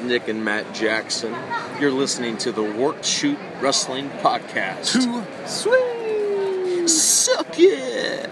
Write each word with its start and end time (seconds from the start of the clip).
Nick 0.00 0.28
and 0.28 0.44
Matt 0.44 0.74
Jackson. 0.74 1.34
You're 1.80 1.90
listening 1.90 2.36
to 2.38 2.52
the 2.52 2.62
Work 2.62 3.02
Shoot 3.02 3.38
Wrestling 3.60 4.10
Podcast. 4.20 4.92
Too 4.92 5.24
sweet. 5.46 6.88
Suck 6.88 7.58
it. 7.58 8.30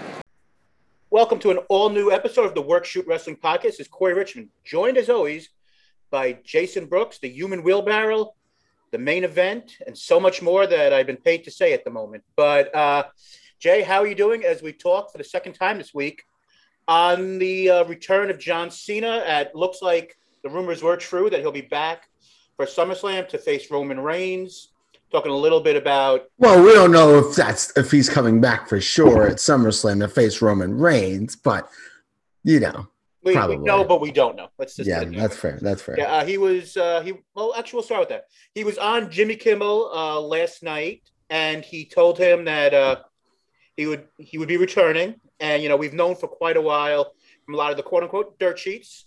Welcome 1.09 1.39
to 1.39 1.51
an 1.51 1.57
all 1.69 1.89
new 1.89 2.11
episode 2.11 2.45
of 2.45 2.53
the 2.53 2.61
Work 2.61 2.85
Shoot 2.85 3.07
Wrestling 3.07 3.37
Podcast. 3.37 3.61
This 3.63 3.79
is 3.81 3.87
Corey 3.87 4.13
Richmond, 4.13 4.49
joined 4.63 4.97
as 4.97 5.09
always 5.09 5.49
by 6.09 6.33
Jason 6.43 6.85
Brooks, 6.85 7.19
the 7.19 7.29
human 7.29 7.63
wheelbarrow, 7.63 8.33
the 8.91 8.97
main 8.97 9.23
event, 9.23 9.77
and 9.85 9.97
so 9.97 10.19
much 10.19 10.41
more 10.41 10.67
that 10.67 10.93
I've 10.93 11.07
been 11.07 11.17
paid 11.17 11.43
to 11.45 11.51
say 11.51 11.73
at 11.73 11.83
the 11.83 11.91
moment. 11.91 12.23
But 12.35 12.73
uh, 12.75 13.03
Jay, 13.59 13.81
how 13.81 14.01
are 14.01 14.07
you 14.07 14.15
doing 14.15 14.43
as 14.43 14.61
we 14.61 14.73
talk 14.73 15.11
for 15.11 15.17
the 15.17 15.23
second 15.23 15.53
time 15.53 15.77
this 15.77 15.93
week 15.93 16.23
on 16.87 17.39
the 17.39 17.69
uh, 17.69 17.83
return 17.85 18.29
of 18.29 18.39
John 18.39 18.69
Cena? 18.69 19.23
At 19.25 19.55
looks 19.55 19.81
like 19.81 20.17
the 20.47 20.53
rumors 20.53 20.81
were 20.81 20.95
true 20.95 21.29
that 21.29 21.41
he'll 21.41 21.51
be 21.51 21.61
back 21.61 22.07
for 22.55 22.65
SummerSlam 22.65 23.27
to 23.29 23.37
face 23.37 23.69
Roman 23.69 23.99
Reigns. 23.99 24.69
Talking 25.11 25.31
a 25.31 25.35
little 25.35 25.61
bit 25.61 25.77
about. 25.77 26.29
Well, 26.37 26.61
we 26.61 26.73
don't 26.73 26.91
know 26.91 27.17
if 27.17 27.35
that's 27.35 27.75
if 27.77 27.91
he's 27.91 28.09
coming 28.09 28.41
back 28.41 28.67
for 28.67 28.81
sure 28.81 29.27
at 29.27 29.37
SummerSlam 29.37 30.01
to 30.01 30.09
face 30.09 30.41
Roman 30.41 30.77
Reigns, 30.77 31.37
but 31.37 31.69
you 32.43 32.59
know, 32.59 32.87
we, 33.23 33.37
we 33.37 33.57
know, 33.57 33.85
but 33.85 34.01
we 34.01 34.11
don't 34.11 34.35
know. 34.35 34.49
Let's 34.57 34.75
just 34.75 34.89
yeah, 34.89 35.05
that's 35.05 35.37
fair. 35.37 35.59
That's 35.61 35.81
fair. 35.81 35.95
Yeah, 35.97 36.11
uh, 36.11 36.25
he 36.25 36.37
was 36.37 36.75
uh, 36.75 36.99
he. 37.01 37.13
Well, 37.35 37.53
actually, 37.57 37.77
we'll 37.77 37.83
start 37.83 38.01
with 38.01 38.09
that. 38.09 38.25
He 38.53 38.65
was 38.65 38.77
on 38.77 39.09
Jimmy 39.09 39.37
Kimmel 39.37 39.89
uh, 39.93 40.19
last 40.19 40.61
night, 40.61 41.09
and 41.29 41.63
he 41.63 41.85
told 41.85 42.17
him 42.17 42.43
that 42.43 42.73
uh, 42.73 42.97
he 43.77 43.85
would 43.85 44.07
he 44.17 44.37
would 44.37 44.49
be 44.49 44.57
returning. 44.57 45.15
And 45.39 45.63
you 45.63 45.69
know, 45.69 45.77
we've 45.77 45.93
known 45.93 46.15
for 46.15 46.27
quite 46.27 46.57
a 46.57 46.61
while 46.61 47.13
from 47.45 47.53
a 47.53 47.57
lot 47.57 47.71
of 47.71 47.77
the 47.77 47.83
quote 47.83 48.03
unquote 48.03 48.37
dirt 48.39 48.59
sheets 48.59 49.06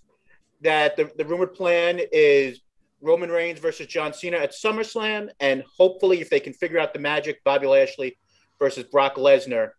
that 0.63 0.97
the, 0.97 1.11
the 1.17 1.25
rumored 1.25 1.55
plan 1.55 2.01
is 2.13 2.61
Roman 3.01 3.31
Reigns 3.31 3.59
versus 3.59 3.87
John 3.87 4.13
Cena 4.13 4.37
at 4.37 4.53
SummerSlam, 4.53 5.31
and 5.41 5.65
hopefully, 5.77 6.21
if 6.21 6.29
they 6.29 6.41
can 6.41 6.53
figure 6.53 6.79
out 6.79 6.93
the 6.93 7.01
magic, 7.01 7.43
Bobby 7.45 7.67
Lashley 7.67 8.19
versus 8.59 8.85
Brock 8.85 9.17
Lesnar 9.17 9.71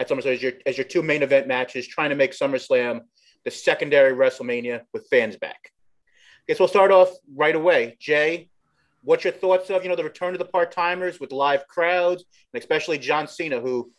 at 0.00 0.08
SummerSlam 0.08 0.34
as 0.34 0.42
your 0.42 0.52
as 0.66 0.76
your 0.76 0.84
two 0.84 1.02
main 1.02 1.22
event 1.22 1.46
matches, 1.46 1.86
trying 1.86 2.10
to 2.10 2.16
make 2.16 2.32
SummerSlam 2.32 3.02
the 3.44 3.50
secondary 3.50 4.12
WrestleMania 4.12 4.82
with 4.92 5.06
fans 5.08 5.36
back. 5.36 5.58
I 5.66 6.42
Guess 6.48 6.58
we'll 6.58 6.68
start 6.68 6.90
off 6.90 7.10
right 7.34 7.54
away. 7.54 7.96
Jay, 8.00 8.48
what's 9.02 9.24
your 9.24 9.32
thoughts 9.32 9.70
of 9.70 9.82
you 9.84 9.88
know 9.88 9.96
the 9.96 10.04
return 10.04 10.34
of 10.34 10.38
the 10.38 10.44
part 10.44 10.72
timers 10.72 11.20
with 11.20 11.32
live 11.32 11.68
crowds, 11.68 12.24
and 12.52 12.60
especially 12.60 12.98
John 12.98 13.28
Cena, 13.28 13.60
who 13.60 13.92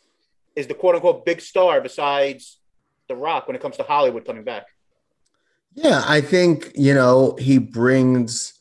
is 0.54 0.66
the 0.66 0.74
quote 0.74 0.94
unquote 0.94 1.24
big 1.24 1.40
star 1.40 1.80
besides 1.80 2.60
The 3.08 3.16
Rock 3.16 3.46
when 3.46 3.56
it 3.56 3.62
comes 3.62 3.78
to 3.78 3.84
Hollywood 3.84 4.26
coming 4.26 4.44
back? 4.44 4.66
Yeah, 5.76 6.02
I 6.06 6.22
think, 6.22 6.72
you 6.74 6.94
know, 6.94 7.36
he 7.38 7.58
brings 7.58 8.54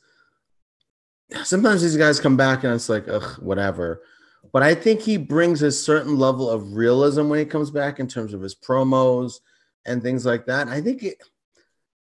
sometimes 1.44 1.81
these 1.81 1.97
guys 1.97 2.19
come 2.19 2.38
back 2.38 2.63
and 2.63 2.73
it's 2.73 2.89
like, 2.89 3.08
ugh, 3.08 3.41
whatever. 3.41 4.02
But 4.52 4.63
I 4.63 4.75
think 4.75 5.02
he 5.02 5.17
brings 5.17 5.61
a 5.61 5.71
certain 5.71 6.17
level 6.17 6.49
of 6.49 6.73
realism 6.73 7.30
when 7.30 7.39
he 7.39 7.45
comes 7.45 7.71
back 7.71 7.99
in 7.99 8.08
terms 8.08 8.33
of 8.33 8.41
his 8.41 8.53
promos 8.53 9.39
and 9.86 10.02
things 10.03 10.25
like 10.25 10.45
that. 10.45 10.67
I 10.67 10.81
think 10.81 11.03
it, 11.03 11.17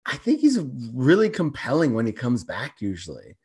I 0.04 0.16
think 0.16 0.40
he's 0.40 0.58
really 0.92 1.30
compelling 1.30 1.94
when 1.94 2.06
he 2.06 2.12
comes 2.12 2.44
back. 2.44 2.80
Usually, 2.80 3.36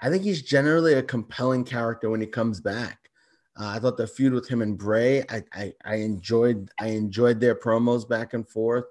I 0.00 0.10
think 0.10 0.22
he's 0.22 0.42
generally 0.42 0.94
a 0.94 1.02
compelling 1.02 1.64
character 1.64 2.10
when 2.10 2.20
he 2.20 2.26
comes 2.26 2.60
back. 2.60 3.10
Uh, 3.58 3.66
I 3.66 3.78
thought 3.78 3.96
the 3.96 4.06
feud 4.06 4.32
with 4.32 4.48
him 4.48 4.62
and 4.62 4.78
Bray, 4.78 5.22
I, 5.28 5.44
I, 5.52 5.72
I 5.84 5.94
enjoyed, 5.96 6.70
I 6.80 6.88
enjoyed 6.88 7.40
their 7.40 7.54
promos 7.54 8.08
back 8.08 8.34
and 8.34 8.48
forth, 8.48 8.84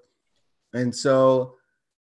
and 0.72 0.94
so 0.94 1.57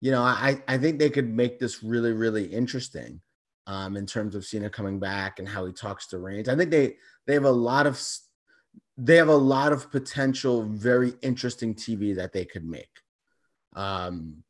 you 0.01 0.11
know, 0.11 0.23
I, 0.23 0.63
I 0.69 0.79
think 0.79 0.99
they 0.99 1.11
could 1.11 1.29
make 1.29 1.59
this 1.59 1.83
really, 1.83 2.13
really 2.13 2.45
interesting 2.45 3.21
um, 3.67 3.97
in 3.97 4.07
terms 4.07 4.35
of 4.35 4.45
Cena 4.45 4.71
coming 4.71 4.99
back 4.99 5.39
and 5.39 5.49
how 5.49 5.67
he 5.67 5.73
talks 5.73 6.07
to 6.09 6.19
Reigns. 6.19 6.49
I 6.49 6.57
think 6.57 6.71
they 6.71 6.97
they 7.27 7.35
have 7.35 7.45
a 7.45 7.51
lot 7.51 7.87
of 7.87 8.01
they 8.97 9.17
have 9.17 9.29
a 9.29 9.37
lot 9.37 9.73
of 9.73 9.91
potential, 9.91 10.65
very 10.65 11.15
interesting 11.23 11.75
TV 11.75 12.17
that 12.17 12.33
they 12.33 12.45
could 12.45 12.65
make. 12.65 12.91
Um, 13.75 14.43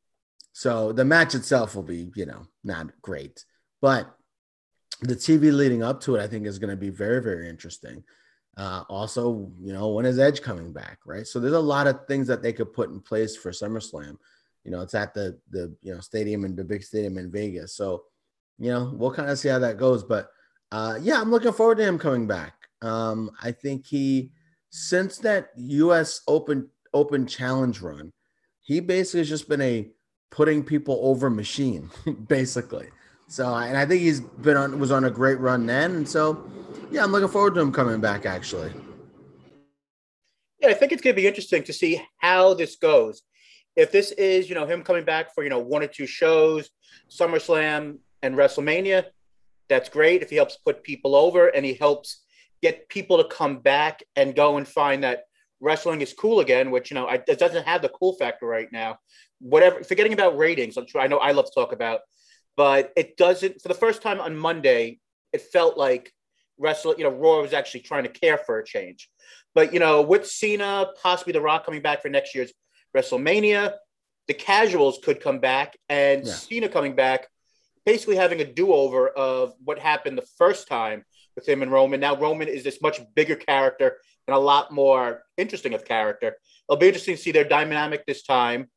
so 0.53 0.93
the 0.93 1.05
match 1.05 1.35
itself 1.35 1.75
will 1.75 1.83
be, 1.83 2.11
you 2.15 2.27
know, 2.27 2.47
not 2.65 2.91
great, 3.03 3.45
but 3.81 4.15
the 5.03 5.15
TV 5.15 5.53
leading 5.53 5.83
up 5.83 6.01
to 6.03 6.17
it, 6.17 6.23
I 6.23 6.27
think, 6.27 6.47
is 6.47 6.59
going 6.59 6.71
to 6.71 6.77
be 6.77 6.91
very, 6.91 7.23
very 7.23 7.49
interesting. 7.49 8.03
Uh, 8.57 8.83
also, 8.89 9.53
you 9.61 9.73
know, 9.73 9.89
when 9.89 10.07
is 10.07 10.19
Edge 10.19 10.43
coming 10.43 10.73
back, 10.73 10.99
right? 11.07 11.27
So 11.27 11.39
there's 11.39 11.53
a 11.53 11.61
lot 11.61 11.87
of 11.87 12.07
things 12.07 12.27
that 12.27 12.43
they 12.43 12.53
could 12.53 12.73
put 12.73 12.91
in 12.91 13.01
place 13.01 13.37
for 13.37 13.51
SummerSlam 13.53 14.17
you 14.65 14.71
know, 14.71 14.81
it's 14.83 14.95
at 14.95 15.15
the 15.15 15.39
the 15.51 15.75
you 15.83 15.95
know 15.95 16.01
stadium 16.01 16.45
and 16.45 16.57
the 16.57 16.65
big 16.65 16.83
stadium 16.83 17.19
in 17.19 17.31
Vegas. 17.31 17.75
So, 17.75 18.05
you 18.59 18.71
know, 18.71 18.93
we'll 18.95 19.13
kind 19.13 19.31
of 19.31 19.39
see 19.39 19.49
how 19.49 19.59
that 19.59 19.79
goes. 19.79 20.03
But 20.03 20.31
uh, 20.73 20.99
yeah, 21.01 21.21
I'm 21.21 21.31
looking 21.31 21.53
forward 21.53 21.79
to 21.79 21.85
him 21.85 21.99
coming 21.99 22.27
back. 22.27 22.55
Um, 22.83 23.31
I 23.43 23.53
think 23.53 23.87
he 23.87 24.31
since 24.71 25.19
that 25.19 25.51
U.S. 25.57 26.23
Open 26.29 26.69
Open 26.93 27.27
Challenge 27.27 27.81
run, 27.81 28.13
he 28.61 28.81
basically 28.81 29.21
has 29.21 29.29
just 29.29 29.49
been 29.49 29.61
a 29.61 29.91
putting 30.31 30.63
people 30.63 30.99
over 31.03 31.31
machine, 31.31 31.91
basically. 32.29 32.89
So, 33.29 33.55
and 33.55 33.77
I 33.77 33.85
think 33.85 34.03
he's 34.03 34.21
been 34.21 34.57
on 34.57 34.79
was 34.79 34.91
on 34.91 35.05
a 35.05 35.11
great 35.11 35.39
run 35.39 35.67
then, 35.67 35.97
and 35.97 36.09
so 36.09 36.51
yeah, 36.91 37.03
I'm 37.03 37.13
looking 37.13 37.29
forward 37.29 37.55
to 37.55 37.61
him 37.61 37.73
coming 37.73 38.01
back. 38.01 38.27
Actually, 38.27 38.73
yeah, 40.61 40.69
I 40.69 40.75
think 40.75 40.93
it's 40.93 41.03
going 41.03 41.15
to 41.15 41.21
be 41.21 41.27
interesting 41.27 41.63
to 41.65 41.73
see 41.73 42.03
how 42.19 42.55
this 42.55 42.77
goes 42.77 43.23
if 43.79 43.93
this 43.93 44.11
is, 44.11 44.49
you 44.49 44.57
know, 44.57 44.67
him 44.67 44.83
coming 44.83 45.05
back 45.05 45.33
for, 45.33 45.45
you 45.45 45.51
know, 45.51 45.61
one 45.61 45.85
or 45.85 45.87
two 45.87 46.07
shows, 46.07 46.69
SummerSlam 47.09 47.99
and 48.23 48.35
WrestleMania, 48.35 49.05
that's 49.69 49.89
great. 49.89 50.21
If 50.21 50.31
he 50.31 50.37
helps 50.37 50.57
put 50.57 50.83
people 50.83 51.15
over 51.15 51.47
and 51.47 51.65
he 51.65 51.75
helps 51.75 52.25
get 52.61 52.89
people 52.89 53.23
to 53.23 53.29
come 53.29 53.61
back 53.61 54.03
and 54.17 54.35
go 54.35 54.57
and 54.57 54.67
find 54.67 55.05
that 55.05 55.25
wrestling 55.61 56.01
is 56.01 56.13
cool 56.13 56.41
again, 56.41 56.73
which, 56.73 56.91
you 56.91 56.97
know, 56.97 57.07
I, 57.07 57.23
it 57.29 57.39
doesn't 57.39 57.69
have 57.69 57.81
the 57.81 57.89
cool 57.91 58.15
factor 58.15 58.47
right 58.47 58.67
now. 58.73 58.99
Whatever, 59.39 59.85
forgetting 59.85 60.13
about 60.13 60.37
ratings, 60.37 60.77
sure 60.89 61.01
I 61.01 61.07
know 61.07 61.19
I 61.19 61.31
love 61.31 61.45
to 61.45 61.53
talk 61.55 61.73
about, 61.73 62.01
but 62.57 62.93
it 62.97 63.17
doesn't, 63.17 63.63
for 63.63 63.69
the 63.69 63.75
first 63.75 64.03
time 64.03 64.21
on 64.21 64.37
Monday, 64.37 64.99
it 65.33 65.43
felt 65.43 65.79
like 65.79 66.13
wrestling, 66.59 66.99
you 66.99 67.05
know, 67.05 67.11
Raw 67.11 67.43
was 67.43 67.53
actually 67.53 67.83
trying 67.83 68.03
to 68.03 68.09
care 68.09 68.39
for 68.39 68.59
a 68.59 68.65
change. 68.65 69.09
But, 69.55 69.73
you 69.73 69.79
know, 69.79 70.03
with 70.03 70.27
Cena, 70.27 70.89
possibly 71.01 71.33
The 71.33 71.41
Rock 71.41 71.65
coming 71.65 71.81
back 71.81 72.03
for 72.03 72.09
next 72.09 72.35
year's 72.35 72.53
WrestleMania. 72.97 73.75
The 74.27 74.35
casuals 74.35 74.99
could 75.03 75.21
come 75.21 75.39
back, 75.39 75.77
and 75.89 76.27
yeah. 76.27 76.33
Cena 76.33 76.69
coming 76.69 76.95
back, 76.95 77.29
basically 77.87 78.17
having 78.17 78.41
a 78.41 78.45
do 78.45 78.73
over 78.73 79.09
of 79.09 79.55
what 79.65 79.79
happened 79.79 80.19
the 80.19 80.29
first 80.37 80.69
time 80.69 81.05
with 81.35 81.49
him 81.49 81.63
and 81.63 81.73
Roman. 81.73 82.01
Now 82.01 82.17
Roman 82.17 82.49
is 82.49 82.65
this 82.65 82.83
much 82.83 83.01
bigger 83.15 83.37
character 83.37 83.99
and 84.27 84.35
a 84.35 84.39
lot 84.39 84.73
more 84.73 85.23
interesting 85.37 85.73
of 85.73 85.87
character. 85.87 86.37
It'll 86.69 86.79
be 86.79 86.89
interesting 86.89 87.17
to 87.17 87.23
see 87.23 87.33
their 87.33 87.45
dynamic 87.45 88.05
this 88.05 88.23
time 88.23 88.69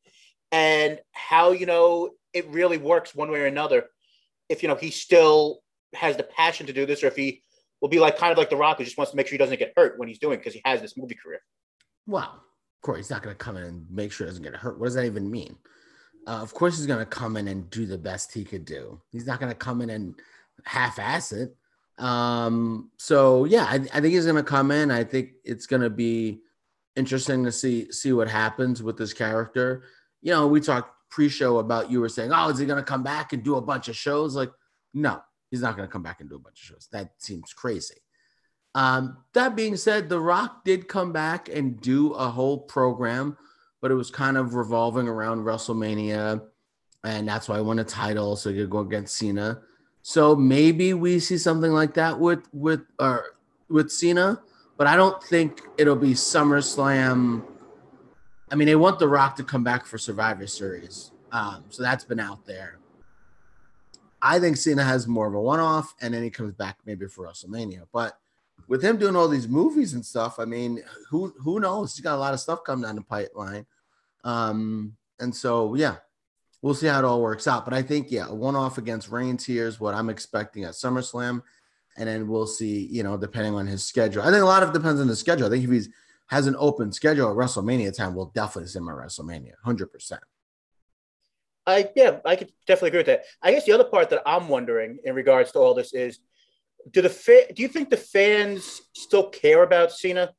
and 0.52 1.00
how 1.12 1.52
you 1.52 1.66
know 1.66 2.12
it 2.34 2.48
really 2.48 2.78
works 2.78 3.16
one 3.16 3.32
way 3.32 3.42
or 3.42 3.46
another. 3.46 3.86
If 4.50 4.64
you 4.64 4.70
know 4.70 4.76
he 4.76 4.92
still 4.92 5.62
has 5.94 6.18
the 6.18 6.24
passion 6.24 6.68
to 6.68 6.74
do 6.74 6.86
this, 6.86 7.04
or 7.04 7.08
if 7.08 7.16
he 7.16 7.44
will 7.82 7.90
be 7.90 8.00
like 8.00 8.18
kind 8.18 8.32
of 8.32 8.38
like 8.38 8.50
The 8.50 8.56
Rock, 8.56 8.78
who 8.78 8.84
just 8.84 8.98
wants 8.98 9.12
to 9.12 9.18
make 9.18 9.28
sure 9.28 9.34
he 9.34 9.38
doesn't 9.38 9.60
get 9.60 9.74
hurt 9.76 9.98
when 9.98 10.08
he's 10.08 10.20
doing 10.20 10.38
because 10.38 10.54
he 10.54 10.62
has 10.64 10.82
this 10.82 10.96
movie 10.96 11.16
career. 11.16 11.42
Wow, 12.08 12.40
course, 12.82 12.98
he's 12.98 13.10
not 13.10 13.24
going 13.24 13.36
to 13.36 13.44
come 13.44 13.58
in 13.58 13.64
and 13.64 13.86
make 13.90 14.12
sure 14.12 14.26
he 14.26 14.30
doesn't 14.32 14.44
get 14.44 14.56
hurt. 14.56 14.80
What 14.80 14.88
does 14.88 14.96
that 14.96 15.06
even 15.06 15.30
mean? 15.30 15.56
Uh, 16.28 16.42
of 16.42 16.54
course, 16.54 16.78
he's 16.78 16.88
going 16.88 17.00
to 17.00 17.06
come 17.06 17.38
in 17.38 17.48
and 17.48 17.70
do 17.70 17.86
the 17.86 17.98
best 17.98 18.34
he 18.34 18.44
could 18.44 18.66
do. 18.66 19.02
He's 19.12 19.26
not 19.26 19.40
going 19.40 19.52
to 19.52 19.58
come 19.58 19.82
in 19.82 19.90
and 19.90 20.16
half-ass 20.66 21.32
it. 21.32 21.56
Um, 21.98 22.90
so 22.98 23.46
yeah, 23.46 23.66
I, 23.66 23.76
I 23.76 24.02
think 24.02 24.14
he's 24.14 24.26
going 24.26 24.36
to 24.36 24.44
come 24.44 24.72
in. 24.72 24.92
I 24.92 25.04
think 25.04 25.32
it's 25.44 25.68
going 25.68 25.82
to 25.82 25.90
be 25.90 26.42
interesting 26.96 27.44
to 27.46 27.52
see 27.52 27.92
see 27.92 28.12
what 28.14 28.28
happens 28.28 28.82
with 28.82 28.98
this 28.98 29.14
character. 29.14 29.84
You 30.22 30.32
know, 30.32 30.48
we 30.48 30.62
talked 30.62 31.10
pre-show 31.10 31.58
about 31.58 31.92
you 31.92 32.00
were 32.00 32.10
saying, 32.10 32.32
oh, 32.34 32.50
is 32.50 32.58
he 32.58 32.66
going 32.66 32.84
to 32.84 32.84
come 32.84 33.04
back 33.04 33.34
and 33.34 33.44
do 33.44 33.56
a 33.56 33.62
bunch 33.62 33.88
of 33.88 33.96
shows? 33.96 34.36
Like, 34.36 34.52
no, 34.94 35.22
he's 35.50 35.62
not 35.62 35.76
going 35.76 35.88
to 35.88 35.92
come 35.92 36.04
back 36.04 36.22
and 36.22 36.30
do 36.30 36.36
a 36.36 36.40
bunch 36.40 36.62
of 36.62 36.66
shows. 36.66 36.88
That 36.92 37.12
seems 37.18 37.54
crazy. 37.54 37.98
Um, 38.74 39.18
that 39.34 39.56
being 39.56 39.76
said, 39.76 40.08
The 40.08 40.20
Rock 40.20 40.64
did 40.64 40.88
come 40.88 41.12
back 41.12 41.50
and 41.50 41.80
do 41.82 42.14
a 42.14 42.30
whole 42.30 42.58
program, 42.58 43.38
but 43.82 43.92
it 43.92 43.96
was 43.96 44.10
kind 44.10 44.38
of 44.38 44.56
revolving 44.56 45.08
around 45.08 45.40
WrestleMania, 45.40 46.42
and 47.04 47.28
that's 47.28 47.50
why 47.50 47.58
I 47.58 47.62
won 47.62 47.80
a 47.80 47.84
title, 47.84 48.36
so 48.36 48.50
you 48.50 48.64
could 48.64 48.70
go 48.70 48.80
against 48.80 49.18
Cena. 49.18 49.62
So 50.04 50.36
maybe 50.36 50.94
we 50.94 51.20
see 51.20 51.38
something 51.38 51.72
like 51.72 51.94
that 51.96 52.18
with 52.18 52.48
with 52.54 52.82
or 53.00 53.36
with 53.70 53.92
Cena, 53.92 54.42
but 54.78 54.88
I 54.88 54.96
don't 54.96 55.22
think 55.24 55.62
it'll 55.78 55.96
be 55.96 56.14
SummerSlam. 56.14 57.44
I 58.52 58.56
mean, 58.56 58.68
they 58.68 58.76
want 58.76 59.00
The 59.00 59.08
Rock 59.08 59.36
to 59.38 59.44
come 59.44 59.64
back 59.64 59.86
for 59.86 59.98
Survivor 59.98 60.48
Series, 60.48 61.12
um, 61.32 61.66
so 61.70 61.84
that's 61.84 62.06
been 62.06 62.20
out 62.20 62.46
there. 62.46 62.80
I 64.22 64.40
think 64.40 64.56
Cena 64.56 64.84
has 64.84 65.08
more 65.08 65.28
of 65.28 65.34
a 65.34 65.42
one-off, 65.42 65.96
and 66.00 66.14
then 66.14 66.22
he 66.24 66.30
comes 66.30 66.54
back 66.54 66.78
maybe 66.86 67.08
for 67.08 67.26
WrestleMania, 67.26 67.88
but 67.92 68.21
with 68.68 68.84
him 68.84 68.98
doing 68.98 69.16
all 69.16 69.28
these 69.28 69.48
movies 69.48 69.94
and 69.94 70.06
stuff, 70.06 70.40
I 70.40 70.46
mean, 70.46 70.82
who 71.10 71.34
who 71.40 71.60
knows? 71.60 71.96
He's 71.96 72.04
got 72.04 72.16
a 72.16 72.20
lot 72.20 72.34
of 72.34 72.40
stuff 72.40 72.64
coming 72.66 72.84
down 72.84 72.96
the 72.96 73.02
pipeline. 73.02 73.66
Um, 74.24 74.96
and 75.20 75.36
so 75.36 75.76
yeah, 75.76 75.98
we'll 76.62 76.74
see 76.74 76.88
how 76.88 77.00
it 77.00 77.06
all 77.06 77.22
works 77.22 77.48
out. 77.48 77.66
But 77.66 77.74
I 77.74 77.82
think, 77.82 78.12
yeah, 78.12 78.30
one 78.30 78.56
off 78.56 78.78
against 78.78 79.10
Reigns 79.10 79.46
here 79.46 79.68
is 79.68 79.80
what 79.80 79.94
I'm 79.94 80.10
expecting 80.10 80.64
at 80.64 80.74
SummerSlam. 80.74 81.42
And 81.98 82.08
then 82.08 82.28
we'll 82.28 82.48
see, 82.48 82.88
you 82.88 83.04
know, 83.04 83.18
depending 83.18 83.54
on 83.54 83.68
his 83.68 83.84
schedule. 83.84 84.22
I 84.22 84.32
think 84.32 84.42
a 84.42 84.46
lot 84.46 84.64
of 84.64 84.70
it 84.70 84.74
depends 84.74 85.02
on 85.02 85.08
the 85.08 85.16
schedule. 85.16 85.48
I 85.48 85.50
think 85.50 85.64
if 85.66 85.70
he's 85.70 85.90
has 86.28 86.48
an 86.48 86.56
open 86.58 86.94
schedule 86.94 87.30
at 87.30 87.36
WrestleMania 87.36 87.96
time, 87.96 88.16
we'll 88.16 88.32
definitely 88.34 88.70
see 88.70 88.80
him 88.80 88.88
at 88.88 88.96
WrestleMania, 88.96 89.52
100%. 89.66 90.20
I 91.68 91.90
yeah, 91.96 92.20
I 92.26 92.38
could 92.38 92.52
definitely 92.66 92.88
agree 92.88 93.00
with 93.00 93.08
that. 93.08 93.24
I 93.42 93.52
guess 93.52 93.66
the 93.66 93.74
other 93.74 93.84
part 93.84 94.10
that 94.10 94.24
I'm 94.26 94.48
wondering 94.48 94.98
in 95.04 95.14
regards 95.14 95.52
to 95.52 95.60
all 95.60 95.74
this 95.74 95.94
is, 95.94 96.20
do 96.90 97.02
the 97.02 97.10
fa- 97.10 97.54
do 97.54 97.62
you 97.62 97.68
think 97.68 97.90
the 97.90 97.98
fans 97.98 98.82
still 98.94 99.30
care 99.30 99.64
about 99.64 99.92
Cena? 99.92 100.34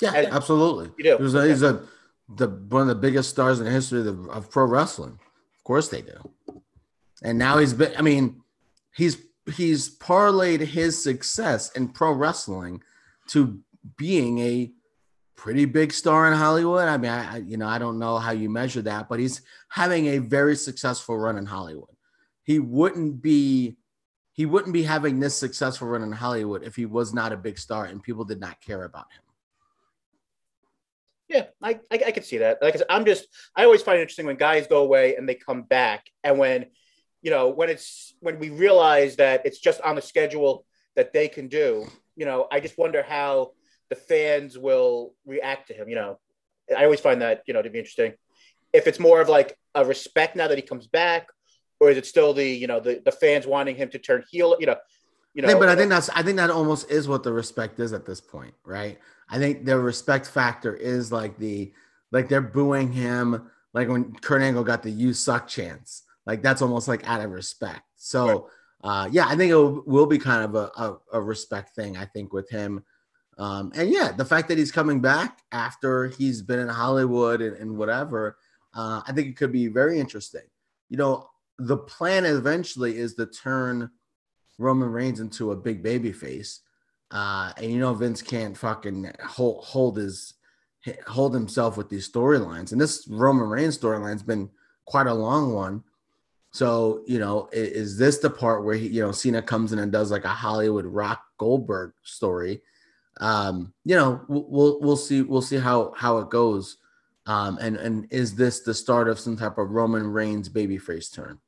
Yeah, 0.00 0.12
As, 0.12 0.26
absolutely. 0.26 0.90
You 0.98 1.04
do. 1.16 1.24
He's 1.24 1.34
a, 1.34 1.48
he's 1.48 1.62
a 1.62 1.82
the 2.28 2.48
one 2.48 2.82
of 2.82 2.88
the 2.88 2.94
biggest 2.94 3.30
stars 3.30 3.58
in 3.58 3.64
the 3.64 3.70
history 3.70 4.06
of, 4.06 4.28
of 4.28 4.50
pro 4.50 4.64
wrestling. 4.64 5.18
Of 5.56 5.64
course 5.64 5.88
they 5.88 6.02
do. 6.02 6.30
And 7.22 7.38
now 7.38 7.58
he's 7.58 7.72
been. 7.72 7.92
I 7.96 8.02
mean, 8.02 8.42
he's 8.94 9.18
he's 9.56 9.96
parlayed 9.98 10.60
his 10.60 11.02
success 11.02 11.70
in 11.72 11.88
pro 11.88 12.12
wrestling 12.12 12.82
to 13.28 13.60
being 13.96 14.38
a 14.38 14.72
pretty 15.36 15.64
big 15.64 15.92
star 15.92 16.30
in 16.30 16.36
Hollywood. 16.36 16.88
I 16.88 16.96
mean, 16.96 17.10
I, 17.10 17.38
you 17.38 17.56
know, 17.56 17.68
I 17.68 17.78
don't 17.78 17.98
know 17.98 18.18
how 18.18 18.32
you 18.32 18.50
measure 18.50 18.82
that, 18.82 19.08
but 19.08 19.20
he's 19.20 19.40
having 19.68 20.06
a 20.08 20.18
very 20.18 20.56
successful 20.56 21.16
run 21.16 21.38
in 21.38 21.46
Hollywood. 21.46 21.94
He 22.42 22.58
wouldn't 22.58 23.22
be 23.22 23.77
he 24.38 24.46
wouldn't 24.46 24.72
be 24.72 24.84
having 24.84 25.18
this 25.18 25.36
successful 25.36 25.88
run 25.88 26.04
in 26.04 26.12
Hollywood 26.12 26.62
if 26.62 26.76
he 26.76 26.86
was 26.86 27.12
not 27.12 27.32
a 27.32 27.36
big 27.36 27.58
star 27.58 27.86
and 27.86 28.00
people 28.00 28.24
did 28.24 28.38
not 28.38 28.60
care 28.60 28.84
about 28.84 29.06
him. 29.10 29.22
Yeah, 31.28 31.46
I, 31.60 31.80
I, 31.90 32.04
I 32.06 32.10
can 32.12 32.22
see 32.22 32.38
that. 32.38 32.62
Like 32.62 32.80
I'm 32.88 33.04
just 33.04 33.26
I 33.56 33.64
always 33.64 33.82
find 33.82 33.98
it 33.98 34.02
interesting 34.02 34.26
when 34.26 34.36
guys 34.36 34.68
go 34.68 34.84
away 34.84 35.16
and 35.16 35.28
they 35.28 35.34
come 35.34 35.62
back, 35.62 36.06
and 36.22 36.38
when 36.38 36.66
you 37.20 37.32
know 37.32 37.48
when 37.48 37.68
it's 37.68 38.14
when 38.20 38.38
we 38.38 38.50
realize 38.50 39.16
that 39.16 39.44
it's 39.44 39.58
just 39.58 39.80
on 39.80 39.96
the 39.96 40.02
schedule 40.02 40.64
that 40.94 41.12
they 41.12 41.26
can 41.26 41.48
do. 41.48 41.88
You 42.14 42.24
know, 42.24 42.46
I 42.52 42.60
just 42.60 42.78
wonder 42.78 43.02
how 43.02 43.54
the 43.90 43.96
fans 43.96 44.56
will 44.56 45.14
react 45.26 45.66
to 45.68 45.74
him. 45.74 45.88
You 45.88 45.96
know, 45.96 46.18
I 46.74 46.84
always 46.84 47.00
find 47.00 47.22
that 47.22 47.42
you 47.48 47.54
know 47.54 47.62
to 47.62 47.70
be 47.70 47.80
interesting. 47.80 48.14
If 48.72 48.86
it's 48.86 49.00
more 49.00 49.20
of 49.20 49.28
like 49.28 49.58
a 49.74 49.84
respect 49.84 50.36
now 50.36 50.46
that 50.46 50.58
he 50.58 50.62
comes 50.62 50.86
back, 50.86 51.26
or 51.80 51.90
is 51.90 51.96
it 51.96 52.06
still 52.06 52.32
the 52.32 52.44
you 52.44 52.66
know 52.66 52.80
the, 52.80 53.00
the 53.04 53.12
fans 53.12 53.46
wanting 53.46 53.76
him 53.76 53.88
to 53.90 53.98
turn 53.98 54.24
heel? 54.30 54.56
You 54.58 54.66
know, 54.66 54.76
you 55.34 55.42
know. 55.42 55.58
but 55.58 55.68
I 55.68 55.76
think 55.76 55.90
that's 55.90 56.08
I 56.10 56.22
think 56.22 56.36
that 56.36 56.50
almost 56.50 56.90
is 56.90 57.08
what 57.08 57.22
the 57.22 57.32
respect 57.32 57.80
is 57.80 57.92
at 57.92 58.06
this 58.06 58.20
point, 58.20 58.54
right? 58.64 58.98
I 59.28 59.38
think 59.38 59.64
the 59.64 59.78
respect 59.78 60.26
factor 60.26 60.74
is 60.74 61.12
like 61.12 61.38
the 61.38 61.72
like 62.10 62.28
they're 62.28 62.40
booing 62.40 62.92
him 62.92 63.50
like 63.74 63.88
when 63.88 64.14
Kurt 64.14 64.42
Angle 64.42 64.64
got 64.64 64.82
the 64.82 64.90
"You 64.90 65.12
suck" 65.12 65.48
chance. 65.48 66.02
Like 66.26 66.42
that's 66.42 66.62
almost 66.62 66.88
like 66.88 67.06
out 67.08 67.20
of 67.20 67.30
respect. 67.30 67.82
So. 67.96 68.26
Right. 68.26 68.42
Uh, 68.80 69.08
yeah, 69.10 69.26
I 69.26 69.34
think 69.34 69.50
it 69.50 69.56
will, 69.56 69.82
will 69.86 70.06
be 70.06 70.18
kind 70.18 70.44
of 70.44 70.54
a, 70.54 70.70
a, 70.80 70.98
a 71.14 71.20
respect 71.20 71.74
thing. 71.74 71.96
I 71.96 72.04
think 72.04 72.32
with 72.32 72.48
him, 72.48 72.84
um, 73.38 73.72
and 73.76 73.88
yeah, 73.88 74.10
the 74.10 74.24
fact 74.24 74.48
that 74.48 74.58
he's 74.58 74.72
coming 74.72 75.00
back 75.00 75.38
after 75.52 76.08
he's 76.08 76.42
been 76.42 76.58
in 76.58 76.68
Hollywood 76.68 77.40
and, 77.40 77.56
and 77.56 77.78
whatever, 77.78 78.36
uh, 78.74 79.00
I 79.06 79.12
think 79.12 79.28
it 79.28 79.36
could 79.36 79.52
be 79.52 79.68
very 79.68 80.00
interesting. 80.00 80.42
You 80.88 80.96
know, 80.96 81.28
the 81.58 81.76
plan 81.76 82.24
eventually 82.24 82.96
is 82.96 83.14
to 83.14 83.26
turn 83.26 83.90
Roman 84.58 84.90
Reigns 84.90 85.20
into 85.20 85.52
a 85.52 85.56
big 85.56 85.82
baby 85.82 86.12
face. 86.12 86.60
Uh, 87.10 87.52
and 87.56 87.72
you 87.72 87.78
know 87.78 87.94
Vince 87.94 88.20
can't 88.20 88.56
fucking 88.56 89.10
hold 89.24 89.64
hold 89.64 89.96
his 89.96 90.34
hold 91.06 91.34
himself 91.34 91.76
with 91.76 91.88
these 91.88 92.10
storylines. 92.10 92.72
And 92.72 92.80
this 92.80 93.06
Roman 93.08 93.48
Reigns 93.48 93.78
storyline's 93.78 94.22
been 94.22 94.50
quite 94.84 95.06
a 95.06 95.14
long 95.14 95.52
one. 95.52 95.82
So, 96.50 97.02
you 97.06 97.18
know, 97.18 97.48
is, 97.52 97.68
is, 97.68 97.98
this 97.98 98.18
the 98.18 98.30
part 98.30 98.64
where 98.64 98.74
he, 98.74 98.88
you 98.88 99.02
know, 99.02 99.12
Cena 99.12 99.42
comes 99.42 99.72
in 99.72 99.78
and 99.78 99.92
does 99.92 100.10
like 100.10 100.24
a 100.24 100.28
Hollywood 100.28 100.86
Rock 100.86 101.22
Goldberg 101.36 101.92
story? 102.02 102.62
um, 103.20 103.72
you 103.84 103.96
know, 103.96 104.20
we'll 104.28 104.80
we'll 104.80 104.96
see 104.96 105.22
we'll 105.22 105.42
see 105.42 105.58
how 105.58 105.92
how 105.96 106.18
it 106.18 106.30
goes. 106.30 106.76
Um, 107.26 107.58
and 107.60 107.76
and 107.76 108.06
is 108.10 108.34
this 108.36 108.60
the 108.60 108.72
start 108.72 109.08
of 109.08 109.18
some 109.18 109.36
type 109.36 109.58
of 109.58 109.70
Roman 109.70 110.06
Reigns 110.06 110.48
babyface 110.48 111.12
turn? 111.12 111.38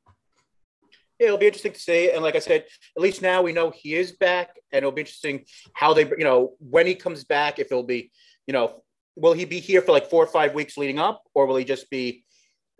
It'll 1.20 1.38
be 1.38 1.46
interesting 1.46 1.72
to 1.72 1.78
see. 1.78 2.10
And 2.10 2.22
like 2.22 2.34
I 2.34 2.38
said, 2.38 2.64
at 2.96 3.02
least 3.02 3.20
now 3.20 3.42
we 3.42 3.52
know 3.52 3.70
he 3.70 3.94
is 3.94 4.12
back, 4.12 4.56
and 4.72 4.78
it'll 4.78 4.90
be 4.90 5.02
interesting 5.02 5.44
how 5.74 5.92
they, 5.92 6.06
you 6.06 6.24
know, 6.24 6.54
when 6.58 6.86
he 6.86 6.94
comes 6.94 7.24
back, 7.24 7.58
if 7.58 7.66
it'll 7.66 7.82
be, 7.82 8.10
you 8.46 8.54
know, 8.54 8.82
will 9.16 9.34
he 9.34 9.44
be 9.44 9.60
here 9.60 9.82
for 9.82 9.92
like 9.92 10.08
four 10.08 10.24
or 10.24 10.26
five 10.26 10.54
weeks 10.54 10.78
leading 10.78 10.98
up, 10.98 11.22
or 11.34 11.46
will 11.46 11.56
he 11.56 11.64
just 11.64 11.90
be 11.90 12.24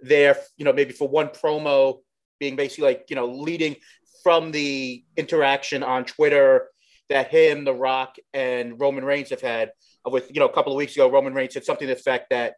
there, 0.01 0.39
you 0.57 0.65
know, 0.65 0.73
maybe 0.73 0.93
for 0.93 1.07
one 1.07 1.29
promo, 1.29 1.99
being 2.39 2.57
basically 2.57 2.85
like, 2.85 3.05
you 3.11 3.17
know, 3.17 3.27
leading 3.27 3.77
from 4.23 4.51
the 4.51 5.05
interaction 5.19 5.83
on 5.83 6.05
Twitter 6.05 6.69
that 7.11 7.29
him, 7.29 7.65
The 7.65 7.75
Rock, 7.75 8.17
and 8.33 8.81
Roman 8.81 9.05
Reigns 9.05 9.31
have 9.31 9.43
had. 9.43 9.73
With 10.07 10.31
you 10.35 10.41
know, 10.41 10.47
a 10.47 10.53
couple 10.53 10.73
of 10.73 10.79
weeks 10.79 10.95
ago, 10.95 11.11
Roman 11.11 11.35
Reigns 11.35 11.53
said 11.53 11.65
something 11.67 11.87
to 11.87 11.95
the 11.95 12.01
effect 12.01 12.31
that 12.31 12.55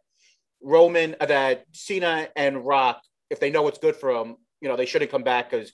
Roman, 0.61 1.17
that 1.19 1.65
Cena 1.73 2.29
and 2.37 2.65
Rock, 2.65 3.01
if 3.29 3.41
they 3.41 3.51
know 3.51 3.63
what's 3.63 3.79
good 3.79 3.97
for 3.97 4.13
them, 4.13 4.37
you 4.63 4.69
know, 4.69 4.75
they 4.75 4.87
shouldn't 4.87 5.11
come 5.11 5.23
back 5.23 5.51
because 5.51 5.71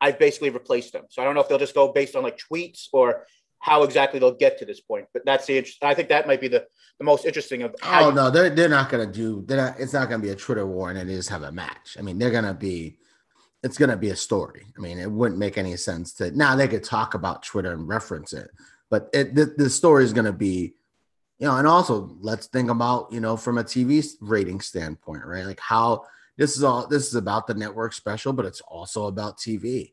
I've 0.00 0.18
basically 0.18 0.50
replaced 0.50 0.92
them. 0.92 1.06
So 1.08 1.22
I 1.22 1.24
don't 1.24 1.34
know 1.34 1.40
if 1.40 1.48
they'll 1.48 1.58
just 1.58 1.74
go 1.74 1.92
based 1.92 2.14
on 2.14 2.22
like 2.22 2.38
tweets 2.38 2.88
or 2.92 3.26
how 3.58 3.82
exactly 3.82 4.20
they'll 4.20 4.34
get 4.34 4.58
to 4.58 4.64
this 4.64 4.80
point. 4.80 5.06
But 5.12 5.24
that's 5.24 5.46
the 5.46 5.58
interest. 5.58 5.82
I 5.82 5.94
think 5.94 6.10
that 6.10 6.26
might 6.26 6.40
be 6.40 6.48
the, 6.48 6.66
the 6.98 7.04
most 7.04 7.24
interesting 7.24 7.62
of. 7.62 7.74
oh 7.82 8.10
you- 8.10 8.14
no, 8.14 8.30
they're 8.30 8.50
they're 8.50 8.68
not 8.68 8.90
gonna 8.90 9.10
do. 9.10 9.42
They're 9.46 9.56
not. 9.56 9.80
It's 9.80 9.92
not 9.94 10.08
gonna 10.08 10.22
be 10.22 10.30
a 10.30 10.36
Twitter 10.36 10.66
war 10.66 10.90
and 10.90 11.08
they 11.08 11.14
just 11.14 11.30
have 11.30 11.42
a 11.42 11.50
match. 11.50 11.96
I 11.98 12.02
mean, 12.02 12.18
they're 12.18 12.30
gonna 12.30 12.54
be 12.54 12.98
it's 13.66 13.78
going 13.78 13.90
to 13.90 13.96
be 13.96 14.10
a 14.10 14.16
story. 14.16 14.64
I 14.76 14.80
mean, 14.80 14.98
it 14.98 15.10
wouldn't 15.10 15.40
make 15.40 15.58
any 15.58 15.76
sense 15.76 16.12
to 16.14 16.30
now 16.30 16.54
they 16.54 16.68
could 16.68 16.84
talk 16.84 17.14
about 17.14 17.42
Twitter 17.42 17.72
and 17.72 17.88
reference 17.88 18.32
it, 18.32 18.48
but 18.90 19.08
it, 19.12 19.34
the, 19.34 19.46
the 19.56 19.68
story 19.68 20.04
is 20.04 20.12
going 20.12 20.26
to 20.26 20.32
be, 20.32 20.74
you 21.38 21.46
know, 21.48 21.56
and 21.56 21.66
also 21.66 22.16
let's 22.20 22.46
think 22.46 22.70
about, 22.70 23.12
you 23.12 23.20
know, 23.20 23.36
from 23.36 23.58
a 23.58 23.64
TV 23.64 24.06
rating 24.20 24.60
standpoint, 24.60 25.24
right? 25.24 25.44
Like 25.44 25.58
how 25.58 26.04
this 26.36 26.56
is 26.56 26.62
all, 26.62 26.86
this 26.86 27.08
is 27.08 27.14
about 27.14 27.46
the 27.46 27.54
network 27.54 27.92
special, 27.92 28.32
but 28.32 28.46
it's 28.46 28.60
also 28.62 29.06
about 29.06 29.38
TV. 29.38 29.92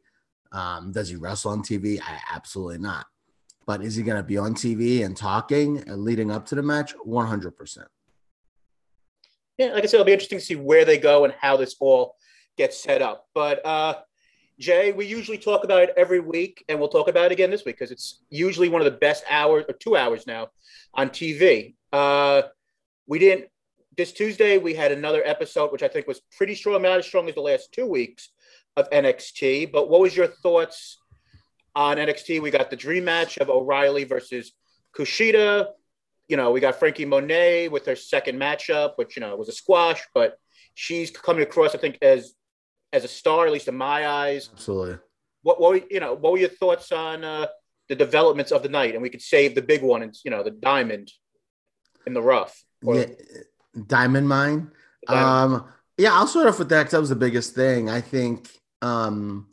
Um, 0.52 0.92
does 0.92 1.10
he 1.10 1.16
wrestle 1.16 1.52
on 1.52 1.64
TV? 1.64 2.00
I 2.02 2.20
absolutely 2.32 2.78
not. 2.78 3.06
But 3.66 3.82
is 3.82 3.96
he 3.96 4.04
going 4.04 4.18
to 4.18 4.24
be 4.24 4.38
on 4.38 4.54
TV 4.54 5.06
and 5.06 5.16
talking 5.16 5.78
and 5.88 6.04
leading 6.04 6.32
up 6.32 6.46
to 6.48 6.56
the 6.56 6.64
match? 6.64 6.94
100%. 7.06 7.86
Yeah, 9.58 9.68
like 9.68 9.84
I 9.84 9.86
said, 9.86 9.98
it'll 9.98 10.06
be 10.06 10.14
interesting 10.14 10.40
to 10.40 10.46
see 10.46 10.56
where 10.56 10.84
they 10.84 10.98
go 10.98 11.26
and 11.26 11.34
how 11.40 11.58
this 11.58 11.76
all 11.80 12.16
gets 12.58 12.82
set 12.82 13.02
up. 13.02 13.28
But 13.34 13.66
uh, 13.66 13.96
Jay, 14.60 14.92
we 14.92 15.06
usually 15.06 15.38
talk 15.38 15.64
about 15.64 15.84
it 15.84 15.94
every 15.96 16.20
week, 16.20 16.64
and 16.68 16.80
we'll 16.80 16.90
talk 16.90 17.08
about 17.08 17.26
it 17.26 17.32
again 17.32 17.50
this 17.50 17.64
week 17.64 17.78
because 17.78 17.92
it's 17.92 18.22
usually 18.30 18.70
one 18.70 18.82
of 18.82 18.86
the 18.86 19.00
best 19.00 19.24
hours 19.30 19.66
or 19.68 19.76
two 19.76 19.96
hours 19.96 20.28
now 20.28 20.50
on 20.94 21.10
TV. 21.10 21.76
Uh, 21.92 22.44
we 23.08 23.20
didn't 23.20 23.48
this 23.98 24.12
Tuesday. 24.12 24.58
We 24.58 24.74
had 24.74 24.92
another 24.92 25.22
episode, 25.26 25.72
which 25.72 25.84
I 25.84 25.88
think 25.88 26.08
was 26.08 26.22
pretty 26.38 26.56
strong, 26.56 26.82
not 26.82 27.00
as 27.00 27.06
strong 27.06 27.28
as 27.30 27.36
the 27.36 27.42
last 27.42 27.72
two 27.72 27.86
weeks 27.86 28.30
of 28.76 28.90
NXT. 28.90 29.72
But 29.72 29.90
what 29.90 30.02
was 30.02 30.16
your 30.16 30.28
thoughts 30.28 30.98
on 31.76 31.98
NXT? 31.98 32.42
We 32.42 32.52
got 32.52 32.70
the 32.70 32.76
dream 32.76 33.06
match 33.06 33.38
of 33.38 33.50
O'Reilly 33.50 34.04
versus 34.04 34.54
Kushida. 34.96 35.68
You 36.28 36.38
know, 36.38 36.52
we 36.52 36.60
got 36.60 36.76
Frankie 36.76 37.06
Monet 37.06 37.68
with 37.70 37.86
her 37.86 37.96
second 37.96 38.40
matchup, 38.40 38.94
which 38.96 39.16
you 39.16 39.22
know 39.22 39.36
was 39.36 39.50
a 39.50 39.54
squash, 39.54 40.02
but 40.14 40.38
she's 40.74 41.12
coming 41.12 41.44
across, 41.44 41.76
I 41.76 41.78
think, 41.78 41.98
as 42.02 42.34
as 42.92 43.04
a 43.04 43.08
star, 43.08 43.46
at 43.46 43.52
least 43.52 43.68
in 43.68 43.76
my 43.76 44.08
eyes. 44.08 44.50
Absolutely. 44.54 45.00
What, 45.42 45.60
what 45.60 45.92
you 45.92 46.00
know, 46.00 46.14
what 46.14 46.32
were 46.32 46.38
your 46.38 46.50
thoughts 46.50 46.92
on 46.92 47.24
uh, 47.24 47.48
the 47.90 47.96
developments 47.96 48.52
of 48.52 48.64
the 48.64 48.70
night? 48.70 48.94
And 48.94 49.02
we 49.02 49.10
could 49.10 49.22
save 49.22 49.56
the 49.56 49.62
big 49.62 49.82
one, 49.82 50.04
and 50.04 50.16
you 50.24 50.32
know, 50.32 50.44
the 50.44 50.52
diamond 50.52 51.12
in 52.08 52.14
the 52.14 52.22
rough. 52.22 52.64
Or, 52.84 52.96
yeah, 52.96 53.06
diamond 53.88 54.28
mine. 54.28 54.72
Diamond. 55.08 55.56
Um, 55.56 55.66
yeah, 55.98 56.14
I'll 56.14 56.28
start 56.28 56.48
off 56.48 56.60
with 56.60 56.70
that 56.70 56.80
because 56.80 56.92
that 56.92 57.00
was 57.00 57.10
the 57.10 57.16
biggest 57.16 57.54
thing. 57.54 57.90
I 57.90 58.02
think 58.02 58.50
um, 58.82 59.48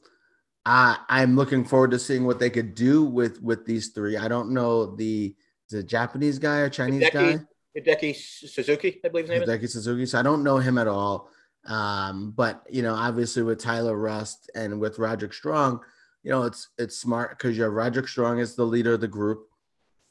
I 0.65 0.99
I'm 1.09 1.37
looking 1.37 1.65
forward 1.65 1.91
to 1.93 1.99
seeing 1.99 2.25
what 2.25 2.39
they 2.39 2.51
could 2.51 2.75
do 2.75 3.05
with 3.05 3.43
with 3.43 3.67
these 3.67 3.89
three. 3.89 4.17
I 4.17 4.29
don't 4.29 4.53
know 4.53 4.97
the 4.97 5.35
the 5.71 5.83
Japanese 5.83 6.39
guy 6.39 6.59
or 6.59 6.71
Chinese 6.71 7.05
Hideki, 7.05 7.13
guy. 7.13 7.41
Hideki 7.79 8.17
Suzuki, 8.17 9.01
I 9.05 9.09
believe 9.09 9.29
his 9.29 9.41
name 9.41 9.49
Hideki 9.49 9.65
is. 9.65 9.73
Suzuki. 9.73 10.07
So 10.07 10.19
I 10.19 10.23
don't 10.23 10.43
know 10.43 10.59
him 10.59 10.79
at 10.79 10.89
all. 10.89 11.29
Um, 11.67 12.33
but 12.33 12.65
you 12.71 12.83
know, 12.83 12.95
obviously 12.95 13.43
with 13.43 13.59
Tyler 13.59 13.97
Rust 13.97 14.51
and 14.55 14.81
with 14.81 14.99
Roderick 14.99 15.35
Strong, 15.35 15.81
you 16.23 16.31
know, 16.31 16.45
it's 16.45 16.69
it's 16.79 16.99
smart 16.99 17.31
because 17.31 17.57
you 17.57 17.65
have 17.65 17.73
Roderick 17.73 18.09
Strong 18.09 18.41
as 18.41 18.55
the 18.55 18.65
leader 18.65 18.95
of 18.95 19.01
the 19.01 19.09
group, 19.09 19.47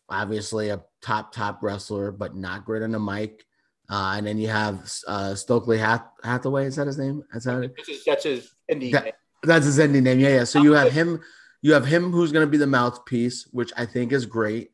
obviously 0.09 0.69
a 0.69 0.83
top 1.01 1.31
top 1.31 1.63
wrestler, 1.63 2.11
but 2.11 2.35
not 2.35 2.65
great 2.65 2.83
on 2.83 2.91
the 2.91 2.99
mic. 2.99 3.45
Uh, 3.89 4.13
and 4.17 4.27
then 4.27 4.37
you 4.37 4.47
have 4.47 4.91
uh, 5.07 5.33
Stokely 5.33 5.77
Hath- 5.77 6.11
Hathaway. 6.23 6.65
Is 6.65 6.75
that 6.75 6.87
his 6.87 6.99
name? 6.99 7.23
Is 7.33 7.43
that 7.45 7.73
that's 7.75 7.89
his, 7.89 8.03
that's 8.05 8.23
his 8.23 8.51
indie 8.71 8.91
that, 8.91 9.05
name. 9.05 9.13
That's 9.43 9.65
his 9.65 9.79
indie 9.79 10.01
name. 10.01 10.19
Yeah, 10.19 10.29
yeah. 10.29 10.43
So 10.43 10.61
you 10.61 10.73
have 10.73 10.91
him. 10.91 11.21
You 11.61 11.73
have 11.73 11.85
him 11.85 12.11
who's 12.11 12.31
going 12.31 12.45
to 12.45 12.49
be 12.49 12.57
the 12.57 12.67
mouthpiece, 12.67 13.47
which 13.51 13.73
I 13.75 13.85
think 13.85 14.13
is 14.13 14.25
great. 14.25 14.71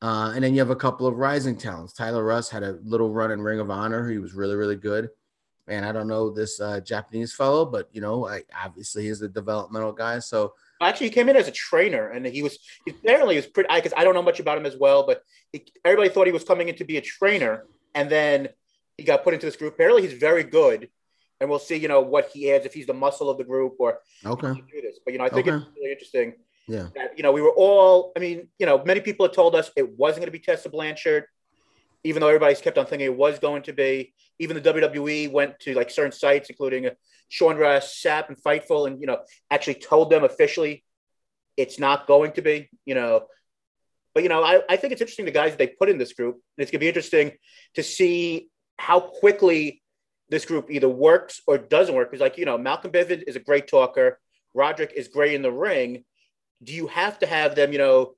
Uh, 0.00 0.32
and 0.34 0.42
then 0.42 0.54
you 0.54 0.60
have 0.60 0.70
a 0.70 0.76
couple 0.76 1.06
of 1.06 1.16
rising 1.16 1.56
talents. 1.56 1.92
Tyler 1.92 2.24
Rust 2.24 2.50
had 2.50 2.62
a 2.62 2.78
little 2.82 3.10
run 3.10 3.30
in 3.30 3.40
Ring 3.40 3.60
of 3.60 3.70
Honor. 3.70 4.08
He 4.08 4.18
was 4.18 4.32
really, 4.32 4.56
really 4.56 4.76
good. 4.76 5.10
and 5.68 5.84
I 5.84 5.92
don't 5.92 6.08
know 6.08 6.30
this 6.30 6.60
uh, 6.60 6.80
Japanese 6.80 7.32
fellow, 7.32 7.64
but 7.64 7.88
you 7.92 8.00
know, 8.00 8.26
I, 8.26 8.42
obviously 8.64 9.04
he's 9.04 9.22
a 9.22 9.28
developmental 9.28 9.92
guy. 9.92 10.18
So 10.18 10.54
actually, 10.80 11.08
he 11.08 11.12
came 11.12 11.28
in 11.28 11.36
as 11.36 11.48
a 11.48 11.52
trainer, 11.52 12.10
and 12.10 12.26
he 12.26 12.42
was 12.42 12.58
he 12.84 12.92
apparently 12.92 13.36
was 13.36 13.46
pretty. 13.46 13.68
Because 13.72 13.92
I, 13.92 14.00
I, 14.00 14.04
don't 14.04 14.14
know 14.14 14.22
much 14.22 14.40
about 14.40 14.58
him 14.58 14.66
as 14.66 14.76
well, 14.76 15.06
but 15.06 15.22
he, 15.52 15.64
everybody 15.84 16.08
thought 16.08 16.26
he 16.26 16.32
was 16.32 16.44
coming 16.44 16.68
in 16.68 16.76
to 16.76 16.84
be 16.84 16.96
a 16.96 17.00
trainer, 17.00 17.66
and 17.94 18.10
then 18.10 18.48
he 18.96 19.04
got 19.04 19.24
put 19.24 19.34
into 19.34 19.46
this 19.46 19.56
group. 19.56 19.74
Apparently, 19.74 20.02
he's 20.02 20.18
very 20.18 20.44
good, 20.44 20.88
and 21.40 21.48
we'll 21.48 21.58
see. 21.58 21.76
You 21.76 21.88
know 21.88 22.00
what 22.00 22.30
he 22.32 22.52
adds 22.52 22.66
if 22.66 22.74
he's 22.74 22.86
the 22.86 22.94
muscle 22.94 23.30
of 23.30 23.38
the 23.38 23.44
group 23.44 23.76
or 23.78 23.98
okay. 24.24 24.52
Do 24.52 24.80
this. 24.80 24.98
But 25.04 25.12
you 25.12 25.18
know, 25.18 25.24
I 25.24 25.28
think 25.28 25.48
okay. 25.48 25.56
it's 25.56 25.66
really 25.76 25.92
interesting. 25.92 26.34
Yeah. 26.68 26.88
That, 26.94 27.16
you 27.16 27.22
know, 27.22 27.32
we 27.32 27.42
were 27.42 27.52
all. 27.56 28.12
I 28.16 28.20
mean, 28.20 28.48
you 28.58 28.66
know, 28.66 28.82
many 28.84 29.00
people 29.00 29.26
had 29.26 29.34
told 29.34 29.54
us 29.54 29.70
it 29.76 29.98
wasn't 29.98 30.20
going 30.20 30.32
to 30.32 30.38
be 30.38 30.38
Tessa 30.38 30.68
Blanchard 30.68 31.24
even 32.04 32.20
though 32.20 32.28
everybody's 32.28 32.60
kept 32.60 32.78
on 32.78 32.86
thinking 32.86 33.06
it 33.06 33.16
was 33.16 33.38
going 33.38 33.62
to 33.62 33.72
be. 33.72 34.12
Even 34.38 34.60
the 34.60 34.72
WWE 34.72 35.30
went 35.30 35.58
to 35.60 35.74
like 35.74 35.90
certain 35.90 36.12
sites, 36.12 36.50
including 36.50 36.86
uh, 36.86 36.90
Sean 37.28 37.56
Ross 37.56 38.00
Sapp 38.02 38.28
and 38.28 38.36
Fightful, 38.36 38.86
and 38.86 39.00
you 39.00 39.06
know 39.06 39.18
actually 39.50 39.74
told 39.74 40.10
them 40.10 40.24
officially 40.24 40.84
it's 41.56 41.78
not 41.78 42.06
going 42.06 42.32
to 42.32 42.42
be. 42.42 42.68
You 42.84 42.94
know, 42.94 43.26
but 44.14 44.22
you 44.22 44.28
know 44.28 44.42
I, 44.42 44.62
I 44.68 44.76
think 44.76 44.92
it's 44.92 45.00
interesting 45.00 45.24
the 45.24 45.30
guys 45.30 45.56
they 45.56 45.68
put 45.68 45.88
in 45.88 45.98
this 45.98 46.12
group, 46.12 46.34
and 46.34 46.62
it's 46.62 46.70
going 46.70 46.80
to 46.80 46.84
be 46.84 46.88
interesting 46.88 47.32
to 47.74 47.82
see 47.82 48.48
how 48.78 49.00
quickly 49.00 49.82
this 50.28 50.44
group 50.44 50.70
either 50.70 50.88
works 50.88 51.40
or 51.46 51.58
doesn't 51.58 51.94
work. 51.94 52.10
Because 52.10 52.22
like 52.22 52.38
you 52.38 52.44
know 52.44 52.58
Malcolm 52.58 52.92
Bivin 52.92 53.22
is 53.26 53.36
a 53.36 53.40
great 53.40 53.68
talker, 53.68 54.18
Roderick 54.54 54.92
is 54.94 55.08
great 55.08 55.34
in 55.34 55.42
the 55.42 55.52
ring. 55.52 56.04
Do 56.62 56.72
you 56.72 56.86
have 56.88 57.18
to 57.20 57.26
have 57.26 57.54
them, 57.54 57.72
you 57.72 57.78
know, 57.78 58.14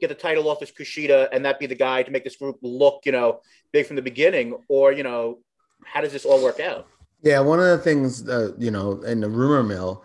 get 0.00 0.08
the 0.08 0.14
title 0.14 0.48
off 0.48 0.62
as 0.62 0.70
Kushida 0.70 1.28
and 1.32 1.44
that 1.44 1.58
be 1.58 1.66
the 1.66 1.74
guy 1.74 2.02
to 2.02 2.10
make 2.10 2.24
this 2.24 2.36
group 2.36 2.58
look, 2.62 3.02
you 3.06 3.12
know, 3.12 3.40
big 3.72 3.86
from 3.86 3.96
the 3.96 4.02
beginning? 4.02 4.54
Or, 4.68 4.92
you 4.92 5.02
know, 5.02 5.38
how 5.84 6.00
does 6.00 6.12
this 6.12 6.24
all 6.24 6.42
work 6.42 6.60
out? 6.60 6.86
Yeah, 7.22 7.40
one 7.40 7.58
of 7.58 7.66
the 7.66 7.78
things, 7.78 8.28
uh, 8.28 8.52
you 8.58 8.70
know, 8.70 9.02
in 9.02 9.20
the 9.20 9.28
rumor 9.28 9.62
mill 9.62 10.04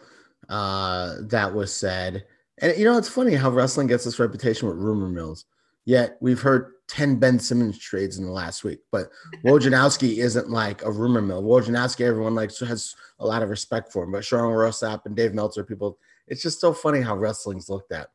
uh, 0.50 1.15
that 1.21 1.53
was 1.53 1.73
said, 1.73 2.25
and 2.63 2.77
you 2.77 2.86
know, 2.86 2.98
it's 2.98 3.10
funny 3.10 3.36
how 3.36 3.51
wrestling 3.51 3.88
gets 3.88 4.05
this 4.05 4.20
reputation 4.20 4.70
with 4.70 4.77
rumor 4.77 5.10
mills. 5.10 5.46
Yet 5.86 6.17
we've 6.22 6.41
heard 6.41 6.72
10 6.88 7.17
Ben 7.17 7.38
Simmons 7.38 7.77
trades 7.77 8.17
in 8.17 8.25
the 8.25 8.32
last 8.32 8.63
week, 8.63 8.79
but 8.89 9.10
Wojnarowski 9.43 10.17
isn't 10.17 10.50
like 10.50 10.82
a 10.84 10.91
rumor 10.91 11.22
mill. 11.22 11.43
Wojnarowski, 11.43 12.05
everyone 12.05 12.36
likes 12.36 12.60
has 12.62 12.96
a 13.20 13.27
lot 13.27 13.43
of 13.43 13.50
respect 13.50 13.91
for 13.91 14.03
him, 14.03 14.13
but 14.13 14.24
Sean 14.24 14.53
Ross 14.53 14.79
Sapp 14.79 15.05
and 15.05 15.15
Dave 15.15 15.34
Meltzer, 15.34 15.65
people, 15.65 16.00
it's 16.27 16.41
just 16.41 16.62
so 16.62 16.72
funny 16.72 17.01
how 17.01 17.17
wrestling's 17.17 17.70
looked 17.70 17.91
at. 17.91 18.10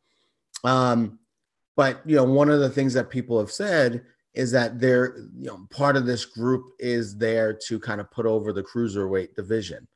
Um, 0.65 1.19
but 1.77 2.01
you 2.07 2.17
know, 2.17 2.25
one 2.25 2.49
of 2.49 2.61
the 2.61 2.71
things 2.71 2.95
that 2.95 3.11
people 3.11 3.39
have 3.39 3.53
said 3.53 4.03
is 4.35 4.51
that 4.53 4.81
they're 4.81 5.17
you 5.37 5.47
know 5.47 5.67
part 5.71 5.97
of 5.97 6.07
this 6.07 6.25
group 6.25 6.71
is 6.79 7.17
there 7.17 7.53
to 7.67 7.79
kind 7.79 8.01
of 8.01 8.11
put 8.11 8.25
over 8.25 8.53
the 8.53 8.63
cruiserweight 8.63 9.35
division. 9.35 9.87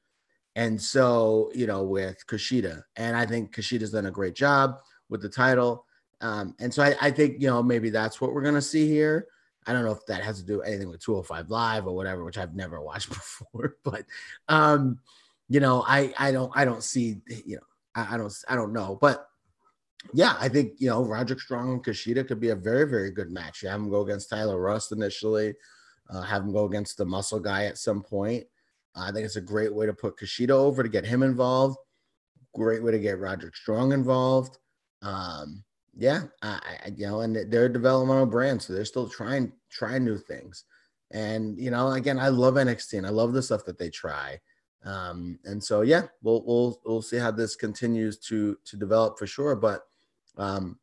And 0.55 0.81
so, 0.81 1.51
you 1.55 1.67
know, 1.67 1.83
with 1.83 2.27
Kushida, 2.27 2.83
and 2.97 3.17
I 3.17 3.25
think 3.25 3.55
Kushida's 3.55 3.93
done 3.93 4.07
a 4.07 4.11
great 4.11 4.35
job 4.35 4.79
with 5.09 5.23
the 5.23 5.29
title. 5.29 5.87
Um, 6.21 6.55
and 6.61 6.73
so 6.73 6.83
I, 6.83 6.95
I 7.01 7.11
think, 7.11 7.41
you 7.41 7.49
know, 7.49 7.63
maybe 7.63 7.91
that's 7.91 8.21
what 8.21 8.33
we're 8.33 8.43
going 8.43 8.55
to 8.55 8.63
see 8.63 8.87
here. 8.87 9.27
I 9.67 9.73
don't 9.73 9.85
know 9.85 9.93
if 9.93 10.05
that 10.07 10.23
has 10.23 10.41
to 10.41 10.47
do 10.47 10.61
anything 10.63 10.89
with 10.89 11.01
205 11.01 11.49
Live 11.49 11.87
or 11.87 11.95
whatever, 11.95 12.25
which 12.25 12.39
I've 12.39 12.55
never 12.55 12.81
watched 12.83 13.09
before. 13.09 13.77
But, 13.83 14.05
um, 14.49 14.99
you 15.49 15.61
know, 15.61 15.85
I, 15.87 16.13
I 16.19 16.33
don't, 16.33 16.53
I 16.55 16.65
don't 16.65 16.83
see, 16.83 17.21
you 17.47 17.57
know, 17.57 17.63
I, 17.95 18.15
I 18.15 18.17
don't, 18.19 18.33
I 18.49 18.55
don't 18.55 18.73
know. 18.73 18.99
But 19.01 19.27
yeah, 20.13 20.37
I 20.41 20.49
think 20.49 20.75
you 20.79 20.89
know 20.89 21.05
Roderick 21.05 21.41
Strong 21.41 21.73
and 21.73 21.85
Kushida 21.85 22.27
could 22.27 22.41
be 22.41 22.51
a 22.51 22.57
very, 22.57 22.89
very 22.89 23.11
good 23.11 23.31
match. 23.31 23.63
You 23.63 23.69
have 23.69 23.81
him 23.81 23.91
go 23.91 24.03
against 24.03 24.31
Tyler 24.31 24.61
Rust 24.61 24.93
initially, 24.93 25.55
uh, 26.11 26.23
have 26.23 26.43
him 26.43 26.53
go 26.53 26.65
against 26.65 26.97
the 26.97 27.05
muscle 27.05 27.41
guy 27.41 27.67
at 27.67 27.79
some 27.79 28.03
point. 28.03 28.45
I 28.95 29.11
think 29.11 29.25
it's 29.25 29.37
a 29.37 29.41
great 29.41 29.75
way 29.75 29.87
to 29.87 29.93
put 29.93 30.19
Kushida 30.19 30.51
over 30.51 30.83
to 30.83 30.89
get 30.89 31.05
him 31.05 31.23
involved. 31.23 31.79
Great 32.55 32.83
way 32.83 32.93
to 32.93 32.99
get 32.99 33.19
Roderick 33.19 33.57
Strong 33.57 33.93
involved. 33.93 34.59
Um, 35.01 35.65
yeah, 35.97 36.25
I, 36.43 36.61
I, 36.85 36.93
you 36.97 37.07
know, 37.07 37.21
and 37.21 37.37
they're 37.51 37.67
a 37.67 37.73
developmental 37.73 38.27
brand, 38.27 38.63
so 38.63 38.73
they're 38.73 38.85
still 38.85 39.09
trying 39.09 39.53
trying 39.71 40.05
new 40.05 40.19
things. 40.19 40.65
And 41.11 41.59
you 41.59 41.71
know, 41.71 41.93
again, 41.93 42.19
I 42.19 42.29
love 42.29 42.55
NXT 42.55 42.99
and 42.99 43.07
I 43.07 43.11
love 43.11 43.33
the 43.33 43.43
stuff 43.43 43.65
that 43.67 43.79
they 43.79 43.91
try. 43.91 44.41
Um, 44.85 45.39
and 45.45 45.63
so 45.63 45.83
yeah, 45.83 46.05
we'll 46.23 46.45
we'll 46.45 46.81
we'll 46.85 47.03
see 47.03 47.19
how 47.19 47.31
this 47.31 47.57
continues 47.57 48.19
to 48.21 48.57
to 48.65 48.77
develop 48.77 49.19
for 49.19 49.27
sure. 49.27 49.55
But 49.55 49.83
um, 50.37 50.79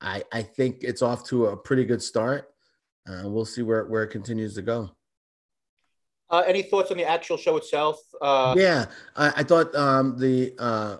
I 0.00 0.22
I 0.32 0.42
think 0.42 0.78
it's 0.82 1.02
off 1.02 1.24
to 1.28 1.46
a 1.46 1.56
pretty 1.56 1.84
good 1.84 2.02
start. 2.02 2.50
Uh, 3.08 3.28
we'll 3.28 3.44
see 3.44 3.62
where 3.62 3.86
where 3.86 4.04
it 4.04 4.08
continues 4.08 4.54
to 4.54 4.62
go. 4.62 4.90
Uh, 6.32 6.42
any 6.46 6.62
thoughts 6.62 6.90
on 6.90 6.96
the 6.96 7.04
actual 7.04 7.36
show 7.36 7.58
itself? 7.58 8.00
Uh, 8.22 8.54
yeah, 8.56 8.86
I, 9.14 9.32
I 9.36 9.42
thought 9.42 9.74
um, 9.74 10.18
the 10.18 10.54
uh, 10.58 10.96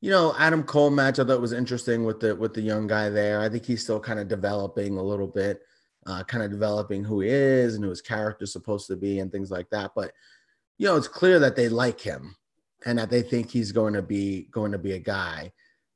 you 0.00 0.12
know 0.12 0.36
Adam 0.38 0.62
Cole 0.62 0.90
match 0.90 1.18
I 1.18 1.24
thought 1.24 1.40
was 1.40 1.52
interesting 1.52 2.04
with 2.04 2.20
the 2.20 2.34
with 2.36 2.54
the 2.54 2.60
young 2.60 2.86
guy 2.86 3.10
there. 3.10 3.40
I 3.40 3.48
think 3.48 3.66
he's 3.66 3.82
still 3.82 3.98
kind 3.98 4.20
of 4.20 4.28
developing 4.28 4.96
a 4.96 5.02
little 5.02 5.26
bit, 5.26 5.62
uh, 6.06 6.22
kind 6.22 6.44
of 6.44 6.52
developing 6.52 7.02
who 7.02 7.20
he 7.20 7.28
is 7.28 7.74
and 7.74 7.82
who 7.82 7.90
his 7.90 8.00
character's 8.00 8.52
supposed 8.52 8.86
to 8.86 8.96
be 8.96 9.18
and 9.18 9.32
things 9.32 9.50
like 9.50 9.68
that. 9.70 9.90
But 9.96 10.12
you 10.78 10.86
know, 10.86 10.94
it's 10.94 11.08
clear 11.08 11.40
that 11.40 11.56
they 11.56 11.68
like 11.68 12.00
him 12.00 12.36
and 12.86 13.00
that 13.00 13.10
they 13.10 13.22
think 13.22 13.50
he's 13.50 13.72
going 13.72 13.94
to 13.94 14.02
be 14.02 14.46
going 14.52 14.70
to 14.70 14.78
be 14.78 14.92
a 14.92 15.00
guy. 15.00 15.50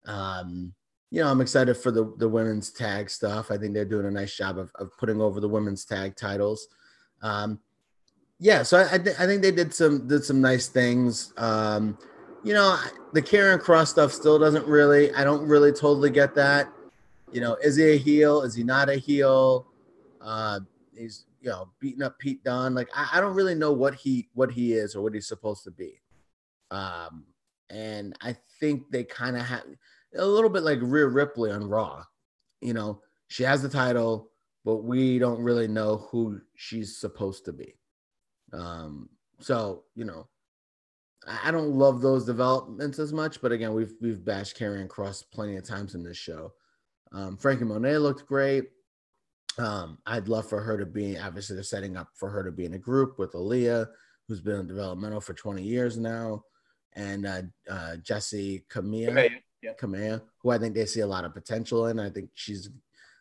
Um, 0.07 0.75
you 1.12 1.23
know, 1.23 1.31
I'm 1.31 1.41
excited 1.41 1.77
for 1.77 1.93
the 1.93 2.12
the 2.17 2.29
women's 2.29 2.73
tag 2.73 3.11
stuff. 3.11 3.53
I 3.53 3.59
think 3.59 3.75
they're 3.75 3.85
doing 3.85 4.07
a 4.07 4.11
nice 4.11 4.37
job 4.37 4.59
of, 4.59 4.73
of 4.75 4.91
putting 4.99 5.21
over 5.21 5.39
the 5.39 5.49
women's 5.49 5.85
tag 5.85 6.17
titles. 6.17 6.67
Um, 7.23 7.61
yeah, 8.42 8.64
so 8.64 8.78
I, 8.78 8.94
I, 8.94 8.99
th- 8.99 9.16
I, 9.20 9.26
think 9.26 9.40
they 9.40 9.52
did 9.52 9.72
some 9.72 10.08
did 10.08 10.25
some 10.25 10.40
nice 10.40 10.66
things. 10.66 11.32
Um, 11.37 11.96
you 12.42 12.52
know, 12.52 12.76
the 13.12 13.22
Karrion 13.22 13.61
Kross 13.61 13.87
stuff 13.87 14.12
still 14.12 14.37
doesn't 14.37 14.66
really. 14.66 15.14
I 15.14 15.22
don't 15.22 15.46
really 15.46 15.70
totally 15.70 16.11
get 16.11 16.34
that. 16.34 16.68
You 17.30 17.40
know, 17.40 17.54
is 17.62 17.76
he 17.76 17.92
a 17.92 17.96
heel? 17.96 18.42
Is 18.42 18.52
he 18.56 18.64
not 18.64 18.88
a 18.88 18.96
heel? 18.96 19.68
Uh, 20.20 20.58
he's 20.99 21.26
you 21.40 21.50
know 21.50 21.68
beating 21.78 22.02
up 22.02 22.18
Pete 22.18 22.42
Dunne. 22.42 22.75
Like 22.75 22.88
I, 22.92 23.11
I 23.14 23.20
don't 23.20 23.34
really 23.34 23.54
know 23.54 23.70
what 23.70 23.94
he 23.94 24.28
what 24.34 24.50
he 24.50 24.72
is 24.72 24.96
or 24.96 25.02
what 25.02 25.14
he's 25.14 25.28
supposed 25.28 25.62
to 25.62 25.70
be. 25.70 26.00
Um, 26.72 27.25
and 27.70 28.16
I 28.22 28.37
think 28.58 28.90
they 28.90 29.04
kind 29.04 29.37
of 29.37 29.42
have 29.42 29.62
a 30.16 30.26
little 30.26 30.50
bit 30.50 30.64
like 30.64 30.80
Rhea 30.82 31.06
Ripley 31.06 31.52
on 31.52 31.68
Raw. 31.68 32.02
You 32.61 32.75
know, 32.75 33.02
she 33.28 33.44
has 33.44 33.62
the 33.62 33.68
title, 33.68 34.30
but 34.64 34.78
we 34.78 35.20
don't 35.20 35.40
really 35.40 35.68
know 35.68 36.08
who 36.11 36.40
she's 36.56 36.96
supposed 36.96 37.44
to 37.44 37.52
be. 37.52 37.76
Um, 38.52 39.09
so 39.40 39.85
you 39.94 40.04
know, 40.04 40.28
I 41.44 41.50
don't 41.50 41.73
love 41.73 42.00
those 42.00 42.25
developments 42.25 42.99
as 42.99 43.12
much, 43.12 43.40
but 43.40 43.52
again, 43.52 43.75
we've 43.75 43.94
we've 44.00 44.25
bashed 44.25 44.59
Karrion 44.59 44.88
Kross 44.88 45.25
plenty 45.32 45.56
of 45.56 45.64
times 45.64 45.94
in 45.94 46.02
this 46.02 46.16
show. 46.16 46.52
Um, 47.12 47.37
Frankie 47.37 47.64
Monet 47.64 47.99
looked 47.99 48.26
great. 48.26 48.71
Um, 49.59 49.99
I'd 50.06 50.28
love 50.28 50.49
for 50.49 50.61
her 50.61 50.78
to 50.78 50.87
be 50.87 51.18
obviously 51.18 51.56
they're 51.56 51.62
setting 51.62 51.97
up 51.97 52.09
for 52.14 52.30
her 52.30 52.42
to 52.42 52.50
be 52.50 52.64
in 52.64 52.75
a 52.75 52.78
group 52.78 53.18
with 53.18 53.32
Aaliyah, 53.32 53.87
who's 54.26 54.40
been 54.40 54.61
in 54.61 54.66
developmental 54.66 55.21
for 55.21 55.35
20 55.35 55.62
years 55.62 55.99
now, 55.99 56.44
and 56.94 57.26
uh, 57.26 57.42
uh, 57.71 57.97
Jessi 58.02 58.64
Kamea 58.68 59.40
yeah. 59.62 59.73
Kamea, 59.80 60.21
who 60.42 60.50
I 60.50 60.59
think 60.59 60.75
they 60.75 60.87
see 60.87 61.00
a 61.00 61.06
lot 61.06 61.25
of 61.25 61.35
potential 61.35 61.87
in. 61.87 62.00
I 62.00 62.11
think 62.11 62.30
she's, 62.35 62.68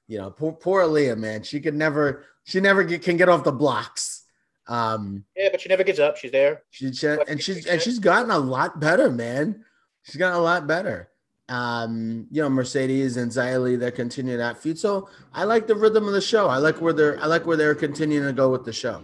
you 0.07 0.17
know, 0.17 0.31
poor, 0.31 0.51
poor 0.51 0.83
Aaliyah, 0.83 1.17
man. 1.17 1.43
She 1.43 1.59
could 1.59 1.75
never, 1.75 2.25
she 2.43 2.59
never 2.59 2.83
get, 2.83 3.03
can 3.03 3.17
get 3.17 3.29
off 3.29 3.43
the 3.43 3.51
blocks. 3.51 4.23
Um, 4.67 5.25
yeah, 5.35 5.49
but 5.51 5.61
she 5.61 5.69
never 5.69 5.83
gives 5.83 5.99
up. 5.99 6.17
She's 6.17 6.31
there. 6.31 6.63
She, 6.69 6.91
she 6.93 7.07
and 7.07 7.41
she's 7.41 7.65
and 7.65 7.81
she's 7.81 7.99
gotten 7.99 8.31
a 8.31 8.37
lot 8.37 8.79
better, 8.79 9.09
man. 9.09 9.65
She's 10.03 10.15
gotten 10.15 10.37
a 10.37 10.43
lot 10.43 10.67
better. 10.67 11.09
Um, 11.49 12.27
you 12.31 12.41
know, 12.41 12.49
Mercedes 12.49 13.17
and 13.17 13.29
Xia 13.31 13.79
they 13.79 13.91
continue 13.91 14.37
that 14.37 14.57
feud. 14.57 14.79
So 14.79 15.09
I 15.33 15.43
like 15.43 15.67
the 15.67 15.75
rhythm 15.75 16.07
of 16.07 16.13
the 16.13 16.21
show. 16.21 16.47
I 16.47 16.57
like 16.57 16.79
where 16.79 16.93
they're 16.93 17.19
I 17.21 17.25
like 17.25 17.45
where 17.45 17.57
they're 17.57 17.75
continuing 17.75 18.25
to 18.25 18.33
go 18.33 18.49
with 18.49 18.63
the 18.63 18.73
show. 18.73 19.03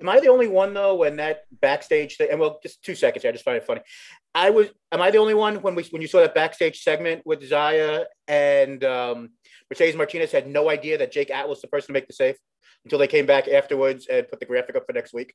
Am 0.00 0.08
I 0.08 0.20
the 0.20 0.28
only 0.28 0.48
one 0.48 0.74
though 0.74 0.94
when 0.96 1.16
that 1.16 1.44
backstage 1.60 2.16
thing? 2.16 2.28
And 2.30 2.38
well, 2.38 2.60
just 2.62 2.82
two 2.82 2.94
seconds. 2.94 3.24
I 3.24 3.32
just 3.32 3.44
find 3.44 3.56
it 3.56 3.64
funny. 3.64 3.80
I 4.34 4.50
was. 4.50 4.68
Am 4.92 5.00
I 5.00 5.10
the 5.10 5.18
only 5.18 5.34
one 5.34 5.62
when 5.62 5.74
we 5.74 5.84
when 5.84 6.02
you 6.02 6.08
saw 6.08 6.20
that 6.20 6.34
backstage 6.34 6.82
segment 6.82 7.22
with 7.24 7.42
Zaya 7.42 8.04
and 8.26 8.84
um, 8.84 9.30
Mercedes 9.70 9.96
Martinez 9.96 10.32
had 10.32 10.46
no 10.46 10.70
idea 10.70 10.98
that 10.98 11.12
Jake 11.12 11.30
Atlas 11.30 11.56
was 11.56 11.62
the 11.62 11.68
person 11.68 11.88
to 11.88 11.92
make 11.92 12.06
the 12.06 12.14
save 12.14 12.36
until 12.84 12.98
they 12.98 13.06
came 13.06 13.26
back 13.26 13.48
afterwards 13.48 14.06
and 14.06 14.28
put 14.28 14.40
the 14.40 14.46
graphic 14.46 14.76
up 14.76 14.86
for 14.86 14.92
next 14.92 15.12
week? 15.12 15.34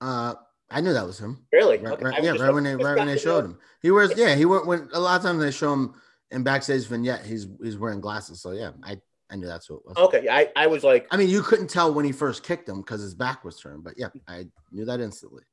Uh, 0.00 0.34
I 0.70 0.80
knew 0.80 0.92
that 0.92 1.06
was 1.06 1.18
him. 1.18 1.46
Really? 1.52 1.78
Right, 1.78 1.92
okay. 1.94 2.04
right, 2.04 2.22
yeah, 2.22 2.32
right 2.32 2.52
when 2.52 2.64
they 2.64 2.76
right 2.76 2.96
when 2.96 3.06
they 3.06 3.18
showed 3.18 3.44
him. 3.44 3.58
He 3.82 3.90
wears 3.90 4.12
yeah 4.16 4.34
he 4.34 4.44
went 4.44 4.66
when 4.66 4.88
a 4.92 5.00
lot 5.00 5.16
of 5.16 5.22
times 5.22 5.42
they 5.42 5.50
show 5.50 5.72
him 5.72 5.94
in 6.30 6.44
backstage 6.44 6.86
vignette 6.86 7.26
he's 7.26 7.48
he's 7.62 7.76
wearing 7.76 8.00
glasses. 8.00 8.40
So 8.40 8.52
yeah, 8.52 8.70
I 8.82 9.00
I 9.30 9.36
knew 9.36 9.46
that's 9.46 9.66
who 9.66 9.76
it 9.76 9.82
was. 9.84 9.96
Okay, 9.96 10.28
I, 10.28 10.48
I 10.56 10.66
was 10.66 10.82
like, 10.82 11.06
I 11.10 11.16
mean, 11.16 11.28
you 11.28 11.42
couldn't 11.42 11.68
tell 11.68 11.94
when 11.94 12.04
he 12.04 12.12
first 12.12 12.42
kicked 12.42 12.68
him 12.68 12.80
because 12.80 13.00
his 13.00 13.14
back 13.14 13.44
was 13.44 13.58
turned, 13.58 13.84
but 13.84 13.94
yeah, 13.96 14.08
I 14.26 14.46
knew 14.72 14.84
that 14.84 15.00
instantly. 15.00 15.44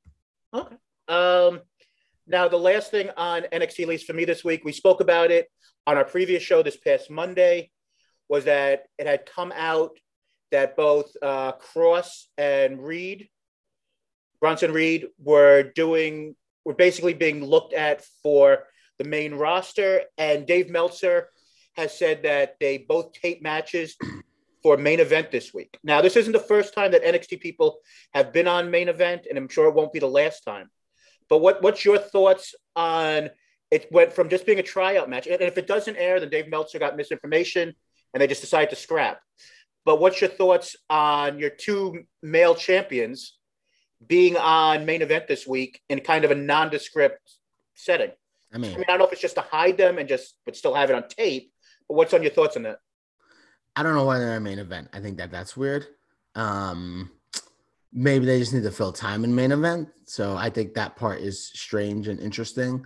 Okay. 0.53 0.75
Um, 1.07 1.61
now 2.25 2.47
the 2.47 2.57
last 2.57 2.91
thing 2.91 3.09
on 3.15 3.43
NXT, 3.53 3.81
at 3.81 3.87
least 3.87 4.07
for 4.07 4.13
me 4.13 4.25
this 4.25 4.43
week, 4.43 4.65
we 4.65 4.71
spoke 4.71 4.99
about 4.99 5.31
it 5.31 5.49
on 5.85 5.95
our 5.95 6.03
previous 6.03 6.41
show 6.41 6.63
this 6.63 6.77
past 6.77 7.09
Monday, 7.11 7.69
was 8.29 8.45
that 8.45 8.85
it 8.97 9.07
had 9.07 9.25
come 9.25 9.53
out 9.55 9.97
that 10.51 10.75
both 10.75 11.11
uh, 11.21 11.53
Kross 11.53 12.25
and 12.37 12.81
Reed 12.81 13.29
Bronson 14.39 14.71
Reed 14.71 15.07
were 15.19 15.63
doing 15.63 16.35
were 16.63 16.73
basically 16.73 17.13
being 17.13 17.43
looked 17.43 17.73
at 17.73 18.03
for 18.23 18.65
the 18.97 19.03
main 19.03 19.33
roster, 19.33 20.01
and 20.17 20.45
Dave 20.45 20.69
Meltzer 20.69 21.29
has 21.75 21.97
said 21.97 22.23
that 22.23 22.55
they 22.59 22.77
both 22.77 23.13
tape 23.13 23.41
matches 23.41 23.95
for 24.63 24.75
main 24.75 24.99
event 24.99 25.31
this 25.31 25.53
week. 25.53 25.77
Now, 25.83 26.01
this 26.01 26.15
isn't 26.15 26.33
the 26.33 26.39
first 26.39 26.73
time 26.73 26.91
that 26.91 27.03
NXT 27.03 27.39
people 27.39 27.79
have 28.13 28.33
been 28.33 28.47
on 28.47 28.71
main 28.71 28.89
event, 28.89 29.27
and 29.29 29.37
I'm 29.37 29.47
sure 29.47 29.67
it 29.67 29.75
won't 29.75 29.93
be 29.93 29.99
the 29.99 30.07
last 30.07 30.41
time. 30.41 30.69
But 31.29 31.39
what 31.39 31.61
what's 31.61 31.85
your 31.85 31.97
thoughts 31.97 32.55
on 32.75 33.29
it? 33.71 33.87
Went 33.91 34.13
from 34.13 34.29
just 34.29 34.45
being 34.45 34.59
a 34.59 34.63
tryout 34.63 35.09
match, 35.09 35.27
and 35.27 35.41
if 35.41 35.57
it 35.57 35.67
doesn't 35.67 35.97
air, 35.97 36.19
then 36.19 36.29
Dave 36.29 36.49
Meltzer 36.49 36.79
got 36.79 36.97
misinformation, 36.97 37.75
and 38.13 38.21
they 38.21 38.27
just 38.27 38.41
decided 38.41 38.69
to 38.71 38.75
scrap. 38.75 39.19
But 39.85 39.99
what's 39.99 40.19
your 40.19 40.29
thoughts 40.29 40.75
on 40.89 41.39
your 41.39 41.49
two 41.49 42.03
male 42.21 42.55
champions 42.55 43.37
being 44.05 44.35
on 44.35 44.85
main 44.85 45.01
event 45.01 45.27
this 45.27 45.47
week 45.47 45.81
in 45.89 46.01
kind 46.01 46.25
of 46.25 46.31
a 46.31 46.35
nondescript 46.35 47.31
setting? 47.73 48.11
I 48.53 48.57
mean, 48.57 48.73
I 48.73 48.77
mean, 48.77 48.85
I 48.87 48.91
don't 48.91 48.99
know 48.99 49.05
if 49.05 49.13
it's 49.13 49.21
just 49.21 49.35
to 49.35 49.41
hide 49.41 49.77
them 49.77 49.97
and 49.97 50.07
just 50.07 50.35
but 50.45 50.55
still 50.55 50.73
have 50.73 50.89
it 50.89 50.95
on 50.95 51.07
tape. 51.07 51.51
But 51.87 51.95
what's 51.95 52.13
on 52.13 52.21
your 52.21 52.31
thoughts 52.31 52.57
on 52.57 52.63
that? 52.63 52.79
I 53.75 53.83
don't 53.83 53.93
know 53.93 54.05
why 54.05 54.19
they're 54.19 54.37
a 54.37 54.41
main 54.41 54.59
event. 54.59 54.89
I 54.93 54.99
think 54.99 55.17
that 55.17 55.31
that's 55.31 55.55
weird. 55.55 55.85
Um, 56.35 57.11
maybe 57.93 58.25
they 58.25 58.39
just 58.39 58.53
need 58.53 58.63
to 58.63 58.71
fill 58.71 58.91
time 58.91 59.23
in 59.23 59.33
main 59.33 59.51
event. 59.51 59.89
So 60.05 60.35
I 60.35 60.49
think 60.49 60.73
that 60.73 60.95
part 60.95 61.21
is 61.21 61.47
strange 61.53 62.07
and 62.07 62.19
interesting. 62.19 62.85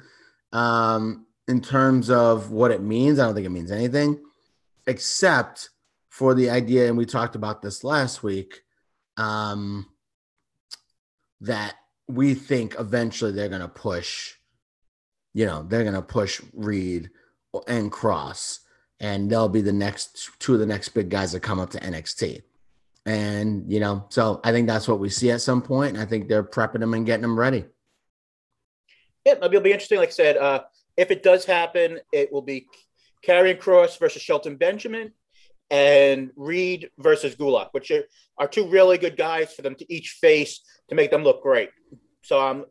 Um, 0.53 1.25
in 1.47 1.61
terms 1.61 2.09
of 2.09 2.51
what 2.51 2.71
it 2.71 2.81
means, 2.81 3.19
I 3.19 3.25
don't 3.25 3.35
think 3.35 3.45
it 3.45 3.51
means 3.51 3.71
anything, 3.71 4.19
except 4.87 5.69
for 6.09 6.33
the 6.33 6.49
idea, 6.49 6.87
and 6.87 6.97
we 6.97 7.05
talked 7.05 7.35
about 7.35 7.61
this 7.61 7.83
last 7.83 8.23
week, 8.23 8.61
um, 9.17 9.87
that 11.41 11.75
we 12.07 12.33
think 12.33 12.75
eventually 12.77 13.31
they're 13.31 13.49
going 13.49 13.61
to 13.61 13.67
push, 13.67 14.35
you 15.33 15.45
know, 15.45 15.63
they're 15.63 15.83
going 15.83 15.95
to 15.95 16.01
push 16.01 16.41
Reed 16.53 17.09
and 17.67 17.91
Kross, 17.91 18.59
and 18.99 19.29
they'll 19.29 19.49
be 19.49 19.61
the 19.61 19.71
next 19.71 20.29
two 20.39 20.53
of 20.53 20.59
the 20.59 20.65
next 20.65 20.89
big 20.89 21.09
guys 21.09 21.31
that 21.31 21.39
come 21.39 21.59
up 21.59 21.71
to 21.71 21.79
NXT. 21.79 22.41
And, 23.05 23.71
you 23.71 23.79
know, 23.79 24.05
so 24.09 24.39
I 24.43 24.51
think 24.51 24.67
that's 24.67 24.87
what 24.87 24.99
we 24.99 25.09
see 25.09 25.31
at 25.31 25.41
some 25.41 25.61
point. 25.61 25.97
I 25.97 26.05
think 26.05 26.27
they're 26.27 26.43
prepping 26.43 26.81
them 26.81 26.93
and 26.93 27.05
getting 27.05 27.23
them 27.23 27.39
ready. 27.39 27.65
Yeah, 29.25 29.33
it'll 29.33 29.61
be 29.61 29.71
interesting. 29.71 29.97
Like 29.97 30.09
I 30.09 30.11
said, 30.11 30.37
uh, 30.37 30.63
if 30.97 31.09
it 31.09 31.23
does 31.23 31.45
happen, 31.45 31.99
it 32.11 32.31
will 32.31 32.41
be 32.41 32.67
Karrion 33.25 33.59
Kross 33.59 33.99
versus 33.99 34.21
Shelton 34.21 34.55
Benjamin 34.55 35.11
and 35.69 36.31
Reed 36.35 36.89
versus 36.97 37.35
Gulak, 37.35 37.69
which 37.71 37.91
are, 37.91 38.03
are 38.37 38.47
two 38.47 38.67
really 38.67 38.97
good 38.97 39.17
guys 39.17 39.53
for 39.53 39.61
them 39.61 39.75
to 39.75 39.93
each 39.93 40.17
face 40.21 40.61
to 40.89 40.95
make 40.95 41.11
them 41.11 41.23
look 41.23 41.41
great. 41.41 41.69
So 42.23 42.41
um, 42.41 42.65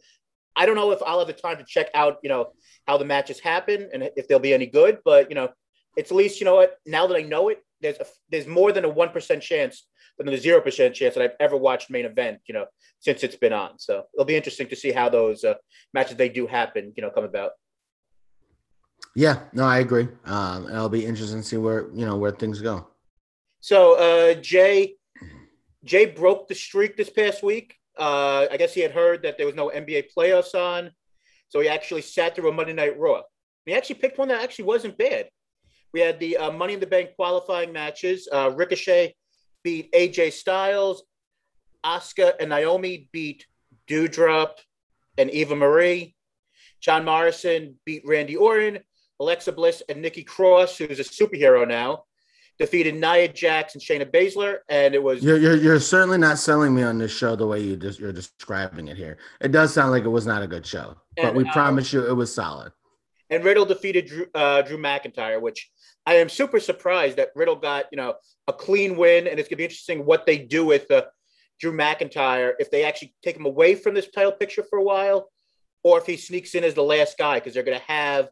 I 0.55 0.67
don't 0.67 0.77
know 0.77 0.91
if 0.91 1.03
I'll 1.03 1.19
have 1.19 1.29
the 1.29 1.33
time 1.33 1.57
to 1.59 1.65
check 1.65 1.89
out, 1.95 2.19
you 2.23 2.29
know, 2.29 2.53
how 2.87 2.99
the 2.99 3.05
matches 3.05 3.41
happen 3.41 3.89
and 3.93 4.11
if 4.17 4.29
they'll 4.29 4.39
be 4.39 4.55
any 4.55 4.67
good, 4.67 4.99
but 5.05 5.31
you 5.31 5.35
know, 5.35 5.49
it's 5.97 6.11
at 6.11 6.17
least 6.17 6.41
you 6.41 6.45
know 6.45 6.57
what. 6.57 6.77
Now 6.87 7.07
that 7.07 7.17
I 7.17 7.23
know 7.23 7.49
it, 7.49 7.65
there's 7.81 7.99
a, 7.99 8.07
there's 8.31 8.47
more 8.47 8.73
than 8.73 8.85
a 8.85 8.89
one 8.89 9.09
percent 9.11 9.43
chance 9.43 9.87
than 10.19 10.27
the 10.27 10.37
zero 10.37 10.61
percent 10.61 10.95
chance 10.95 11.15
that 11.15 11.25
I've 11.25 11.37
ever 11.41 11.57
watched 11.57 11.91
main 11.91 12.05
event. 12.05 12.39
You 12.47 12.55
know, 12.55 12.67
since 13.01 13.25
it's 13.25 13.37
been 13.37 13.53
on. 13.53 13.79
So 13.79 14.05
it'll 14.15 14.27
be 14.27 14.37
interesting 14.37 14.69
to 14.69 14.77
see 14.77 14.93
how 14.93 15.09
those 15.09 15.43
uh, 15.45 15.55
matches 15.93 16.17
they 16.17 16.29
do 16.29 16.47
happen. 16.47 16.93
You 16.97 17.03
know, 17.03 17.11
come 17.11 17.25
about. 17.25 17.53
Yeah, 19.15 19.41
no, 19.53 19.65
I 19.65 19.79
agree. 19.79 20.09
Um, 20.25 20.69
it'll 20.69 20.89
be 20.89 21.05
interesting 21.05 21.41
to 21.41 21.47
see 21.47 21.57
where 21.57 21.89
you 21.93 22.07
know 22.07 22.17
where 22.17 22.31
things 22.31 22.61
go. 22.61 22.87
So 23.61 23.99
uh, 23.99 24.35
Jay, 24.35 24.95
Jay 25.85 26.07
broke 26.07 26.49
the 26.49 26.55
streak 26.55 26.97
this 26.97 27.11
past 27.11 27.43
week. 27.43 27.77
Uh, 27.99 28.47
I 28.51 28.57
guess 28.57 28.73
he 28.73 28.81
had 28.81 28.93
heard 28.93 29.23
that 29.23 29.37
there 29.37 29.47
was 29.47 29.57
no 29.57 29.69
NBA 29.69 30.07
playoffs 30.17 30.55
on, 30.55 30.93
so 31.49 31.61
he 31.61 31.69
actually 31.69 32.03
sat 32.03 32.35
through 32.35 32.49
a 32.49 32.53
Monday 32.53 32.73
Night 32.73 32.99
Raw. 32.99 33.23
He 33.67 33.75
actually 33.75 33.97
picked 33.97 34.19
one 34.19 34.29
that 34.29 34.43
actually 34.43 34.65
wasn't 34.65 34.97
bad. 34.97 35.29
We 35.93 36.01
had 36.01 36.21
the 36.21 36.37
uh, 36.37 36.51
Money 36.53 36.75
in 36.75 36.81
the 36.81 36.87
Bank 36.87 37.11
qualifying 37.17 37.73
matches. 37.73 38.29
Uh, 38.33 38.53
Ricochet 38.55 39.15
beat 39.65 39.93
AJ 39.93 40.33
Styles. 40.33 41.03
Asuka 41.85 42.33
and 42.39 42.51
Naomi 42.51 43.09
beat 43.13 43.47
Doudrop 43.89 44.53
and 45.19 45.31
Eva 45.31 45.57
Marie. 45.57 46.15
John 46.81 47.05
Morrison 47.05 47.79
beat 47.85 48.03
Randy 48.07 48.37
Orton. 48.37 48.81
Alexa 49.21 49.53
Bliss 49.53 49.83
and 49.89 50.01
Nikki 50.01 50.25
Cross, 50.25 50.79
who's 50.79 50.99
a 50.99 51.05
superhero 51.05 51.69
now, 51.69 52.05
defeated 52.59 52.95
Nia 52.95 53.29
Jax 53.29 53.75
and 53.75 53.83
Shayna 53.83 54.11
Baszler, 54.11 54.59
and 54.69 54.95
it 54.95 55.03
was 55.03 55.23
you're, 55.23 55.39
you're, 55.39 55.57
you're 55.57 55.81
certainly 55.81 56.19
not 56.19 56.39
selling 56.39 56.75
me 56.75 56.83
on 56.83 56.99
this 56.99 57.13
show 57.13 57.37
the 57.37 57.47
way 57.47 57.61
you 57.61 57.77
just 57.77 58.01
you're 58.01 58.13
describing 58.13 58.89
it 58.89 58.97
here. 58.97 59.19
It 59.41 59.53
does 59.53 59.73
sound 59.73 59.93
like 59.93 60.05
it 60.05 60.09
was 60.09 60.27
not 60.27 60.43
a 60.43 60.47
good 60.47 60.67
show, 60.67 60.97
and, 61.17 61.27
but 61.27 61.35
we 61.35 61.49
uh, 61.49 61.53
promise 61.53 61.93
you 61.93 62.07
it 62.07 62.15
was 62.15 62.35
solid. 62.35 62.73
And 63.29 63.45
Riddle 63.45 63.65
defeated 63.65 64.07
Drew, 64.07 64.27
uh, 64.35 64.63
Drew 64.63 64.79
McIntyre, 64.79 65.41
which 65.41 65.71
I 66.05 66.15
am 66.15 66.29
super 66.29 66.59
surprised 66.59 67.17
that 67.19 67.31
Riddle 67.37 67.57
got 67.57 67.87
you 67.93 67.97
know 67.97 68.15
a 68.47 68.53
clean 68.53 68.97
win, 68.97 69.27
and 69.27 69.39
it's 69.39 69.49
gonna 69.49 69.59
be 69.59 69.65
interesting 69.65 70.05
what 70.05 70.27
they 70.27 70.39
do 70.39 70.65
with 70.65 70.91
uh, 70.91 71.05
Drew 71.61 71.73
McIntyre 71.73 72.55
if 72.59 72.71
they 72.71 72.85
actually 72.85 73.15
take 73.23 73.37
him 73.37 73.47
away 73.47 73.75
from 73.75 73.95
this 73.95 74.11
title 74.11 74.33
picture 74.33 74.65
for 74.69 74.79
a 74.79 74.85
while, 74.85 75.31
or 75.83 75.99
if 75.99 76.07
he 76.07 76.17
sneaks 76.17 76.55
in 76.55 76.65
as 76.65 76.75
the 76.75 76.83
last 76.83 77.19
guy 77.19 77.39
because 77.39 77.55
they're 77.55 77.63
gonna 77.63 77.79
have 77.87 78.31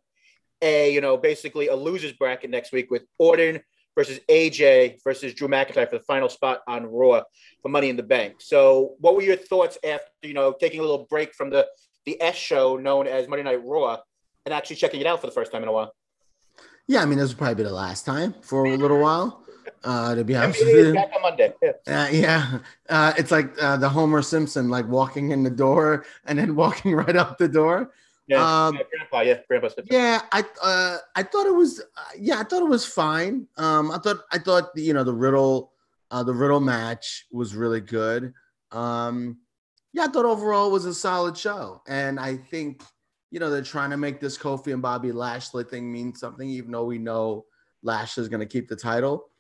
a 0.63 0.93
you 0.93 1.01
know 1.01 1.17
basically 1.17 1.69
a 1.69 1.77
losers 1.77 2.13
bracket 2.13 2.51
next 2.51 2.73
week 2.73 2.91
with 2.91 3.05
Orton 3.19 3.61
versus 3.99 4.21
AJ 4.29 5.03
versus 5.03 5.35
Drew 5.35 5.49
McIntyre 5.49 5.91
for 5.91 5.99
the 5.99 6.05
final 6.05 6.29
spot 6.29 6.61
on 6.69 6.87
Raw 6.87 7.23
for 7.63 7.69
Money 7.69 7.89
in 7.89 7.97
the 7.97 8.03
Bank. 8.03 8.37
So, 8.39 8.95
what 9.01 9.17
were 9.17 9.23
your 9.23 9.37
thoughts 9.37 9.77
after 9.85 10.07
you 10.23 10.35
know 10.35 10.55
taking 10.59 10.79
a 10.81 10.83
little 10.83 11.07
break 11.11 11.35
from 11.35 11.51
the 11.51 11.67
the 12.07 12.21
S 12.23 12.37
show 12.37 12.77
known 12.77 13.07
as 13.07 13.29
Monday 13.29 13.43
Night 13.43 13.61
Raw 13.65 13.99
and 14.47 14.55
actually 14.55 14.77
checking 14.77 15.01
it 15.01 15.07
out 15.07 15.21
for 15.21 15.27
the 15.27 15.33
first 15.33 15.51
time 15.53 15.63
in 15.63 15.69
a 15.69 15.73
while? 15.73 15.93
Yeah, 16.87 17.03
I 17.03 17.07
mean 17.07 17.19
this 17.19 17.31
will 17.31 17.39
probably 17.39 17.57
be 17.57 17.63
the 17.65 17.75
last 17.75 18.07
time 18.07 18.35
for 18.41 18.65
a 18.65 18.77
little 18.77 19.01
while. 19.01 19.45
Uh, 19.85 20.15
to 20.15 20.25
be 20.25 20.35
honest 20.35 20.65
with 20.65 20.75
you, 20.75 20.95
back 20.95 21.11
on 21.15 21.23
Monday. 21.23 21.53
Yeah, 21.63 22.03
uh, 22.03 22.09
yeah. 22.11 22.59
Uh, 22.89 23.13
it's 23.19 23.31
like 23.31 23.51
uh, 23.63 23.77
the 23.77 23.89
Homer 23.89 24.23
Simpson, 24.23 24.69
like 24.69 24.89
walking 24.89 25.31
in 25.31 25.43
the 25.43 25.51
door 25.51 26.05
and 26.25 26.39
then 26.39 26.57
walking 26.63 26.95
right 26.95 27.17
out 27.17 27.39
the 27.39 27.49
door. 27.49 27.93
Yeah, 28.29 28.67
um, 28.67 28.77
yeah, 28.77 28.83
grandpa. 28.91 29.21
Yeah, 29.23 29.39
grandpa. 29.49 29.69
Yeah, 29.91 30.21
I 30.33 30.45
uh, 30.63 30.99
I 31.17 31.23
thought 31.23 31.47
it 31.47 31.55
was. 31.55 31.81
Uh, 31.81 32.03
yeah, 32.19 32.39
I 32.39 32.45
thought 32.45 32.63
it 32.63 32.69
was 32.69 32.85
fine. 32.85 33.47
Um, 33.57 33.91
I 33.91 33.99
thought 33.99 34.19
I 34.31 34.39
thought 34.39 34.71
you 34.77 34.93
know 34.93 35.03
the 35.03 35.15
riddle, 35.15 35.73
uh, 36.11 36.23
the 36.23 36.35
riddle 36.35 36.61
match 36.61 37.27
was 37.33 37.57
really 37.57 37.81
good. 37.81 38.35
Um, 38.71 39.39
yeah, 39.95 40.05
I 40.05 40.09
thought 40.09 40.27
overall 40.27 40.69
it 40.69 40.73
was 40.73 40.85
a 40.85 40.93
solid 40.93 41.39
show, 41.39 41.81
and 41.89 42.21
I 42.21 42.37
think 42.37 42.83
you 43.31 43.41
know 43.41 43.49
they're 43.49 43.63
trying 43.63 43.91
to 43.91 43.97
make 43.97 44.21
this 44.21 44.37
Kofi 44.37 44.75
and 44.75 44.83
Bobby 44.83 45.11
Lashley 45.11 45.65
thing 45.65 45.91
mean 45.91 46.15
something, 46.15 46.49
even 46.51 46.71
though 46.71 46.85
we 46.85 46.99
know 46.99 47.47
Lashley's 47.83 48.29
going 48.29 48.41
to 48.41 48.47
keep 48.47 48.69
the 48.69 48.77
title. 48.77 49.31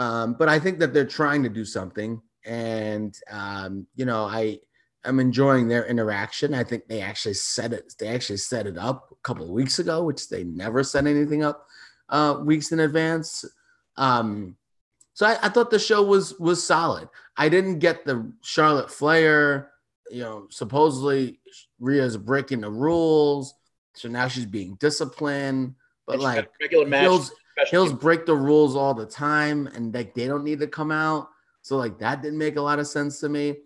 Um, 0.00 0.34
but 0.34 0.48
I 0.48 0.58
think 0.58 0.80
that 0.80 0.92
they're 0.92 1.04
trying 1.04 1.44
to 1.44 1.48
do 1.48 1.64
something, 1.64 2.20
and 2.44 3.16
um, 3.30 3.86
you 3.94 4.04
know 4.04 4.24
I 4.24 4.58
I'm 5.04 5.18
enjoying 5.18 5.68
their 5.68 5.84
interaction. 5.86 6.54
I 6.54 6.64
think 6.64 6.86
they 6.86 7.00
actually 7.00 7.34
set 7.34 7.72
it. 7.72 7.94
They 7.98 8.08
actually 8.08 8.36
set 8.36 8.66
it 8.66 8.78
up 8.78 9.08
a 9.10 9.14
couple 9.22 9.44
of 9.44 9.50
weeks 9.50 9.78
ago, 9.78 10.04
which 10.04 10.28
they 10.28 10.44
never 10.44 10.84
set 10.84 11.06
anything 11.06 11.42
up 11.42 11.66
uh, 12.08 12.38
weeks 12.44 12.70
in 12.70 12.80
advance. 12.80 13.44
Um, 13.96 14.56
so 15.14 15.26
I, 15.26 15.38
I, 15.42 15.48
thought 15.48 15.70
the 15.70 15.78
show 15.78 16.02
was 16.02 16.38
was 16.38 16.64
solid. 16.64 17.08
I 17.36 17.48
didn't 17.48 17.80
get 17.80 18.04
the 18.04 18.32
Charlotte 18.42 18.90
Flair. 18.90 19.70
You 20.10 20.22
know, 20.22 20.46
supposedly 20.50 21.40
Rhea's 21.80 22.16
breaking 22.16 22.60
the 22.60 22.70
rules, 22.70 23.54
so 23.94 24.08
now 24.08 24.28
she's 24.28 24.46
being 24.46 24.74
disciplined. 24.74 25.74
But 26.06 26.20
like 26.20 26.50
regular 26.60 26.86
match, 26.86 27.02
Hills, 27.02 27.32
Hills 27.70 27.92
break 27.92 28.26
the 28.26 28.34
rules 28.34 28.76
all 28.76 28.94
the 28.94 29.06
time, 29.06 29.66
and 29.74 29.94
like 29.94 30.14
they 30.14 30.26
don't 30.26 30.44
need 30.44 30.60
to 30.60 30.66
come 30.66 30.90
out. 30.90 31.28
So 31.62 31.76
like 31.76 31.98
that 31.98 32.22
didn't 32.22 32.38
make 32.38 32.56
a 32.56 32.62
lot 32.62 32.78
of 32.78 32.86
sense 32.86 33.20
to 33.20 33.28
me. 33.28 33.56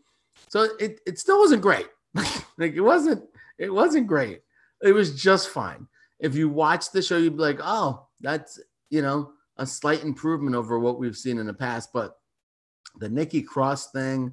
So 0.48 0.68
it, 0.78 1.00
it 1.06 1.18
still 1.18 1.38
wasn't 1.38 1.62
great. 1.62 1.88
like 2.58 2.74
it 2.74 2.80
wasn't 2.80 3.24
it 3.58 3.72
wasn't 3.72 4.06
great. 4.06 4.42
It 4.82 4.92
was 4.92 5.20
just 5.20 5.50
fine. 5.50 5.86
If 6.18 6.34
you 6.34 6.48
watch 6.48 6.90
the 6.90 7.02
show, 7.02 7.18
you'd 7.18 7.36
be 7.36 7.42
like, 7.42 7.60
oh, 7.62 8.06
that's 8.20 8.60
you 8.90 9.02
know 9.02 9.32
a 9.56 9.66
slight 9.66 10.02
improvement 10.02 10.56
over 10.56 10.78
what 10.78 10.98
we've 10.98 11.16
seen 11.16 11.38
in 11.38 11.46
the 11.46 11.54
past. 11.54 11.90
But 11.92 12.16
the 12.98 13.08
Nikki 13.08 13.42
Cross 13.42 13.90
thing, 13.90 14.32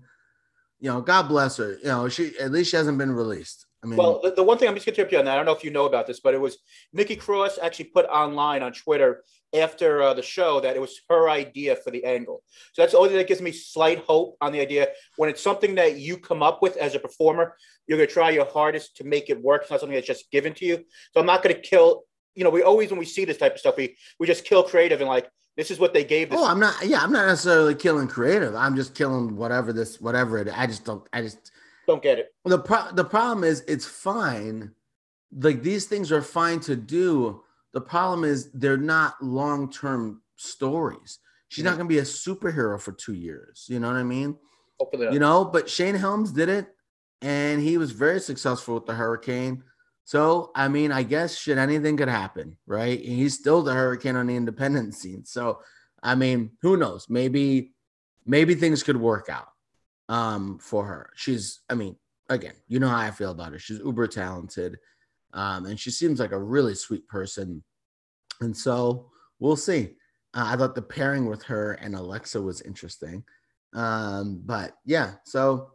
you 0.79 0.89
know, 0.89 1.01
God 1.01 1.27
bless 1.27 1.57
her. 1.57 1.77
You 1.79 1.87
know, 1.87 2.09
she 2.09 2.37
at 2.39 2.51
least 2.51 2.71
she 2.71 2.77
hasn't 2.77 2.97
been 2.97 3.11
released. 3.11 3.65
I 3.83 3.87
mean, 3.87 3.97
well, 3.97 4.21
the, 4.21 4.31
the 4.31 4.43
one 4.43 4.57
thing 4.57 4.69
I'm 4.69 4.75
just 4.75 4.85
going 4.85 4.95
to 4.95 5.01
interrupt 5.01 5.11
you 5.11 5.19
on 5.19 5.25
that. 5.25 5.33
I 5.33 5.35
don't 5.35 5.45
know 5.45 5.55
if 5.55 5.63
you 5.63 5.71
know 5.71 5.85
about 5.85 6.07
this, 6.07 6.21
but 6.21 6.33
it 6.33 6.39
was 6.39 6.57
Nikki 6.93 7.15
Cross 7.15 7.59
actually 7.61 7.85
put 7.85 8.05
online 8.05 8.63
on 8.63 8.71
Twitter 8.71 9.23
after 9.53 10.01
uh, 10.01 10.13
the 10.13 10.21
show 10.21 10.59
that 10.61 10.75
it 10.75 10.79
was 10.79 11.01
her 11.09 11.29
idea 11.29 11.75
for 11.75 11.91
the 11.91 12.03
angle. 12.05 12.43
So 12.73 12.81
that's 12.81 12.93
the 12.93 12.97
only 12.97 13.09
thing 13.09 13.17
that 13.17 13.27
gives 13.27 13.41
me 13.41 13.51
slight 13.51 13.99
hope 13.99 14.37
on 14.41 14.51
the 14.51 14.61
idea. 14.61 14.87
When 15.17 15.29
it's 15.29 15.41
something 15.41 15.75
that 15.75 15.97
you 15.97 16.17
come 16.17 16.41
up 16.41 16.61
with 16.61 16.77
as 16.77 16.95
a 16.95 16.99
performer, 16.99 17.55
you're 17.87 17.97
going 17.97 18.07
to 18.07 18.13
try 18.13 18.29
your 18.29 18.45
hardest 18.45 18.97
to 18.97 19.03
make 19.03 19.29
it 19.29 19.41
work. 19.41 19.63
It's 19.63 19.71
not 19.71 19.81
something 19.81 19.95
that's 19.95 20.07
just 20.07 20.31
given 20.31 20.53
to 20.55 20.65
you. 20.65 20.77
So 21.13 21.19
I'm 21.19 21.25
not 21.25 21.43
going 21.43 21.55
to 21.55 21.61
kill. 21.61 22.03
You 22.35 22.43
know, 22.43 22.49
we 22.49 22.63
always 22.63 22.89
when 22.89 22.99
we 22.99 23.05
see 23.05 23.25
this 23.25 23.37
type 23.37 23.53
of 23.53 23.59
stuff, 23.59 23.77
we 23.77 23.95
we 24.19 24.25
just 24.25 24.45
kill 24.45 24.63
creative 24.63 25.01
and 25.01 25.09
like 25.09 25.29
this 25.55 25.69
is 25.69 25.77
what 25.77 25.93
they 25.93 26.03
gave. 26.03 26.31
This. 26.31 26.39
Oh, 26.39 26.47
I'm 26.47 26.59
not. 26.59 26.83
Yeah, 26.83 26.99
I'm 27.01 27.11
not 27.11 27.27
necessarily 27.27 27.75
killing 27.75 28.07
creative. 28.07 28.55
I'm 28.55 28.75
just 28.75 28.95
killing 28.95 29.35
whatever 29.35 29.71
this, 29.71 30.01
whatever 30.01 30.39
it. 30.39 30.49
I 30.57 30.65
just 30.65 30.83
don't. 30.83 31.07
I 31.13 31.21
just 31.21 31.51
Don't 31.87 32.01
get 32.01 32.19
it. 32.19 32.33
The 32.45 32.59
pro- 32.59 32.91
the 32.93 33.03
problem 33.03 33.43
is 33.43 33.63
it's 33.67 33.85
fine. 33.85 34.71
Like 35.35 35.63
these 35.63 35.85
things 35.85 36.11
are 36.11 36.21
fine 36.21 36.59
to 36.61 36.75
do. 36.75 37.43
The 37.73 37.81
problem 37.81 38.23
is 38.23 38.51
they're 38.51 38.77
not 38.77 39.21
long 39.21 39.71
term 39.71 40.21
stories. 40.35 41.19
She's 41.49 41.63
not 41.63 41.73
Mhm. 41.73 41.77
going 41.77 41.87
to 41.89 41.93
be 41.95 41.99
a 41.99 42.03
superhero 42.03 42.79
for 42.79 42.91
two 42.93 43.13
years. 43.13 43.65
You 43.67 43.79
know 43.79 43.87
what 43.87 43.97
I 43.97 44.03
mean? 44.03 44.37
Hopefully, 44.79 45.05
not. 45.05 45.13
You 45.13 45.19
know, 45.19 45.45
but 45.45 45.69
Shane 45.69 45.95
Helms 45.95 46.31
did 46.31 46.49
it, 46.49 46.75
and 47.21 47.61
he 47.61 47.77
was 47.77 47.91
very 47.91 48.19
successful 48.19 48.75
with 48.75 48.85
the 48.85 48.93
Hurricane. 48.95 49.63
So, 50.05 50.51
I 50.55 50.67
mean, 50.67 50.91
I 50.91 51.03
guess 51.03 51.35
shit, 51.37 51.57
anything 51.57 51.95
could 51.95 52.09
happen, 52.09 52.57
right? 52.65 52.99
And 52.99 53.13
he's 53.13 53.35
still 53.35 53.61
the 53.61 53.73
Hurricane 53.73 54.15
on 54.17 54.27
the 54.27 54.35
independent 54.35 54.95
scene. 54.95 55.23
So, 55.25 55.61
I 56.01 56.15
mean, 56.15 56.57
who 56.61 56.75
knows? 56.75 57.07
Maybe, 57.09 57.73
maybe 58.25 58.55
things 58.55 58.83
could 58.83 58.97
work 58.97 59.29
out 59.29 59.47
um, 60.13 60.59
for 60.59 60.85
her. 60.85 61.09
She's, 61.15 61.61
I 61.69 61.73
mean, 61.73 61.95
again, 62.29 62.53
you 62.67 62.79
know 62.79 62.89
how 62.89 62.97
I 62.97 63.11
feel 63.11 63.31
about 63.31 63.51
her. 63.53 63.59
She's 63.59 63.79
uber 63.79 64.07
talented, 64.07 64.77
um, 65.33 65.65
and 65.65 65.79
she 65.79 65.89
seems 65.89 66.19
like 66.19 66.33
a 66.33 66.39
really 66.39 66.75
sweet 66.75 67.07
person. 67.07 67.63
And 68.41 68.55
so, 68.55 69.09
we'll 69.39 69.55
see. 69.55 69.95
Uh, 70.35 70.45
I 70.51 70.55
thought 70.55 70.75
the 70.75 70.81
pairing 70.81 71.25
with 71.25 71.43
her 71.43 71.73
and 71.73 71.95
Alexa 71.95 72.41
was 72.41 72.61
interesting. 72.61 73.23
Um, 73.73 74.41
but 74.45 74.77
yeah, 74.85 75.13
so 75.25 75.71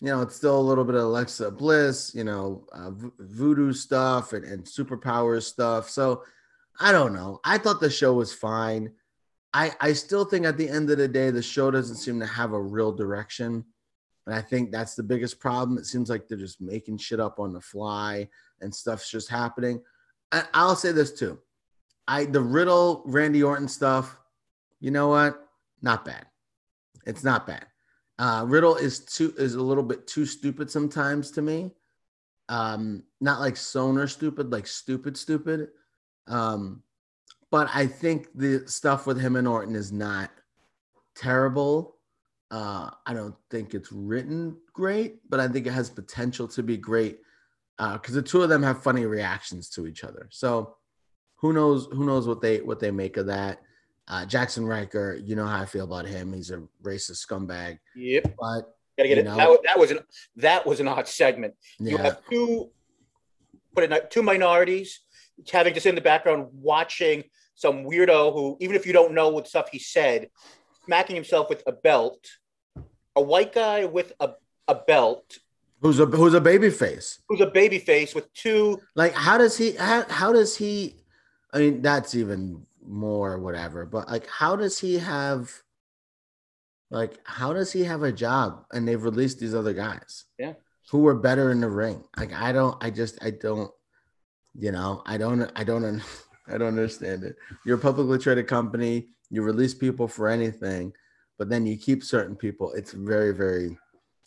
you 0.00 0.08
know, 0.08 0.20
it's 0.20 0.34
still 0.34 0.58
a 0.58 0.68
little 0.68 0.84
bit 0.84 0.96
of 0.96 1.02
Alexa 1.02 1.52
Bliss, 1.52 2.12
you 2.12 2.24
know, 2.24 2.66
uh, 2.72 2.90
voodoo 3.20 3.72
stuff 3.72 4.32
and, 4.32 4.44
and 4.44 4.64
superpowers 4.64 5.44
stuff. 5.44 5.88
So 5.88 6.24
I 6.80 6.90
don't 6.90 7.14
know. 7.14 7.40
I 7.44 7.56
thought 7.58 7.80
the 7.80 7.88
show 7.88 8.12
was 8.12 8.34
fine. 8.34 8.90
I 9.54 9.72
I 9.80 9.92
still 9.92 10.24
think 10.24 10.46
at 10.46 10.56
the 10.56 10.68
end 10.68 10.90
of 10.90 10.98
the 10.98 11.08
day, 11.08 11.30
the 11.30 11.42
show 11.42 11.70
doesn't 11.70 11.96
seem 11.96 12.20
to 12.20 12.26
have 12.26 12.52
a 12.52 12.60
real 12.60 12.92
direction. 12.92 13.64
And 14.26 14.34
I 14.34 14.40
think 14.40 14.70
that's 14.70 14.94
the 14.94 15.02
biggest 15.02 15.40
problem. 15.40 15.78
It 15.78 15.86
seems 15.86 16.08
like 16.08 16.28
they're 16.28 16.38
just 16.38 16.60
making 16.60 16.98
shit 16.98 17.20
up 17.20 17.40
on 17.40 17.52
the 17.52 17.60
fly 17.60 18.28
and 18.60 18.72
stuff's 18.72 19.10
just 19.10 19.28
happening. 19.28 19.82
I, 20.30 20.44
I'll 20.54 20.76
say 20.76 20.92
this 20.92 21.12
too. 21.12 21.38
I 22.06 22.24
the 22.24 22.40
Riddle 22.40 23.02
Randy 23.06 23.42
Orton 23.42 23.68
stuff, 23.68 24.18
you 24.80 24.90
know 24.90 25.08
what? 25.08 25.48
Not 25.82 26.04
bad. 26.04 26.26
It's 27.06 27.24
not 27.24 27.46
bad. 27.46 27.66
Uh, 28.18 28.44
Riddle 28.46 28.76
is 28.76 29.00
too 29.00 29.34
is 29.36 29.54
a 29.54 29.62
little 29.62 29.82
bit 29.82 30.06
too 30.06 30.26
stupid 30.26 30.70
sometimes 30.70 31.30
to 31.32 31.42
me. 31.42 31.72
Um, 32.48 33.02
not 33.20 33.40
like 33.40 33.54
Soner 33.54 34.08
stupid, 34.08 34.52
like 34.52 34.66
stupid 34.66 35.16
stupid. 35.16 35.68
Um, 36.28 36.82
but 37.52 37.68
I 37.74 37.86
think 37.86 38.28
the 38.34 38.66
stuff 38.66 39.06
with 39.06 39.20
him 39.20 39.36
and 39.36 39.46
Orton 39.46 39.76
is 39.76 39.92
not 39.92 40.30
terrible. 41.14 41.96
Uh, 42.50 42.90
I 43.06 43.12
don't 43.14 43.34
think 43.50 43.74
it's 43.74 43.92
written 43.92 44.56
great, 44.72 45.18
but 45.28 45.38
I 45.38 45.48
think 45.48 45.66
it 45.66 45.72
has 45.72 45.90
potential 45.90 46.48
to 46.48 46.62
be 46.62 46.76
great 46.78 47.20
because 47.78 48.14
the 48.14 48.22
two 48.22 48.42
of 48.42 48.48
them 48.48 48.62
have 48.62 48.82
funny 48.82 49.04
reactions 49.06 49.68
to 49.70 49.86
each 49.86 50.02
other. 50.02 50.28
So 50.30 50.76
who 51.36 51.52
knows? 51.52 51.88
Who 51.92 52.06
knows 52.06 52.26
what 52.26 52.40
they 52.40 52.60
what 52.62 52.80
they 52.80 52.90
make 52.90 53.16
of 53.18 53.26
that? 53.26 53.60
Uh, 54.08 54.24
Jaxson 54.26 54.66
Ryker, 54.66 55.20
you 55.22 55.36
know 55.36 55.46
how 55.46 55.60
I 55.60 55.66
feel 55.66 55.84
about 55.84 56.06
him. 56.06 56.32
He's 56.32 56.50
a 56.50 56.62
racist 56.82 57.24
scumbag. 57.26 57.78
Yep. 57.94 58.34
But 58.40 58.74
Gotta 58.96 59.08
get 59.08 59.18
it. 59.18 59.24
know. 59.24 59.36
That, 59.36 59.48
was- 59.48 59.58
that 59.64 59.78
was 59.78 59.90
an 59.90 59.98
that 60.36 60.66
was 60.66 60.80
an 60.80 60.88
odd 60.88 61.06
segment. 61.06 61.54
You 61.78 61.98
have 61.98 62.20
two 62.30 62.70
put 63.74 63.90
it 63.90 64.10
two 64.10 64.22
minorities 64.22 65.00
having 65.50 65.74
to 65.74 65.80
sit 65.80 65.88
in 65.90 65.94
the 65.94 66.00
background 66.00 66.48
watching 66.52 67.24
some 67.54 67.84
weirdo 67.84 68.32
who, 68.32 68.56
even 68.60 68.76
if 68.76 68.86
you 68.86 68.92
don't 68.92 69.14
know 69.14 69.28
what 69.28 69.48
stuff 69.48 69.68
he 69.70 69.78
said, 69.78 70.28
smacking 70.84 71.16
himself 71.16 71.48
with 71.48 71.62
a 71.66 71.72
belt. 71.72 72.26
A 73.14 73.20
white 73.20 73.52
guy 73.52 73.84
with 73.84 74.14
a, 74.20 74.30
a 74.68 74.74
belt 74.74 75.38
who's 75.82 75.98
a 76.00 76.06
who's 76.06 76.34
a 76.34 76.40
baby 76.40 76.70
face. 76.70 77.20
who's 77.28 77.40
a 77.40 77.50
baby 77.50 77.78
face 77.78 78.14
with 78.14 78.32
two 78.32 78.80
Like, 78.94 79.12
how 79.12 79.36
does 79.36 79.58
he? 79.58 79.72
How, 79.72 80.04
how 80.08 80.32
does 80.32 80.56
he? 80.56 80.96
I 81.52 81.58
mean, 81.58 81.82
that's 81.82 82.14
even 82.14 82.64
more 82.86 83.38
whatever. 83.38 83.84
But 83.84 84.08
like, 84.08 84.26
how 84.28 84.56
does 84.56 84.78
he 84.78 84.98
have? 84.98 85.52
Like, 86.90 87.18
how 87.24 87.52
does 87.52 87.72
he 87.72 87.84
have 87.84 88.02
a 88.02 88.12
job? 88.12 88.64
And 88.72 88.86
they've 88.86 89.02
released 89.02 89.40
these 89.40 89.54
other 89.54 89.72
guys. 89.72 90.24
Yeah. 90.38 90.54
Who 90.90 90.98
were 91.00 91.14
better 91.14 91.50
in 91.50 91.60
the 91.60 91.68
ring? 91.68 92.04
Like, 92.16 92.32
I 92.32 92.52
don't. 92.52 92.82
I 92.82 92.90
just. 92.90 93.22
I 93.22 93.30
don't. 93.30 93.70
You 94.54 94.72
know. 94.72 95.02
I 95.04 95.18
don't. 95.18 95.50
I 95.56 95.64
don't. 95.64 96.02
I 96.48 96.58
don't 96.58 96.68
understand 96.68 97.24
it. 97.24 97.36
You're 97.64 97.78
a 97.78 97.80
publicly 97.80 98.18
traded 98.18 98.46
company. 98.46 99.08
You 99.30 99.42
release 99.42 99.74
people 99.74 100.08
for 100.08 100.28
anything, 100.28 100.92
but 101.38 101.48
then 101.48 101.66
you 101.66 101.76
keep 101.76 102.02
certain 102.02 102.36
people. 102.36 102.72
It's 102.72 102.92
very, 102.92 103.32
very. 103.34 103.78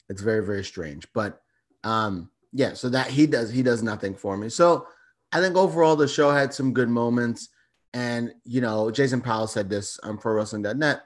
It's 0.09 0.21
very, 0.21 0.45
very 0.45 0.63
strange. 0.63 1.07
But 1.13 1.41
um, 1.83 2.29
yeah. 2.53 2.73
So 2.73 2.89
that 2.89 3.07
he 3.07 3.27
does. 3.27 3.51
He 3.51 3.63
does 3.63 3.83
nothing 3.83 4.15
for 4.15 4.37
me. 4.37 4.49
So 4.49 4.87
I 5.31 5.41
think 5.41 5.57
overall 5.57 5.95
the 5.95 6.07
show 6.07 6.31
had 6.31 6.53
some 6.53 6.73
good 6.73 6.89
moments. 6.89 7.49
And, 7.93 8.33
you 8.43 8.61
know, 8.61 8.91
Jason 8.91 9.21
Powell 9.21 9.47
said 9.47 9.69
this 9.69 9.99
on 9.99 10.17
Pro 10.17 10.33
Wrestling.net. 10.33 11.01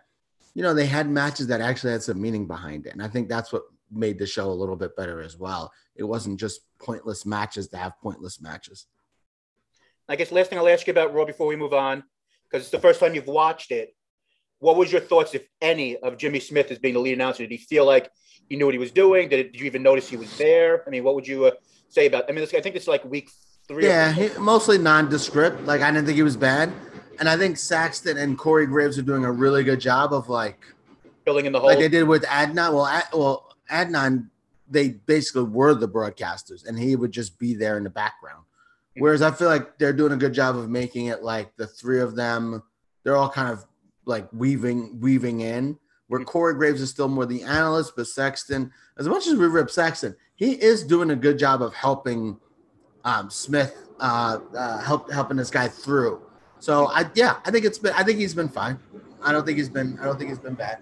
You 0.55 0.63
know, 0.63 0.73
they 0.73 0.85
had 0.85 1.09
matches 1.09 1.47
that 1.47 1.61
actually 1.61 1.93
had 1.93 2.03
some 2.03 2.21
meaning 2.21 2.47
behind 2.47 2.85
it. 2.85 2.93
And 2.93 3.01
I 3.01 3.07
think 3.07 3.29
that's 3.29 3.53
what 3.53 3.63
made 3.91 4.19
the 4.19 4.25
show 4.25 4.49
a 4.49 4.53
little 4.53 4.75
bit 4.75 4.95
better 4.95 5.21
as 5.21 5.37
well. 5.37 5.71
It 5.95 6.03
wasn't 6.03 6.39
just 6.39 6.61
pointless 6.79 7.25
matches 7.25 7.67
to 7.69 7.77
have 7.77 7.99
pointless 8.01 8.41
matches. 8.41 8.85
I 10.09 10.15
guess 10.15 10.31
last 10.31 10.49
thing 10.49 10.57
I'll 10.57 10.67
ask 10.67 10.87
you 10.87 10.91
about 10.91 11.13
Raw 11.13 11.23
before 11.23 11.45
we 11.45 11.55
move 11.55 11.71
on, 11.71 12.03
because 12.49 12.63
it's 12.63 12.71
the 12.71 12.79
first 12.79 12.99
time 12.99 13.13
you've 13.13 13.27
watched 13.27 13.71
it. 13.71 13.95
What 14.57 14.75
was 14.75 14.91
your 14.91 15.01
thoughts, 15.01 15.35
if 15.35 15.47
any, 15.61 15.97
of 15.97 16.17
Jimmy 16.17 16.39
Smith 16.39 16.71
as 16.71 16.79
being 16.79 16.95
the 16.95 16.99
lead 16.99 17.13
announcer? 17.13 17.43
Did 17.43 17.51
he 17.51 17.57
feel 17.57 17.85
like 17.85 18.09
he 18.49 18.55
knew 18.57 18.65
what 18.65 18.73
he 18.73 18.79
was 18.79 18.91
doing? 18.91 19.29
Did, 19.29 19.51
did 19.51 19.61
you 19.61 19.67
even 19.67 19.83
notice 19.83 20.09
he 20.09 20.17
was 20.17 20.35
there? 20.37 20.83
I 20.85 20.89
mean, 20.89 21.03
what 21.03 21.13
would 21.13 21.27
you 21.27 21.45
uh, 21.45 21.51
say 21.89 22.07
about? 22.07 22.25
I 22.27 22.31
mean, 22.33 22.41
this, 22.41 22.53
I 22.53 22.59
think 22.59 22.75
it's 22.75 22.87
like 22.87 23.05
week 23.05 23.29
three. 23.67 23.85
Yeah, 23.85 24.11
he, 24.11 24.29
mostly 24.39 24.79
nondescript. 24.79 25.63
Like, 25.63 25.81
I 25.81 25.91
didn't 25.91 26.07
think 26.07 26.15
he 26.15 26.23
was 26.23 26.35
bad. 26.35 26.73
And 27.19 27.29
I 27.29 27.37
think 27.37 27.57
Saxton 27.57 28.17
and 28.17 28.37
Corey 28.37 28.65
Graves 28.65 28.97
are 28.97 29.03
doing 29.03 29.25
a 29.25 29.31
really 29.31 29.63
good 29.63 29.79
job 29.79 30.11
of 30.11 30.27
like, 30.27 30.59
filling 31.23 31.45
in 31.45 31.51
the 31.51 31.59
hole. 31.59 31.69
like 31.69 31.79
they 31.79 31.87
did 31.87 32.03
with 32.03 32.23
Adnan. 32.23 32.73
Well, 32.73 32.87
Ad, 32.87 33.03
well, 33.13 33.55
Adnan, 33.71 34.29
they 34.69 34.89
basically 34.89 35.43
were 35.43 35.75
the 35.75 35.87
broadcasters, 35.87 36.65
and 36.65 36.79
he 36.79 36.95
would 36.95 37.11
just 37.11 37.37
be 37.37 37.53
there 37.53 37.77
in 37.77 37.83
the 37.83 37.89
background. 37.89 38.43
Whereas 38.99 39.21
I 39.21 39.31
feel 39.31 39.47
like 39.47 39.77
they're 39.77 39.93
doing 39.93 40.11
a 40.11 40.17
good 40.17 40.33
job 40.33 40.57
of 40.57 40.69
making 40.69 41.07
it 41.07 41.23
like 41.23 41.55
the 41.57 41.67
three 41.67 42.01
of 42.01 42.15
them, 42.15 42.63
they're 43.03 43.15
all 43.15 43.29
kind 43.29 43.49
of 43.49 43.65
like 44.05 44.27
weaving 44.33 44.99
weaving 44.99 45.41
in. 45.41 45.77
Where 46.07 46.23
Corey 46.23 46.55
Graves 46.55 46.81
is 46.81 46.89
still 46.89 47.07
more 47.07 47.27
the 47.27 47.43
analyst, 47.43 47.93
but 47.95 48.07
Saxton, 48.07 48.71
as 48.97 49.07
much 49.07 49.27
as 49.27 49.35
we 49.35 49.45
rip 49.45 49.69
Saxton, 49.69 50.15
he 50.35 50.53
is 50.53 50.83
doing 50.83 51.11
a 51.11 51.15
good 51.15 51.37
job 51.37 51.61
of 51.61 51.73
helping 51.75 52.39
um, 53.05 53.29
Smith, 53.29 53.87
uh, 53.99 54.39
uh, 54.55 54.79
help 54.79 55.11
helping 55.11 55.37
this 55.37 55.51
guy 55.51 55.67
through. 55.67 56.21
So 56.59 56.87
I 56.87 57.09
yeah, 57.13 57.37
I 57.45 57.51
think 57.51 57.63
it's 57.65 57.77
been 57.77 57.93
I 57.93 58.03
think 58.03 58.19
he's 58.19 58.33
been 58.33 58.49
fine. 58.49 58.79
I 59.21 59.31
don't 59.31 59.45
think 59.45 59.57
he's 59.57 59.69
been 59.69 59.99
I 60.01 60.05
don't 60.05 60.17
think 60.17 60.29
he's 60.29 60.39
been 60.39 60.55
bad. 60.55 60.79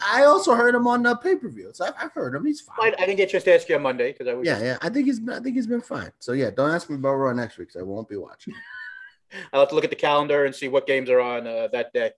I 0.00 0.24
also 0.24 0.54
heard 0.54 0.74
him 0.74 0.86
on 0.86 1.02
the 1.02 1.16
pay 1.16 1.36
per 1.36 1.48
view, 1.48 1.70
so 1.72 1.86
I've, 1.86 1.94
I've 1.98 2.12
heard 2.12 2.34
him. 2.34 2.46
He's 2.46 2.60
fine. 2.60 2.94
I 2.98 3.06
didn't 3.06 3.16
get 3.16 3.28
a 3.28 3.32
chance 3.32 3.44
to 3.44 3.54
ask 3.54 3.68
you 3.68 3.76
on 3.76 3.82
Monday 3.82 4.12
because 4.12 4.28
I 4.28 4.34
was. 4.34 4.46
Yeah, 4.46 4.62
yeah. 4.62 4.78
I 4.80 4.88
think 4.88 5.06
he's 5.06 5.20
been, 5.20 5.34
I 5.34 5.40
think 5.40 5.56
he's 5.56 5.66
been 5.66 5.80
fine. 5.80 6.10
So 6.18 6.32
yeah, 6.32 6.50
don't 6.50 6.70
ask 6.70 6.88
me 6.88 6.96
about 6.96 7.14
Raw 7.14 7.32
next 7.32 7.58
week 7.58 7.68
because 7.68 7.80
I 7.80 7.84
won't 7.84 8.08
be 8.08 8.16
watching. 8.16 8.54
I'll 9.52 9.60
have 9.60 9.68
to 9.70 9.74
look 9.74 9.84
at 9.84 9.90
the 9.90 9.96
calendar 9.96 10.44
and 10.44 10.54
see 10.54 10.68
what 10.68 10.86
games 10.86 11.10
are 11.10 11.20
on 11.20 11.46
uh, 11.46 11.68
that 11.72 11.92
day. 11.92 12.12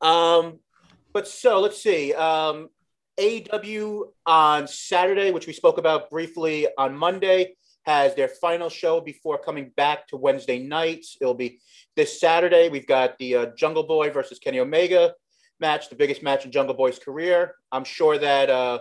Um, 0.00 0.60
but 1.12 1.26
so 1.26 1.60
let's 1.60 1.82
see. 1.82 2.14
Um, 2.14 2.68
AEW 3.18 4.04
on 4.26 4.66
Saturday, 4.68 5.30
which 5.32 5.46
we 5.46 5.52
spoke 5.52 5.78
about 5.78 6.10
briefly 6.10 6.68
on 6.78 6.96
Monday, 6.96 7.54
has 7.84 8.14
their 8.14 8.28
final 8.28 8.68
show 8.68 9.00
before 9.00 9.38
coming 9.38 9.72
back 9.76 10.06
to 10.08 10.16
Wednesday 10.16 10.58
nights. 10.60 11.16
It'll 11.20 11.34
be 11.34 11.60
this 11.96 12.20
Saturday. 12.20 12.68
We've 12.68 12.86
got 12.86 13.18
the 13.18 13.36
uh, 13.36 13.46
Jungle 13.56 13.82
Boy 13.82 14.10
versus 14.10 14.38
Kenny 14.38 14.60
Omega 14.60 15.14
match, 15.62 15.88
the 15.88 15.96
biggest 15.96 16.22
match 16.22 16.44
in 16.44 16.52
Jungle 16.52 16.74
Boy's 16.74 16.98
career. 16.98 17.54
I'm 17.72 17.84
sure 17.84 18.18
that 18.18 18.50
uh, 18.50 18.80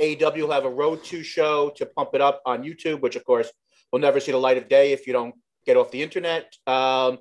AEW 0.00 0.40
will 0.42 0.50
have 0.50 0.64
a 0.64 0.70
Road 0.70 1.04
to 1.04 1.22
show 1.22 1.70
to 1.76 1.86
pump 1.86 2.10
it 2.14 2.20
up 2.20 2.42
on 2.44 2.64
YouTube, 2.64 3.00
which 3.00 3.14
of 3.14 3.24
course 3.24 3.48
will 3.92 4.00
never 4.00 4.18
see 4.18 4.32
the 4.32 4.38
light 4.38 4.58
of 4.58 4.68
day 4.68 4.92
if 4.92 5.06
you 5.06 5.12
don't 5.12 5.36
get 5.64 5.76
off 5.76 5.92
the 5.92 6.02
internet. 6.02 6.52
Um, 6.66 7.18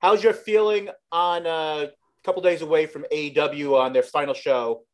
how's 0.00 0.22
your 0.22 0.32
feeling 0.32 0.90
on 1.10 1.46
uh, 1.46 1.86
a 1.88 2.22
couple 2.22 2.40
days 2.42 2.62
away 2.62 2.86
from 2.86 3.04
AEW 3.12 3.76
on 3.76 3.92
their 3.92 4.04
final 4.04 4.34
show? 4.34 4.84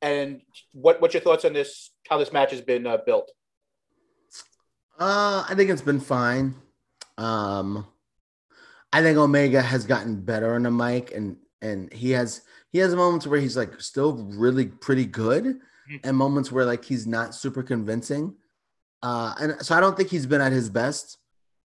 And 0.00 0.42
what 0.72 1.00
what's 1.00 1.14
your 1.14 1.22
thoughts 1.22 1.44
on 1.44 1.52
this? 1.52 1.90
How 2.08 2.18
this 2.18 2.32
match 2.32 2.52
has 2.52 2.60
been 2.60 2.86
uh, 2.86 2.98
built? 3.04 3.30
Uh, 4.98 5.44
I 5.48 5.54
think 5.56 5.70
it's 5.70 5.82
been 5.82 6.00
fine. 6.00 6.54
Um, 7.18 7.86
I 8.92 9.02
think 9.02 9.16
Omega 9.18 9.62
has 9.62 9.84
gotten 9.86 10.20
better 10.20 10.54
on 10.54 10.64
the 10.64 10.70
mic, 10.70 11.12
and 11.14 11.36
and 11.60 11.92
he 11.92 12.10
has 12.10 12.42
he 12.72 12.78
has 12.78 12.94
moments 12.94 13.26
where 13.26 13.38
he's 13.38 13.56
like 13.56 13.80
still 13.80 14.14
really 14.14 14.66
pretty 14.66 15.04
good, 15.06 15.60
and 16.04 16.16
moments 16.16 16.50
where 16.50 16.64
like 16.64 16.84
he's 16.84 17.06
not 17.06 17.34
super 17.34 17.62
convincing. 17.62 18.34
Uh, 19.02 19.34
and 19.40 19.60
so 19.60 19.76
I 19.76 19.80
don't 19.80 19.96
think 19.96 20.08
he's 20.10 20.26
been 20.26 20.40
at 20.40 20.52
his 20.52 20.70
best. 20.70 21.18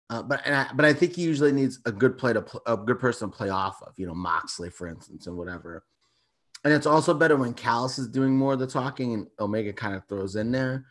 Uh, 0.09 0.23
but 0.23 0.41
and 0.45 0.55
I, 0.55 0.69
but 0.75 0.85
I 0.85 0.93
think 0.93 1.17
he 1.17 1.23
usually 1.23 1.53
needs 1.53 1.81
a 1.85 1.93
good 1.93 2.17
play 2.17 2.33
to 2.33 2.43
pl- 2.43 2.63
a 2.67 2.77
good 2.77 2.99
person 2.99 3.31
to 3.31 3.37
play 3.37 3.49
off 3.49 3.83
of, 3.83 3.93
you 3.97 4.07
know, 4.07 4.15
Moxley, 4.15 4.71
for 4.71 4.87
instance, 4.87 5.27
and 5.27 5.37
whatever. 5.37 5.85
And 6.65 6.73
it's 6.73 6.87
also 6.87 7.13
better 7.13 7.37
when 7.37 7.55
Callis 7.55 7.99
is 7.99 8.09
doing 8.09 8.37
more 8.37 8.55
of 8.55 8.59
the 8.59 8.67
talking 8.67 9.15
and 9.15 9.27
Omega 9.39 9.73
kind 9.73 9.95
of 9.95 10.05
throws 10.09 10.37
in 10.37 10.51
there. 10.51 10.87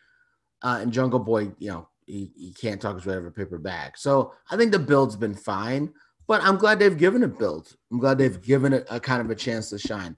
Uh, 0.61 0.79
and 0.81 0.91
Jungle 0.91 1.19
Boy, 1.19 1.51
you 1.59 1.69
know, 1.69 1.87
he, 2.05 2.31
he 2.37 2.53
can't 2.53 2.81
talk 2.81 2.95
his 2.95 3.05
way 3.05 3.15
out 3.15 3.19
of 3.19 3.25
a 3.25 3.31
paper 3.31 3.57
bag. 3.57 3.97
So 3.97 4.33
I 4.49 4.57
think 4.57 4.71
the 4.71 4.79
build's 4.79 5.15
been 5.15 5.33
fine, 5.33 5.93
but 6.27 6.41
I'm 6.43 6.57
glad 6.57 6.79
they've 6.79 6.97
given 6.97 7.23
it 7.23 7.37
build. 7.37 7.75
I'm 7.91 7.99
glad 7.99 8.17
they've 8.17 8.41
given 8.41 8.73
it 8.73 8.87
a 8.89 8.99
kind 8.99 9.21
of 9.21 9.29
a 9.29 9.35
chance 9.35 9.69
to 9.69 9.77
shine. 9.77 10.15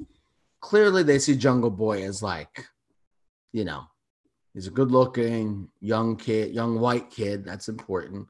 Clearly, 0.61 1.03
they 1.03 1.19
see 1.19 1.35
Jungle 1.35 1.69
Boy 1.69 2.03
as 2.03 2.23
like, 2.23 2.65
you 3.51 3.65
know, 3.65 3.83
he's 4.53 4.67
a 4.67 4.71
good 4.71 4.91
looking 4.91 5.69
young 5.81 6.15
kid, 6.15 6.53
young 6.53 6.79
white 6.79 7.09
kid. 7.09 7.45
That's 7.45 7.69
important. 7.69 8.27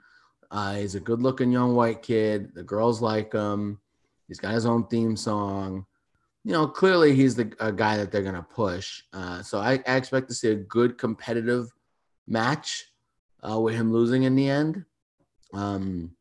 Uh, 0.49 0.75
he's 0.75 0.95
a 0.95 0.99
good 0.99 1.21
looking 1.21 1.51
young 1.51 1.75
white 1.75 2.01
kid. 2.01 2.53
The 2.53 2.63
girls 2.63 3.01
like 3.01 3.33
him. 3.33 3.79
He's 4.27 4.39
got 4.39 4.53
his 4.53 4.65
own 4.65 4.87
theme 4.87 5.15
song. 5.15 5.85
You 6.43 6.53
know, 6.53 6.67
clearly 6.67 7.13
he's 7.13 7.35
the 7.35 7.45
guy 7.45 7.97
that 7.97 8.11
they're 8.11 8.23
going 8.23 8.35
to 8.35 8.41
push. 8.41 9.03
Uh, 9.13 9.41
so 9.41 9.59
I, 9.59 9.79
I, 9.87 9.95
expect 9.95 10.29
to 10.29 10.33
see 10.35 10.51
a 10.51 10.55
good 10.55 10.97
competitive 10.97 11.69
match 12.25 12.85
uh, 13.49 13.59
with 13.59 13.75
him 13.75 13.91
losing 13.91 14.23
in 14.23 14.35
the 14.35 14.49
end. 14.49 14.85
Um, 15.53 16.11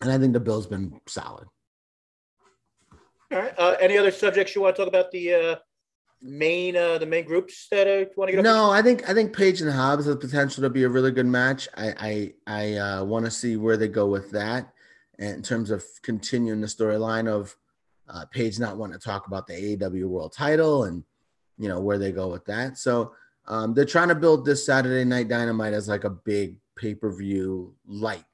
and 0.00 0.10
I 0.10 0.18
think 0.18 0.32
the 0.32 0.40
bill's 0.40 0.66
been 0.66 1.00
solid. 1.06 1.46
All 3.32 3.38
right. 3.38 3.54
Uh, 3.56 3.76
any 3.80 3.96
other 3.96 4.10
subjects 4.10 4.54
you 4.54 4.62
want 4.62 4.76
to 4.76 4.82
talk 4.82 4.88
about 4.88 5.10
the 5.12 5.34
uh, 5.34 5.56
main 6.20 6.76
uh, 6.76 6.98
the 6.98 7.06
main 7.06 7.24
groups 7.24 7.68
that 7.70 7.86
uh, 7.86 8.06
want 8.16 8.28
to 8.28 8.36
get? 8.36 8.42
No, 8.42 8.70
I 8.70 8.82
think 8.82 9.08
I 9.08 9.14
think 9.14 9.36
Page 9.36 9.60
and 9.60 9.70
Hobbs 9.70 10.06
has 10.06 10.16
potential 10.16 10.62
to 10.62 10.70
be 10.70 10.82
a 10.82 10.88
really 10.88 11.12
good 11.12 11.26
match. 11.26 11.68
I 11.76 11.94
I 11.98 12.32
I 12.46 12.74
uh, 12.76 13.04
want 13.04 13.24
to 13.26 13.30
see 13.30 13.56
where 13.56 13.76
they 13.76 13.88
go 13.88 14.06
with 14.06 14.30
that, 14.32 14.72
and 15.18 15.36
in 15.36 15.42
terms 15.42 15.70
of 15.70 15.84
continuing 16.02 16.60
the 16.60 16.66
storyline 16.66 17.28
of 17.28 17.56
uh, 18.08 18.24
Page 18.26 18.58
not 18.58 18.76
wanting 18.76 18.98
to 18.98 19.04
talk 19.04 19.26
about 19.26 19.46
the 19.46 19.54
AEW 19.54 20.06
World 20.06 20.32
Title 20.32 20.84
and 20.84 21.04
you 21.58 21.68
know 21.68 21.80
where 21.80 21.98
they 21.98 22.10
go 22.10 22.28
with 22.28 22.44
that. 22.46 22.78
So 22.78 23.12
um, 23.46 23.74
they're 23.74 23.84
trying 23.84 24.08
to 24.08 24.14
build 24.14 24.44
this 24.44 24.66
Saturday 24.66 25.04
Night 25.04 25.28
Dynamite 25.28 25.72
as 25.72 25.88
like 25.88 26.04
a 26.04 26.10
big 26.10 26.56
pay 26.76 26.94
per 26.94 27.12
view 27.12 27.74
light. 27.86 28.24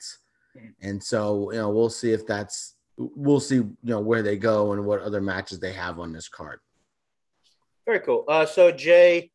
And 0.80 1.02
so 1.02 1.50
you 1.52 1.58
know 1.58 1.70
we'll 1.70 1.90
see 1.90 2.12
if 2.12 2.26
that's 2.26 2.76
we'll 2.96 3.40
see 3.40 3.56
you 3.56 3.76
know 3.82 4.00
where 4.00 4.22
they 4.22 4.36
go 4.36 4.72
and 4.72 4.84
what 4.84 5.00
other 5.00 5.20
matches 5.20 5.58
they 5.58 5.72
have 5.72 5.98
on 5.98 6.12
this 6.12 6.28
card. 6.28 6.60
Very 7.86 8.00
cool. 8.00 8.24
Uh, 8.26 8.44
so, 8.44 8.72
Jay, 8.72 9.30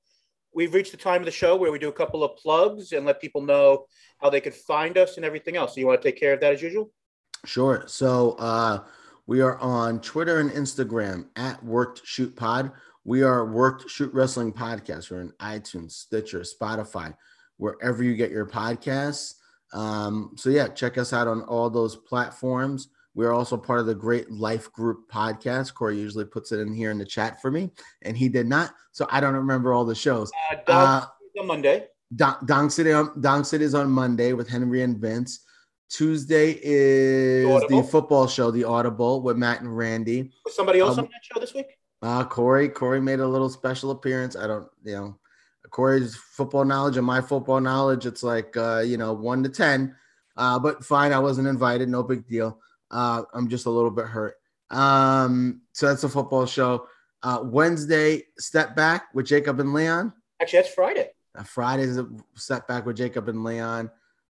we've 0.54 0.74
reached 0.74 0.92
the 0.92 0.98
time 0.98 1.22
of 1.22 1.26
the 1.26 1.32
show 1.32 1.56
where 1.56 1.72
we 1.72 1.80
do 1.80 1.88
a 1.88 1.94
couple 1.94 2.22
of 2.22 2.36
plugs 2.36 2.92
and 2.92 3.06
let 3.06 3.22
people 3.22 3.42
know 3.42 3.86
how 4.20 4.30
they 4.30 4.42
could 4.42 4.54
find 4.54 4.98
us 4.98 5.16
and 5.16 5.26
everything 5.26 5.56
else. 5.56 5.74
So, 5.74 5.80
you 5.80 5.88
want 5.88 6.02
to 6.02 6.08
take 6.08 6.20
care 6.20 6.34
of 6.34 6.42
that 6.42 6.54
as 6.54 6.62
usual? 6.62 6.92
Sure. 7.46 7.86
So, 7.88 8.32
uh, 8.34 8.84
we 9.26 9.40
are 9.40 9.58
on 9.60 10.02
Twitter 10.02 10.40
and 10.40 10.52
Instagram 10.52 11.28
at 11.38 11.64
Worked 11.64 12.02
Shoot 12.06 12.36
Pod. 12.36 12.74
We 13.06 13.24
are 13.24 13.46
Worked 13.46 13.90
Shoot 13.90 14.14
Wrestling 14.14 14.52
Podcast. 14.52 15.10
We're 15.10 15.22
in 15.22 15.32
iTunes, 15.40 15.92
Stitcher, 15.92 16.42
Spotify, 16.42 17.16
wherever 17.56 18.04
you 18.04 18.16
get 18.16 18.32
your 18.32 18.46
podcasts. 18.46 19.36
Um, 19.74 20.32
so, 20.36 20.50
yeah, 20.50 20.68
check 20.68 20.98
us 20.98 21.14
out 21.14 21.28
on 21.28 21.42
all 21.44 21.70
those 21.70 21.96
platforms. 21.96 22.90
We're 23.14 23.34
also 23.34 23.58
part 23.58 23.80
of 23.80 23.86
the 23.86 23.96
Great 23.96 24.32
Life 24.32 24.72
Group 24.72 25.12
podcast. 25.12 25.74
Corey 25.74 25.98
usually 25.98 26.26
puts 26.26 26.52
it 26.52 26.60
in 26.60 26.74
here 26.74 26.92
in 26.92 26.98
the 26.98 27.06
chat 27.06 27.42
for 27.42 27.52
me, 27.52 27.72
and 28.04 28.16
he 28.16 28.30
did 28.30 28.48
not. 28.48 28.74
So 28.92 29.06
I 29.10 29.20
don't 29.20 29.36
remember 29.36 29.74
all 29.74 29.86
the 29.86 29.96
shows. 29.96 30.32
Uh, 30.52 30.56
Dong, 30.66 30.88
uh, 30.88 31.06
on 31.42 31.48
Monday. 31.48 31.88
Don, 32.16 32.46
Dong 32.46 32.70
City 32.70 32.92
on 32.92 33.20
Dong 33.22 33.44
City 33.44 33.66
is 33.66 33.76
on 33.76 33.90
Monday 33.90 34.34
with 34.34 34.50
Henry 34.50 34.82
and 34.82 34.98
Vince. 34.98 35.46
Tuesday 35.90 36.58
is 36.62 37.46
the, 37.46 37.68
the, 37.68 37.84
football 37.84 38.28
show, 38.28 38.50
the 38.50 38.64
Audible 38.64 39.22
with 39.22 39.38
Matt 39.38 39.60
and 39.60 39.76
Randy. 39.78 40.32
Was 40.46 40.56
somebody 40.56 40.80
else 40.80 40.98
um, 40.98 41.06
on 41.06 41.12
that 41.12 41.24
show 41.24 41.40
this 41.40 41.54
week? 41.54 41.78
Uh, 42.02 42.24
Corey. 42.24 42.70
Corey 42.70 43.02
made 43.02 43.20
a 43.20 43.28
little 43.28 43.50
special 43.50 43.92
appearance. 43.92 44.38
I 44.38 44.48
don't, 44.48 44.68
you 44.84 44.96
know, 44.96 45.20
Corey's 45.72 46.16
football 46.16 46.66
knowledge 46.66 46.98
and 46.98 47.06
my 47.06 47.22
football 47.22 47.62
knowledge, 47.62 48.06
it's 48.06 48.24
like, 48.24 48.56
uh, 48.58 48.80
you 48.80 48.98
know, 48.98 49.14
one 49.14 49.42
to 49.44 49.50
10. 49.50 49.96
Uh, 50.38 50.60
but 50.60 50.84
fine, 50.84 51.14
I 51.14 51.20
wasn't 51.20 51.48
invited. 51.48 51.90
No 51.90 52.04
big 52.04 52.28
deal. 52.28 52.60
Uh, 52.92 53.24
I'm 53.34 53.48
just 53.48 53.66
a 53.66 53.70
little 53.70 53.90
bit 53.90 54.06
hurt. 54.06 54.36
Um, 54.70 55.62
so 55.72 55.88
that's 55.88 56.04
a 56.04 56.10
football 56.10 56.46
show. 56.46 56.88
Uh, 57.24 57.40
Wednesday, 57.44 58.24
step 58.38 58.76
back 58.76 59.14
with 59.14 59.26
Jacob 59.26 59.60
and 59.60 59.74
Leon. 59.74 60.14
Actually, 60.42 60.60
that's 60.60 60.74
Friday. 60.74 61.10
Uh, 61.36 61.44
Friday's 61.44 61.98
a 61.98 62.08
step 62.36 62.68
back 62.68 62.86
with 62.86 62.98
Jacob 62.98 63.30
and 63.30 63.44
Leon. 63.44 63.90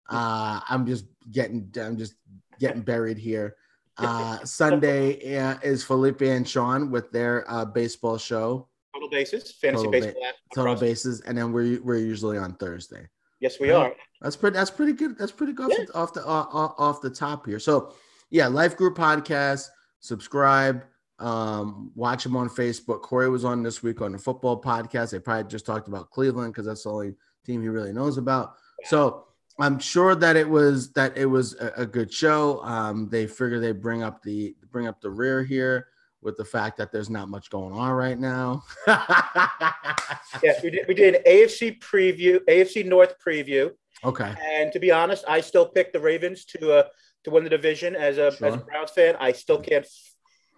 Uh, 0.09 0.59
I'm 0.69 0.85
just 0.85 1.05
getting, 1.31 1.71
I'm 1.79 1.97
just 1.97 2.15
getting 2.59 2.81
buried 2.81 3.17
here. 3.17 3.55
Uh, 3.97 4.39
Sunday 4.43 5.37
uh, 5.37 5.57
is 5.63 5.83
Felipe 5.83 6.21
and 6.21 6.47
Sean 6.47 6.91
with 6.91 7.11
their 7.11 7.49
uh, 7.49 7.65
baseball 7.65 8.17
show. 8.17 8.67
Bases, 9.11 9.51
fantasy 9.51 9.83
total 9.85 9.91
baseball. 9.91 10.13
Ba- 10.21 10.55
total 10.55 10.75
bases, 10.75 11.21
and 11.21 11.37
then 11.37 11.51
we're 11.51 11.81
we're 11.81 11.97
usually 11.97 12.37
on 12.37 12.55
Thursday. 12.55 13.07
Yes, 13.39 13.59
we 13.59 13.71
right? 13.71 13.87
are. 13.87 13.93
That's 14.21 14.35
pretty. 14.35 14.55
That's 14.55 14.71
pretty 14.71 14.93
good. 14.93 15.17
That's 15.17 15.31
pretty 15.31 15.53
good 15.53 15.71
yeah. 15.71 15.85
off 15.93 16.13
the 16.13 16.25
off, 16.25 16.73
off 16.77 17.01
the 17.01 17.09
top 17.09 17.45
here. 17.45 17.59
So 17.59 17.93
yeah, 18.29 18.47
Life 18.47 18.77
Group 18.77 18.97
Podcast. 18.97 19.67
Subscribe. 19.99 20.83
Um, 21.19 21.91
watch 21.93 22.23
them 22.23 22.35
on 22.35 22.49
Facebook. 22.49 23.01
Corey 23.01 23.29
was 23.29 23.45
on 23.45 23.61
this 23.61 23.83
week 23.83 24.01
on 24.01 24.11
the 24.11 24.17
football 24.17 24.59
podcast. 24.59 25.11
They 25.11 25.19
probably 25.19 25.49
just 25.49 25.65
talked 25.65 25.87
about 25.87 26.09
Cleveland 26.09 26.53
because 26.53 26.65
that's 26.65 26.83
the 26.83 26.89
only 26.89 27.13
team 27.45 27.61
he 27.61 27.67
really 27.67 27.93
knows 27.93 28.17
about. 28.17 28.55
So 28.85 29.25
I'm 29.59 29.77
sure 29.77 30.15
that 30.15 30.35
it 30.35 30.49
was 30.49 30.91
that 30.93 31.15
it 31.17 31.27
was 31.27 31.55
a, 31.55 31.71
a 31.77 31.85
good 31.85 32.11
show. 32.11 32.63
Um, 32.63 33.09
they 33.09 33.27
figure 33.27 33.59
they 33.59 33.71
bring 33.71 34.01
up 34.01 34.23
the 34.23 34.55
bring 34.71 34.87
up 34.87 35.01
the 35.01 35.11
rear 35.11 35.43
here 35.43 35.87
with 36.21 36.37
the 36.37 36.45
fact 36.45 36.77
that 36.77 36.91
there's 36.91 37.09
not 37.09 37.29
much 37.29 37.49
going 37.49 37.73
on 37.73 37.91
right 37.91 38.19
now. 38.19 38.63
yes, 38.87 40.61
we 40.63 40.69
did. 40.69 40.87
We 40.87 40.93
did 40.93 41.15
an 41.15 41.23
AFC 41.27 41.79
preview, 41.79 42.39
AFC 42.47 42.85
North 42.85 43.15
preview. 43.25 43.71
Okay. 44.03 44.33
And 44.43 44.71
to 44.71 44.79
be 44.79 44.91
honest, 44.91 45.25
I 45.27 45.41
still 45.41 45.65
picked 45.65 45.93
the 45.93 45.99
Ravens 45.99 46.45
to 46.45 46.73
uh, 46.73 46.83
to 47.23 47.31
win 47.31 47.43
the 47.43 47.49
division 47.49 47.95
as 47.95 48.17
a, 48.17 48.31
sure. 48.31 48.47
as 48.47 48.53
a 48.55 48.57
Browns 48.57 48.91
fan. 48.91 49.15
I 49.19 49.31
still 49.31 49.59
can't 49.59 49.85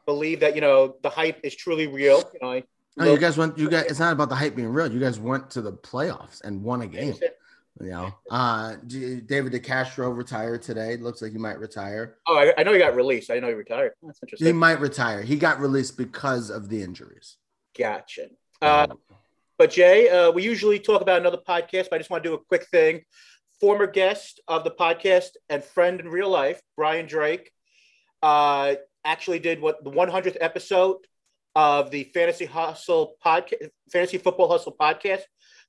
believe 0.06 0.42
that 0.42 0.56
you 0.56 0.62
know 0.62 0.96
the 1.02 1.10
hype 1.10 1.40
is 1.44 1.56
truly 1.56 1.88
real. 1.88 2.20
You 2.34 2.40
know, 2.42 2.52
I, 2.52 2.64
no, 2.98 3.12
you 3.12 3.18
guys 3.18 3.38
went. 3.38 3.58
You 3.58 3.70
guys. 3.70 3.86
It's 3.90 4.00
not 4.00 4.14
about 4.14 4.30
the 4.30 4.36
hype 4.36 4.56
being 4.56 4.70
real. 4.70 4.92
You 4.92 5.00
guys 5.00 5.20
went 5.20 5.50
to 5.52 5.62
the 5.62 5.74
playoffs 5.74 6.42
and 6.44 6.62
won 6.62 6.82
a 6.82 6.88
game. 6.88 7.16
You 7.82 7.90
know, 7.90 8.14
uh, 8.30 8.76
David 8.86 9.52
DeCastro 9.52 10.16
retired 10.16 10.62
today. 10.62 10.96
Looks 10.98 11.22
like 11.22 11.32
he 11.32 11.40
might 11.40 11.60
retire. 11.60 12.18
Oh, 12.28 12.38
I, 12.38 12.54
I 12.58 12.64
know 12.64 12.72
he 12.72 12.80
got 12.80 12.96
released. 12.96 13.32
I 13.32 13.40
know 13.40 13.48
he 13.48 13.56
retired. 13.56 13.94
That's 14.04 14.20
interesting. 14.22 14.46
He 14.46 14.54
might 14.54 14.80
retire. 14.80 15.24
He 15.24 15.36
got 15.38 15.60
released 15.60 15.98
because 15.98 16.52
of 16.52 16.70
the 16.70 16.84
injuries. 16.84 17.38
Gotcha. 17.78 18.28
Uh, 18.62 18.88
but 19.58 19.72
Jay, 19.72 20.08
uh, 20.08 20.32
we 20.32 20.44
usually 20.44 20.80
talk 20.80 21.02
about 21.02 21.20
another 21.20 21.38
podcast, 21.38 21.90
but 21.90 21.94
I 21.94 21.98
just 21.98 22.12
want 22.12 22.24
to 22.24 22.30
do 22.30 22.36
a 22.36 22.40
quick 22.40 22.68
thing 22.68 23.02
former 23.64 23.88
guest 23.88 24.42
of 24.50 24.66
the 24.66 24.72
podcast 24.72 25.30
and 25.48 25.64
friend 25.64 26.02
in 26.02 26.10
real 26.10 26.28
life, 26.28 26.62
Brian 26.76 27.06
Drake, 27.06 27.50
uh, 28.22 28.76
actually 29.06 29.40
did 29.40 29.62
what 29.62 29.82
the 29.86 29.90
100th 29.90 30.36
episode 30.42 30.98
of 31.56 31.90
the 31.90 32.04
Fantasy 32.14 32.44
Hustle 32.44 33.16
podcast, 33.26 33.70
Fantasy 33.90 34.18
Football 34.18 34.50
Hustle 34.50 34.76
podcast. 34.78 35.22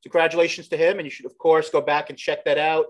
Congratulations 0.05 0.69
to 0.69 0.77
him, 0.77 0.99
and 0.99 1.07
you 1.07 1.11
should 1.11 1.27
of 1.27 1.37
course 1.39 1.71
go 1.71 1.81
back 1.81 2.11
and 2.11 2.19
check 2.19 2.45
that 2.45 2.59
out. 2.59 2.87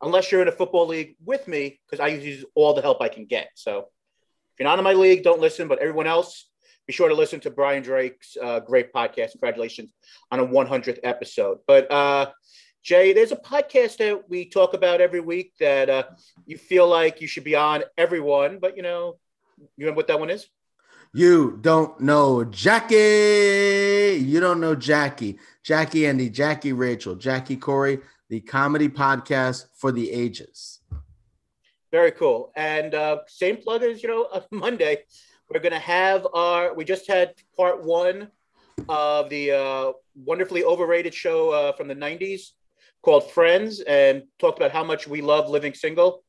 Unless 0.00 0.32
you're 0.32 0.42
in 0.42 0.48
a 0.48 0.52
football 0.52 0.86
league 0.86 1.16
with 1.24 1.46
me, 1.46 1.80
because 1.86 2.00
I 2.00 2.08
use 2.08 2.44
all 2.54 2.72
the 2.74 2.82
help 2.82 3.00
I 3.00 3.08
can 3.08 3.26
get. 3.26 3.50
So 3.54 3.78
if 3.78 4.60
you're 4.60 4.68
not 4.68 4.78
in 4.78 4.84
my 4.84 4.94
league, 4.94 5.22
don't 5.22 5.40
listen. 5.40 5.68
But 5.68 5.78
everyone 5.78 6.06
else, 6.06 6.48
be 6.86 6.92
sure 6.92 7.08
to 7.08 7.14
listen 7.14 7.40
to 7.40 7.50
Brian 7.50 7.82
Drake's 7.82 8.36
uh, 8.40 8.60
great 8.60 8.92
podcast. 8.92 9.32
Congratulations 9.32 9.92
on 10.30 10.40
a 10.40 10.46
100th 10.46 10.98
episode. 11.02 11.58
But 11.66 11.90
uh, 11.90 12.30
Jay, 12.82 13.12
there's 13.12 13.32
a 13.32 13.36
podcast 13.36 13.98
that 13.98 14.28
we 14.28 14.48
talk 14.48 14.74
about 14.74 15.00
every 15.00 15.20
week 15.20 15.52
that 15.60 15.88
uh, 15.88 16.04
you 16.46 16.58
feel 16.58 16.88
like 16.88 17.20
you 17.20 17.28
should 17.28 17.44
be 17.44 17.54
on 17.54 17.84
everyone, 17.96 18.58
but 18.60 18.76
you 18.76 18.82
know, 18.82 19.18
you 19.58 19.86
remember 19.86 19.98
what 19.98 20.08
that 20.08 20.18
one 20.18 20.30
is? 20.30 20.48
You 21.14 21.58
don't 21.60 22.00
know 22.00 22.42
Jackie. 22.42 24.16
You 24.18 24.40
don't 24.40 24.60
know 24.60 24.74
Jackie. 24.74 25.38
Jackie 25.62 26.06
Andy, 26.06 26.30
Jackie 26.30 26.72
Rachel, 26.72 27.16
Jackie 27.16 27.58
Corey, 27.58 27.98
the 28.30 28.40
comedy 28.40 28.88
podcast 28.88 29.66
for 29.76 29.92
the 29.92 30.10
ages. 30.10 30.80
Very 31.90 32.12
cool. 32.12 32.50
And 32.56 32.94
uh, 32.94 33.18
same 33.26 33.58
plug 33.58 33.82
as, 33.82 34.02
you 34.02 34.08
know, 34.08 34.24
uh, 34.32 34.40
Monday. 34.50 35.04
We're 35.50 35.60
going 35.60 35.74
to 35.74 35.78
have 35.78 36.26
our, 36.32 36.72
we 36.72 36.86
just 36.86 37.06
had 37.06 37.34
part 37.58 37.84
one 37.84 38.28
of 38.88 39.28
the 39.28 39.52
uh, 39.52 39.92
wonderfully 40.14 40.64
overrated 40.64 41.12
show 41.12 41.50
uh, 41.50 41.72
from 41.72 41.88
the 41.88 41.94
90s 41.94 42.52
called 43.02 43.30
Friends 43.30 43.80
and 43.80 44.22
talked 44.38 44.58
about 44.58 44.70
how 44.70 44.82
much 44.82 45.06
we 45.06 45.20
love 45.20 45.50
living 45.50 45.74
single. 45.74 46.24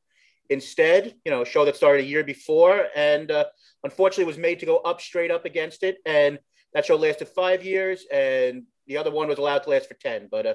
Instead, 0.50 1.14
you 1.24 1.30
know, 1.30 1.42
a 1.42 1.46
show 1.46 1.64
that 1.64 1.76
started 1.76 2.04
a 2.04 2.08
year 2.08 2.22
before 2.22 2.86
and 2.94 3.30
uh, 3.30 3.44
unfortunately 3.82 4.24
was 4.24 4.38
made 4.38 4.60
to 4.60 4.66
go 4.66 4.76
up 4.78 5.00
straight 5.00 5.30
up 5.30 5.44
against 5.44 5.82
it. 5.82 5.98
And 6.04 6.38
that 6.74 6.84
show 6.84 6.96
lasted 6.96 7.28
five 7.28 7.64
years, 7.64 8.04
and 8.12 8.64
the 8.86 8.96
other 8.96 9.10
one 9.10 9.28
was 9.28 9.38
allowed 9.38 9.62
to 9.62 9.70
last 9.70 9.88
for 9.88 9.94
10. 9.94 10.28
But 10.30 10.46
uh, 10.46 10.54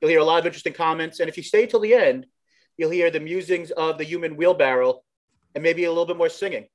you'll 0.00 0.10
hear 0.10 0.20
a 0.20 0.24
lot 0.24 0.38
of 0.38 0.46
interesting 0.46 0.72
comments. 0.72 1.20
And 1.20 1.28
if 1.28 1.36
you 1.36 1.42
stay 1.42 1.66
till 1.66 1.80
the 1.80 1.94
end, 1.94 2.26
you'll 2.76 2.90
hear 2.90 3.10
the 3.10 3.20
musings 3.20 3.70
of 3.72 3.98
the 3.98 4.04
human 4.04 4.36
wheelbarrow 4.36 5.02
and 5.54 5.62
maybe 5.62 5.84
a 5.84 5.88
little 5.88 6.06
bit 6.06 6.16
more 6.16 6.28
singing. 6.28 6.66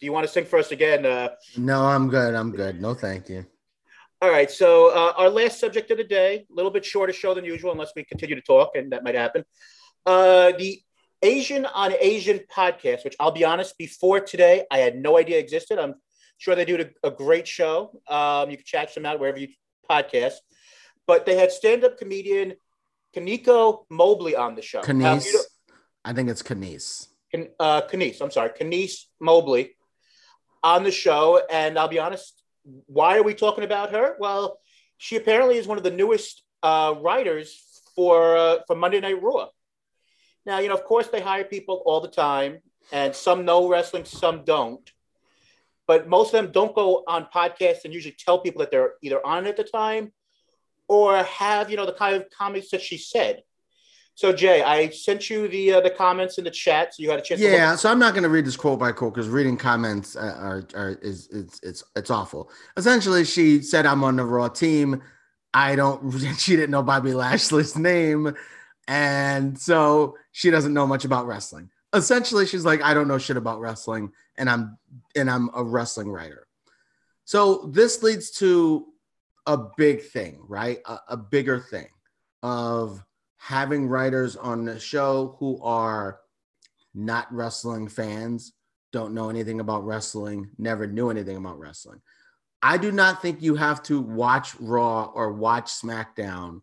Do 0.00 0.06
you 0.06 0.12
want 0.12 0.26
to 0.26 0.32
sing 0.32 0.46
for 0.46 0.58
us 0.58 0.72
again? 0.72 1.04
Uh, 1.04 1.28
no, 1.56 1.82
I'm 1.82 2.08
good. 2.08 2.34
I'm 2.34 2.50
good. 2.50 2.80
No, 2.80 2.94
thank 2.94 3.28
you. 3.28 3.44
All 4.22 4.30
right. 4.30 4.50
So 4.50 4.88
uh, 4.88 5.12
our 5.16 5.28
last 5.28 5.60
subject 5.60 5.90
of 5.90 5.98
the 5.98 6.04
day, 6.04 6.46
a 6.50 6.54
little 6.54 6.70
bit 6.70 6.84
shorter 6.84 7.12
show 7.12 7.34
than 7.34 7.44
usual, 7.44 7.72
unless 7.72 7.92
we 7.94 8.04
continue 8.04 8.34
to 8.34 8.42
talk, 8.42 8.76
and 8.76 8.92
that 8.92 9.04
might 9.04 9.14
happen. 9.14 9.44
Uh, 10.06 10.52
the 10.58 10.82
Asian 11.22 11.66
on 11.66 11.92
Asian 12.00 12.40
podcast, 12.54 13.04
which 13.04 13.16
I'll 13.20 13.30
be 13.30 13.44
honest, 13.44 13.76
before 13.78 14.20
today, 14.20 14.64
I 14.70 14.78
had 14.78 14.96
no 14.96 15.18
idea 15.18 15.38
existed. 15.38 15.78
I'm 15.78 15.94
sure 16.38 16.54
they 16.54 16.64
do 16.64 16.88
a, 17.02 17.10
great 17.10 17.46
show. 17.46 18.00
Um, 18.08 18.50
you 18.50 18.56
can 18.56 18.64
check 18.64 18.94
them 18.94 19.04
out 19.04 19.20
wherever 19.20 19.38
you 19.38 19.48
podcast. 19.88 20.34
But 21.06 21.26
they 21.26 21.36
had 21.36 21.52
stand-up 21.52 21.98
comedian 21.98 22.54
Kaniko 23.14 23.84
Mobley 23.90 24.36
on 24.36 24.54
the 24.54 24.62
show. 24.62 24.80
Kanice. 24.80 25.26
you 25.26 25.32
know- 25.34 25.40
I 26.04 26.12
think 26.14 26.30
it's 26.30 26.42
Kanice. 26.42 27.08
Can, 27.30 27.48
uh, 27.60 27.82
Kanice, 27.82 28.20
I'm 28.22 28.30
sorry, 28.30 28.50
Kanice 28.50 29.04
Mobley 29.20 29.76
on 30.62 30.84
the 30.84 30.90
show. 30.90 31.42
And 31.50 31.78
I'll 31.78 31.88
be 31.88 31.98
honest, 31.98 32.42
why 32.86 33.18
are 33.18 33.22
we 33.22 33.34
talking 33.34 33.64
about 33.64 33.92
her? 33.92 34.16
Well, 34.18 34.58
she 34.96 35.16
apparently 35.16 35.58
is 35.58 35.66
one 35.66 35.76
of 35.78 35.84
the 35.84 35.90
newest 35.90 36.42
uh, 36.62 36.94
writers 37.00 37.80
for 37.94 38.36
uh, 38.36 38.58
for 38.66 38.76
Monday 38.76 39.00
Night 39.00 39.20
Raw. 39.22 39.48
Now, 40.46 40.58
you 40.58 40.68
know, 40.68 40.74
of 40.74 40.84
course, 40.84 41.08
they 41.08 41.20
hire 41.20 41.44
people 41.44 41.82
all 41.86 42.00
the 42.00 42.08
time, 42.08 42.58
and 42.92 43.14
some 43.14 43.44
know 43.44 43.68
wrestling, 43.68 44.04
some 44.04 44.44
don't. 44.44 44.90
But 45.86 46.08
most 46.08 46.28
of 46.28 46.42
them 46.42 46.52
don't 46.52 46.74
go 46.74 47.02
on 47.06 47.26
podcasts 47.34 47.84
and 47.84 47.92
usually 47.92 48.16
tell 48.16 48.38
people 48.38 48.60
that 48.60 48.70
they're 48.70 48.94
either 49.02 49.24
on 49.26 49.46
at 49.46 49.56
the 49.56 49.64
time 49.64 50.12
or 50.88 51.16
have, 51.22 51.70
you 51.70 51.76
know, 51.76 51.86
the 51.86 51.92
kind 51.92 52.16
of 52.16 52.30
comments 52.30 52.70
that 52.70 52.80
she 52.80 52.96
said. 52.96 53.42
So, 54.20 54.32
Jay, 54.32 54.62
I 54.62 54.90
sent 54.90 55.30
you 55.30 55.48
the 55.48 55.72
uh, 55.72 55.80
the 55.80 55.88
comments 55.88 56.36
in 56.36 56.44
the 56.44 56.50
chat, 56.50 56.94
so 56.94 57.02
you 57.02 57.10
had 57.10 57.20
a 57.20 57.22
chance. 57.22 57.40
Yeah, 57.40 57.74
so 57.74 57.90
I'm 57.90 57.98
not 57.98 58.12
going 58.12 58.24
to 58.24 58.28
read 58.28 58.44
this 58.44 58.56
quote 58.56 58.78
by 58.78 58.92
quote 58.92 59.14
because 59.14 59.30
reading 59.30 59.56
comments 59.56 60.14
are, 60.14 60.62
are 60.74 60.90
is 61.00 61.28
it's 61.32 61.58
it's 61.62 61.84
it's 61.96 62.10
awful. 62.10 62.50
Essentially, 62.76 63.24
she 63.24 63.62
said, 63.62 63.86
"I'm 63.86 64.04
on 64.04 64.16
the 64.16 64.24
Raw 64.24 64.48
team. 64.48 65.02
I 65.54 65.74
don't." 65.74 66.12
She 66.38 66.54
didn't 66.54 66.70
know 66.70 66.82
Bobby 66.82 67.14
Lashley's 67.14 67.78
name, 67.78 68.34
and 68.88 69.58
so 69.58 70.16
she 70.32 70.50
doesn't 70.50 70.74
know 70.74 70.86
much 70.86 71.04
about 71.04 71.26
wrestling. 71.26 71.70
Essentially, 71.92 72.46
she's 72.46 72.64
like, 72.64 72.82
"I 72.82 72.94
don't 72.94 73.08
know 73.08 73.18
shit 73.18 73.36
about 73.36 73.60
wrestling, 73.60 74.12
and 74.36 74.48
I'm 74.48 74.78
and 75.16 75.30
I'm 75.30 75.50
a 75.54 75.64
wrestling 75.64 76.10
writer." 76.10 76.46
So 77.24 77.70
this 77.72 78.02
leads 78.02 78.30
to 78.32 78.86
a 79.46 79.56
big 79.76 80.02
thing, 80.02 80.40
right? 80.46 80.80
A, 80.86 80.98
a 81.08 81.16
bigger 81.16 81.60
thing 81.60 81.88
of 82.42 83.04
having 83.36 83.88
writers 83.88 84.36
on 84.36 84.64
the 84.64 84.78
show 84.78 85.36
who 85.38 85.60
are 85.62 86.20
not 86.94 87.32
wrestling 87.32 87.88
fans, 87.88 88.52
don't 88.92 89.14
know 89.14 89.30
anything 89.30 89.60
about 89.60 89.84
wrestling, 89.84 90.50
never 90.58 90.86
knew 90.86 91.10
anything 91.10 91.36
about 91.36 91.58
wrestling. 91.58 92.00
I 92.62 92.76
do 92.76 92.92
not 92.92 93.22
think 93.22 93.42
you 93.42 93.54
have 93.54 93.82
to 93.84 94.00
watch 94.00 94.54
Raw 94.60 95.04
or 95.14 95.32
watch 95.32 95.66
SmackDown 95.66 96.62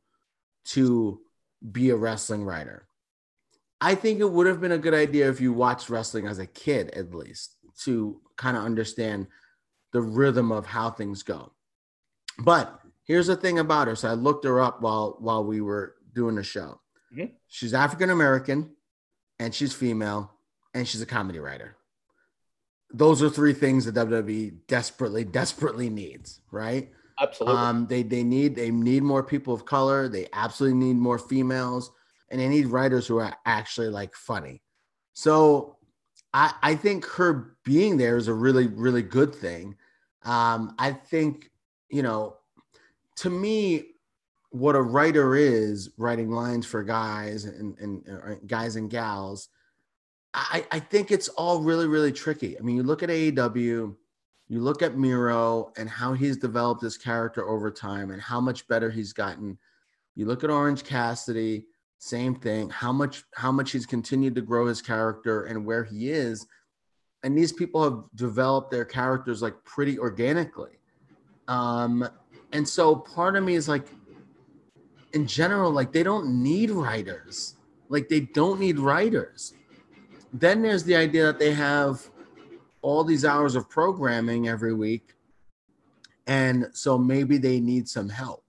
to 0.66 1.20
be 1.72 1.90
a 1.90 1.96
wrestling 1.96 2.44
writer. 2.44 2.88
I 3.80 3.96
think 3.96 4.20
it 4.20 4.32
would 4.32 4.48
have 4.48 4.60
been 4.60 4.72
a 4.72 4.78
good 4.78 4.94
idea 4.94 5.30
if 5.30 5.40
you 5.40 5.54
watched 5.54 5.90
wrestling 5.90 6.28
as 6.28 6.40
a 6.40 6.48
kid, 6.48 6.90
at 6.92 7.14
least, 7.14 7.56
to 7.84 8.20
kind 8.36 8.58
of 8.58 8.64
understand 8.64 9.28
the 9.94 10.02
rhythm 10.02 10.52
of 10.52 10.66
how 10.66 10.90
things 10.90 11.24
go. 11.24 11.54
But 12.40 12.82
here's 13.04 13.28
the 13.28 13.36
thing 13.36 13.60
about 13.60 13.88
her. 13.88 13.96
So 13.96 14.10
I 14.10 14.14
looked 14.14 14.46
her 14.46 14.60
up 14.60 14.82
while 14.82 15.18
while 15.20 15.44
we 15.44 15.62
were 15.62 15.96
doing 16.14 16.36
the 16.36 16.44
show. 16.44 16.82
Mhm. 17.14 17.36
She's 17.48 17.74
African 17.74 18.10
American 18.10 18.76
and 19.40 19.54
she's 19.54 19.74
female 19.74 20.32
and 20.74 20.88
she's 20.88 21.02
a 21.02 21.06
comedy 21.06 21.40
writer. 21.40 21.78
Those 22.92 23.22
are 23.22 23.30
three 23.30 23.54
things 23.54 23.86
that 23.86 23.96
WWE 23.96 24.52
desperately, 24.68 25.24
desperately 25.24 25.90
needs, 25.90 26.42
right? 26.52 26.94
Absolutely. 27.20 27.60
Um, 27.60 27.88
they 27.88 28.04
they 28.04 28.24
need 28.24 28.56
they 28.56 28.72
need 28.72 29.04
more 29.04 29.24
people 29.24 29.54
of 29.54 29.66
color. 29.66 30.08
They 30.08 30.28
absolutely 30.34 30.78
need 30.78 30.98
more 30.98 31.18
females, 31.18 31.92
and 32.30 32.40
they 32.40 32.48
need 32.48 32.68
writers 32.68 33.08
who 33.08 33.18
are 33.18 33.36
actually 33.46 33.90
like 33.90 34.16
funny. 34.16 34.62
So 35.14 35.78
I 36.34 36.54
I 36.62 36.76
think 36.76 37.06
her 37.06 37.58
being 37.64 37.98
there 37.98 38.18
is 38.18 38.28
a 38.28 38.34
really 38.34 38.68
really 38.68 39.02
good 39.02 39.34
thing. 39.34 39.76
Um, 40.24 40.76
I 40.78 40.92
think 40.92 41.50
you 41.90 42.04
know, 42.04 42.38
to 43.18 43.30
me, 43.30 43.84
what 44.52 44.76
a 44.76 44.82
writer 44.82 45.36
is 45.36 45.90
writing 45.98 46.32
lines 46.32 46.66
for 46.66 46.84
guys 46.84 47.46
and 47.46 47.78
and, 47.80 48.06
and 48.06 48.48
guys 48.48 48.76
and 48.76 48.90
gals. 48.90 49.50
I, 50.34 50.66
I 50.72 50.80
think 50.80 51.10
it's 51.10 51.30
all 51.30 51.62
really, 51.62 51.88
really 51.88 52.12
tricky. 52.12 52.60
I 52.60 52.62
mean, 52.62 52.76
you 52.76 52.84
look 52.84 53.02
at 53.02 53.10
AEW, 53.10 53.96
you 54.50 54.62
look 54.62 54.82
at 54.82 54.98
Miro 54.98 55.72
and 55.78 55.90
how 55.90 56.14
he's 56.14 56.38
developed 56.38 56.82
his 56.82 56.98
character 56.98 57.48
over 57.48 57.70
time 57.70 58.12
and 58.12 58.22
how 58.22 58.40
much 58.40 58.68
better 58.68 58.90
he's 58.90 59.12
gotten. 59.12 59.58
You 60.16 60.26
look 60.26 60.44
at 60.44 60.50
Orange 60.50 60.84
Cassidy, 60.84 61.66
same 62.00 62.36
thing. 62.36 62.70
How 62.70 62.92
much 62.92 63.24
how 63.36 63.52
much 63.52 63.72
he's 63.72 63.86
continued 63.86 64.36
to 64.36 64.42
grow 64.42 64.68
his 64.68 64.82
character 64.82 65.44
and 65.46 65.66
where 65.66 65.84
he 65.84 66.12
is. 66.12 66.46
And 67.24 67.38
these 67.38 67.52
people 67.52 67.84
have 67.84 68.04
developed 68.16 68.72
their 68.72 68.86
characters 68.86 69.42
like 69.42 69.56
pretty 69.66 70.00
organically. 70.00 70.80
Um, 71.48 72.08
and 72.54 72.68
so 72.68 72.96
part 72.96 73.36
of 73.36 73.44
me 73.44 73.56
is 73.56 73.68
like, 73.68 73.88
in 75.14 75.28
general, 75.28 75.72
like 75.72 75.92
they 75.92 76.04
don't 76.04 76.42
need 76.44 76.70
writers. 76.70 77.56
Like 77.90 78.08
they 78.08 78.22
don't 78.22 78.60
need 78.60 78.80
writers. 78.80 79.54
Then 80.32 80.62
there's 80.62 80.84
the 80.84 80.96
idea 80.96 81.24
that 81.24 81.40
they 81.40 81.54
have 81.54 82.10
all 82.82 83.04
these 83.04 83.26
hours 83.26 83.56
of 83.56 83.70
programming 83.70 84.48
every 84.48 84.74
week. 84.74 85.14
And 86.26 86.68
so 86.74 86.98
maybe 86.98 87.38
they 87.38 87.60
need 87.60 87.88
some 87.88 88.10
help. 88.10 88.44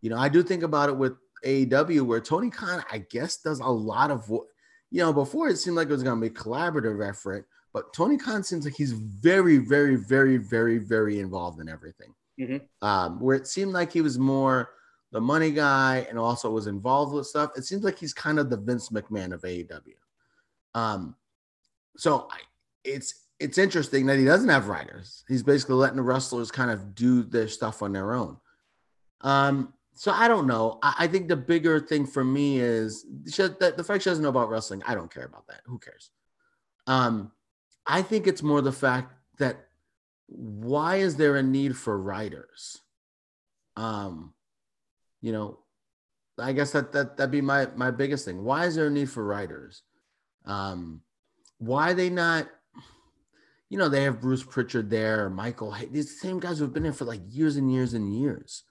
You 0.00 0.10
know, 0.10 0.18
I 0.18 0.28
do 0.28 0.42
think 0.42 0.62
about 0.62 0.88
it 0.88 0.96
with 0.96 1.14
AEW 1.44 2.02
where 2.02 2.20
Tony 2.20 2.50
Khan, 2.50 2.84
I 2.90 2.98
guess, 2.98 3.38
does 3.38 3.60
a 3.60 3.66
lot 3.66 4.10
of 4.10 4.28
what, 4.28 4.46
you 4.90 5.00
know, 5.00 5.12
before 5.12 5.48
it 5.48 5.56
seemed 5.56 5.76
like 5.76 5.88
it 5.88 5.92
was 5.92 6.02
going 6.02 6.20
to 6.20 6.28
be 6.28 6.34
a 6.34 6.42
collaborative 6.42 7.06
effort, 7.06 7.46
but 7.72 7.92
Tony 7.92 8.16
Khan 8.16 8.42
seems 8.42 8.64
like 8.64 8.74
he's 8.74 8.92
very, 8.92 9.58
very, 9.58 9.96
very, 9.96 10.36
very, 10.36 10.78
very 10.78 11.20
involved 11.20 11.60
in 11.60 11.68
everything. 11.68 12.14
Mhm. 12.38 12.68
Um, 12.82 13.20
where 13.20 13.36
it 13.36 13.46
seemed 13.46 13.72
like 13.72 13.92
he 13.92 14.02
was 14.02 14.18
more 14.18 14.70
the 15.12 15.20
money 15.20 15.50
guy 15.50 16.06
and 16.08 16.18
also 16.18 16.50
was 16.50 16.66
involved 16.66 17.14
with 17.14 17.26
stuff. 17.26 17.52
It 17.56 17.64
seems 17.64 17.84
like 17.84 17.98
he's 17.98 18.12
kind 18.12 18.38
of 18.38 18.50
the 18.50 18.56
Vince 18.56 18.90
McMahon 18.90 19.32
of 19.32 19.42
AEW. 19.42 19.94
Um, 20.74 21.16
so 21.96 22.28
I, 22.30 22.40
it's 22.84 23.25
it's 23.38 23.58
interesting 23.58 24.06
that 24.06 24.18
he 24.18 24.24
doesn't 24.24 24.48
have 24.48 24.68
writers. 24.68 25.24
He's 25.28 25.42
basically 25.42 25.74
letting 25.74 25.96
the 25.96 26.02
wrestlers 26.02 26.50
kind 26.50 26.70
of 26.70 26.94
do 26.94 27.22
their 27.22 27.48
stuff 27.48 27.82
on 27.82 27.92
their 27.92 28.14
own. 28.14 28.36
Um, 29.20 29.74
so 29.94 30.12
I 30.12 30.28
don't 30.28 30.46
know. 30.46 30.78
I, 30.82 30.94
I 31.00 31.06
think 31.06 31.28
the 31.28 31.36
bigger 31.36 31.80
thing 31.80 32.06
for 32.06 32.24
me 32.24 32.60
is 32.60 33.04
she, 33.30 33.42
the, 33.42 33.74
the 33.76 33.84
fact 33.84 34.04
she 34.04 34.10
doesn't 34.10 34.22
know 34.22 34.30
about 34.30 34.48
wrestling. 34.48 34.82
I 34.86 34.94
don't 34.94 35.12
care 35.12 35.24
about 35.24 35.46
that. 35.48 35.60
Who 35.66 35.78
cares? 35.78 36.10
Um, 36.86 37.32
I 37.86 38.02
think 38.02 38.26
it's 38.26 38.42
more 38.42 38.60
the 38.60 38.72
fact 38.72 39.12
that 39.38 39.66
why 40.28 40.96
is 40.96 41.16
there 41.16 41.36
a 41.36 41.42
need 41.42 41.76
for 41.76 41.98
writers? 42.00 42.80
Um, 43.76 44.32
you 45.20 45.32
know, 45.32 45.58
I 46.38 46.52
guess 46.52 46.72
that 46.72 46.92
that 46.92 47.16
that'd 47.16 47.30
be 47.30 47.40
my 47.40 47.68
my 47.76 47.90
biggest 47.90 48.24
thing. 48.24 48.44
Why 48.44 48.66
is 48.66 48.74
there 48.74 48.88
a 48.88 48.90
need 48.90 49.10
for 49.10 49.24
writers? 49.24 49.82
Um, 50.44 51.00
why 51.58 51.92
they 51.92 52.10
not? 52.10 52.48
You 53.68 53.78
know, 53.78 53.88
they 53.88 54.04
have 54.04 54.20
Bruce 54.20 54.44
Pritchard 54.44 54.90
there, 54.90 55.28
Michael. 55.28 55.72
Hay- 55.72 55.86
These 55.86 56.20
same 56.20 56.38
guys 56.38 56.58
who've 56.58 56.72
been 56.72 56.84
there 56.84 56.92
for 56.92 57.04
like 57.04 57.20
years 57.28 57.56
and 57.56 57.72
years 57.72 57.94
and 57.94 58.14
years. 58.14 58.62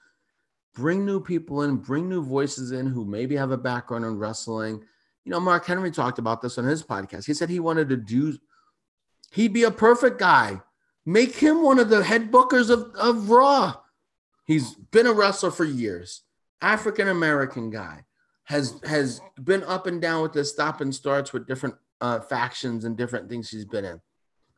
Bring 0.73 1.05
new 1.05 1.19
people 1.19 1.61
in, 1.63 1.77
bring 1.77 2.09
new 2.09 2.23
voices 2.23 2.71
in 2.71 2.87
who 2.87 3.05
maybe 3.05 3.35
have 3.35 3.51
a 3.51 3.57
background 3.57 4.05
in 4.05 4.17
wrestling. 4.17 4.83
You 5.23 5.31
know, 5.31 5.39
Mark 5.39 5.65
Henry 5.65 5.91
talked 5.91 6.19
about 6.19 6.41
this 6.41 6.57
on 6.57 6.65
his 6.65 6.83
podcast. 6.83 7.25
He 7.25 7.33
said 7.33 7.49
he 7.49 7.59
wanted 7.59 7.89
to 7.89 7.97
do. 7.97 8.37
He'd 9.31 9.53
be 9.53 9.63
a 9.63 9.71
perfect 9.71 10.19
guy. 10.19 10.61
Make 11.05 11.35
him 11.35 11.61
one 11.61 11.79
of 11.79 11.89
the 11.89 12.03
head 12.03 12.31
bookers 12.31 12.69
of, 12.69 12.93
of 12.95 13.29
Raw. 13.29 13.75
He's 14.45 14.75
been 14.75 15.07
a 15.07 15.13
wrestler 15.13 15.51
for 15.51 15.65
years. 15.65 16.21
African 16.61 17.07
American 17.07 17.69
guy 17.69 18.05
has 18.45 18.79
has 18.85 19.21
been 19.43 19.63
up 19.63 19.87
and 19.87 20.01
down 20.01 20.21
with 20.23 20.33
the 20.33 20.43
stop 20.45 20.81
and 20.81 20.93
starts 20.93 21.33
with 21.33 21.47
different 21.47 21.75
uh, 22.01 22.19
factions 22.19 22.85
and 22.85 22.95
different 22.97 23.29
things 23.29 23.49
he's 23.49 23.65
been 23.65 23.85
in. 23.85 24.01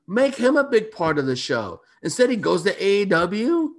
Make 0.08 0.36
him 0.36 0.56
a 0.56 0.64
big 0.64 0.92
part 0.92 1.20
of 1.20 1.26
the 1.26 1.36
show. 1.36 1.82
Instead, 2.02 2.30
he 2.30 2.36
goes 2.36 2.64
to 2.64 2.74
AEW. 2.74 3.70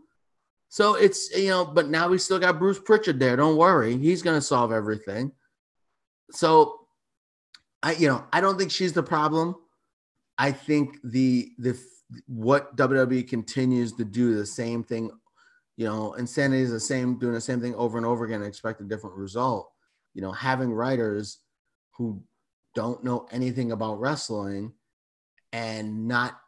So 0.68 0.94
it's 0.94 1.34
you 1.34 1.48
know, 1.48 1.64
but 1.64 1.88
now 1.88 2.08
we 2.08 2.18
still 2.18 2.38
got 2.38 2.58
Bruce 2.58 2.78
Pritchard 2.78 3.18
there. 3.18 3.36
Don't 3.36 3.56
worry, 3.56 3.96
he's 3.96 4.22
gonna 4.22 4.40
solve 4.40 4.70
everything. 4.70 5.32
So 6.30 6.80
I 7.82 7.92
you 7.92 8.08
know 8.08 8.26
I 8.32 8.42
don't 8.42 8.58
think 8.58 8.70
she's 8.70 8.92
the 8.92 9.02
problem. 9.02 9.56
I 10.36 10.52
think 10.52 10.98
the 11.02 11.52
the 11.58 11.78
what 12.26 12.76
WWE 12.76 13.26
continues 13.26 13.94
to 13.94 14.04
do 14.04 14.34
the 14.34 14.44
same 14.44 14.84
thing 14.84 15.10
you 15.78 15.84
know, 15.84 16.14
insanity 16.14 16.62
is 16.64 16.72
the 16.72 16.80
same, 16.80 17.20
doing 17.20 17.34
the 17.34 17.40
same 17.40 17.60
thing 17.60 17.74
over 17.76 17.96
and 17.98 18.04
over 18.04 18.24
again 18.24 18.40
and 18.40 18.48
expect 18.48 18.80
a 18.80 18.84
different 18.84 19.14
result. 19.14 19.70
You 20.12 20.22
know, 20.22 20.32
having 20.32 20.72
writers 20.72 21.38
who 21.92 22.20
don't 22.74 23.04
know 23.04 23.28
anything 23.30 23.70
about 23.70 24.00
wrestling 24.00 24.72
and 25.53 26.07
not 26.09 26.40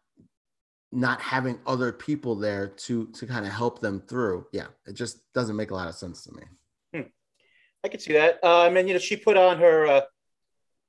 not 0.93 1.21
having 1.21 1.59
other 1.67 1.93
people 1.93 2.35
there 2.35 2.69
to 2.69 3.07
to 3.09 3.27
kind 3.27 3.47
of 3.47 3.53
help 3.53 3.81
them 3.81 4.03
through. 4.09 4.47
Yeah, 4.53 4.67
it 4.87 4.95
just 4.95 5.33
doesn't 5.33 5.57
make 5.57 5.71
a 5.71 5.75
lot 5.75 5.89
of 5.89 5.95
sense 5.95 6.25
to 6.25 6.33
me. 6.33 6.43
I 7.83 7.89
can 7.89 8.01
see 8.01 8.13
that. 8.13 8.43
Um, 8.45 8.77
and 8.77 8.89
you 8.89 8.95
know, 8.95 9.01
she 9.01 9.17
put 9.17 9.37
on 9.37 9.59
her 9.59 9.87
uh, 9.87 10.01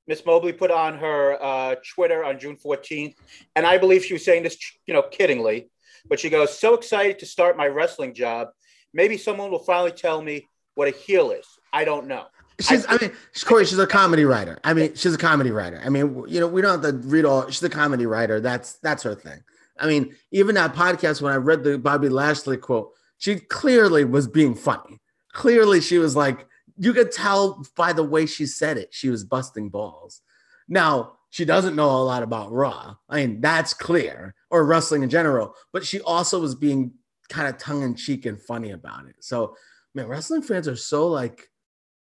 Miss 0.06 0.24
Mobley 0.26 0.52
put 0.52 0.70
on 0.70 0.98
her 0.98 1.42
uh, 1.42 1.76
Twitter 1.94 2.24
on 2.24 2.38
June 2.38 2.56
14th, 2.56 3.14
and 3.54 3.64
I 3.64 3.78
believe 3.78 4.04
she 4.04 4.14
was 4.14 4.24
saying 4.24 4.42
this, 4.42 4.58
you 4.86 4.92
know, 4.94 5.02
kiddingly, 5.02 5.68
but 6.08 6.18
she 6.18 6.28
goes, 6.28 6.58
"So 6.58 6.74
excited 6.74 7.18
to 7.20 7.26
start 7.26 7.56
my 7.56 7.66
wrestling 7.66 8.14
job. 8.14 8.48
Maybe 8.92 9.16
someone 9.16 9.50
will 9.50 9.60
finally 9.60 9.92
tell 9.92 10.20
me 10.20 10.48
what 10.74 10.88
a 10.88 10.90
heel 10.90 11.30
is. 11.30 11.46
I 11.72 11.84
don't 11.84 12.06
know." 12.06 12.26
She's, 12.60 12.86
I, 12.86 12.94
I 12.94 12.98
mean, 12.98 13.12
Corey, 13.44 13.64
she's 13.64 13.78
a 13.78 13.86
comedy 13.86 14.24
writer. 14.24 14.58
I 14.62 14.74
mean, 14.74 14.94
she's 14.94 15.14
a 15.14 15.18
comedy 15.18 15.50
writer. 15.50 15.80
I 15.84 15.88
mean, 15.88 16.24
you 16.28 16.38
know, 16.38 16.46
we 16.46 16.60
don't 16.60 16.82
have 16.82 16.92
to 16.92 17.08
read 17.08 17.24
all. 17.24 17.48
She's 17.48 17.62
a 17.62 17.70
comedy 17.70 18.06
writer. 18.06 18.40
That's 18.40 18.74
that's 18.74 19.02
her 19.02 19.14
thing. 19.14 19.42
I 19.78 19.86
mean, 19.86 20.14
even 20.30 20.54
that 20.56 20.74
podcast 20.74 21.22
when 21.22 21.32
I 21.32 21.36
read 21.36 21.64
the 21.64 21.78
Bobby 21.78 22.08
Lashley 22.08 22.56
quote, 22.56 22.92
she 23.18 23.36
clearly 23.36 24.04
was 24.04 24.28
being 24.28 24.54
funny. 24.54 25.00
Clearly, 25.32 25.80
she 25.80 25.98
was 25.98 26.14
like, 26.14 26.46
you 26.76 26.92
could 26.92 27.10
tell 27.10 27.64
by 27.76 27.92
the 27.92 28.04
way 28.04 28.26
she 28.26 28.46
said 28.46 28.76
it, 28.76 28.88
she 28.92 29.08
was 29.08 29.24
busting 29.24 29.70
balls. 29.70 30.20
Now, 30.68 31.14
she 31.30 31.44
doesn't 31.44 31.76
know 31.76 31.90
a 31.90 32.04
lot 32.04 32.22
about 32.22 32.52
Raw. 32.52 32.94
I 33.08 33.16
mean, 33.16 33.40
that's 33.40 33.72
clear, 33.72 34.34
or 34.50 34.66
wrestling 34.66 35.02
in 35.02 35.08
general, 35.08 35.54
but 35.72 35.84
she 35.84 36.00
also 36.00 36.38
was 36.40 36.54
being 36.54 36.92
kind 37.30 37.48
of 37.48 37.56
tongue 37.56 37.82
in 37.82 37.94
cheek 37.94 38.26
and 38.26 38.40
funny 38.40 38.72
about 38.72 39.06
it. 39.06 39.16
So, 39.20 39.56
man, 39.94 40.06
wrestling 40.06 40.42
fans 40.42 40.68
are 40.68 40.76
so 40.76 41.08
like 41.08 41.48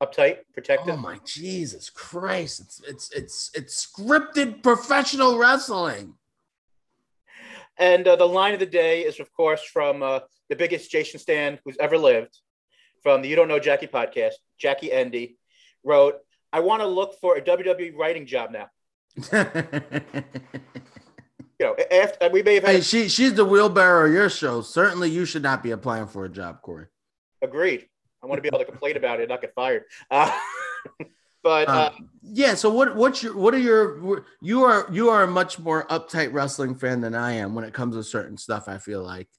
uptight, 0.02 0.40
protective. 0.54 0.96
Oh 0.96 0.98
my 0.98 1.20
Jesus 1.26 1.90
Christ! 1.90 2.62
It's 2.62 2.82
it's 2.88 3.12
it's 3.14 3.52
it's 3.54 3.88
scripted 3.88 4.64
professional 4.64 5.38
wrestling. 5.38 6.16
And 7.78 8.08
uh, 8.08 8.16
the 8.18 8.28
line 8.28 8.54
of 8.54 8.60
the 8.60 8.66
day 8.66 9.02
is, 9.02 9.20
of 9.20 9.32
course, 9.32 9.64
from 9.64 10.04
uh, 10.04 10.20
the 10.50 10.56
biggest 10.56 10.92
Jason 10.92 11.20
Stan 11.20 11.60
who's 11.64 11.78
ever 11.80 11.98
lived, 11.98 12.38
from 13.02 13.22
the 13.22 13.30
You 13.30 13.36
Don't 13.36 13.48
Know 13.48 13.60
Jackie 13.60 13.88
podcast. 13.88 14.34
Jackie 14.58 14.92
Endy 14.92 15.38
wrote, 15.84 16.16
"I 16.52 16.60
want 16.60 16.82
to 16.82 16.88
look 16.88 17.16
for 17.22 17.38
a 17.38 17.42
WWE 17.42 17.96
writing 17.96 18.26
job 18.26 18.52
now." 18.52 18.70
you 21.60 21.66
know, 21.66 21.76
after 21.92 22.30
we 22.30 22.44
may 22.44 22.56
have 22.56 22.64
had. 22.64 22.76
Hey, 22.76 22.82
she 22.82 23.10
she's 23.10 23.34
the 23.34 23.46
wheelbarrow 23.46 24.08
of 24.08 24.14
your 24.14 24.30
show. 24.30 24.62
Certainly, 24.62 25.12
you 25.12 25.26
should 25.26 25.44
not 25.44 25.64
be 25.64 25.72
applying 25.72 26.08
for 26.08 26.26
a 26.26 26.30
job, 26.30 26.62
Corey. 26.62 26.88
Agreed. 27.42 27.88
I 28.22 28.28
want 28.28 28.38
to 28.38 28.42
be 28.42 28.48
able 28.48 28.60
to 28.60 28.66
complain 28.66 28.98
about 28.98 29.20
it 29.20 29.30
not 29.30 29.42
get 29.42 29.54
fired. 29.54 29.84
Uh, 30.12 30.32
but 31.44 31.68
uh, 31.68 31.72
uh, 31.72 31.92
yeah, 32.22 32.56
so 32.56 32.70
what 32.70 32.96
what's 32.96 33.24
your 33.24 33.36
what 33.36 33.54
are 33.54 33.60
your 33.60 34.26
you 34.42 34.64
are 34.64 34.88
you 34.92 35.10
are 35.10 35.24
a 35.24 35.28
much 35.28 35.60
more 35.60 35.86
uptight 35.88 36.34
wrestling 36.34 36.76
fan 36.76 37.02
than 37.02 37.16
I 37.16 37.34
am 37.34 37.56
when 37.56 37.64
it 37.64 37.74
comes 37.74 37.96
to 37.96 38.04
certain 38.04 38.38
stuff. 38.38 38.68
I 38.68 38.78
feel 38.78 39.04
like, 39.04 39.30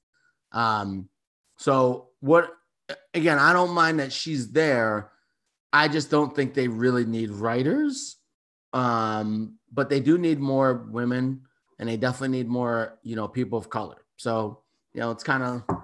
um, 0.51 1.09
so 1.57 2.09
what? 2.19 2.51
Again, 3.13 3.39
I 3.39 3.53
don't 3.53 3.71
mind 3.71 3.99
that 3.99 4.11
she's 4.11 4.51
there. 4.51 5.11
I 5.71 5.87
just 5.87 6.11
don't 6.11 6.35
think 6.35 6.53
they 6.53 6.67
really 6.67 7.05
need 7.05 7.29
writers, 7.29 8.17
um, 8.73 9.57
but 9.71 9.89
they 9.89 10.01
do 10.01 10.17
need 10.17 10.39
more 10.39 10.85
women, 10.89 11.43
and 11.79 11.87
they 11.87 11.97
definitely 11.97 12.37
need 12.37 12.49
more 12.49 12.97
you 13.03 13.15
know 13.15 13.27
people 13.27 13.57
of 13.57 13.69
color. 13.69 14.03
So 14.17 14.61
you 14.93 14.99
know, 14.99 15.11
it's 15.11 15.23
kind 15.23 15.43
of 15.43 15.80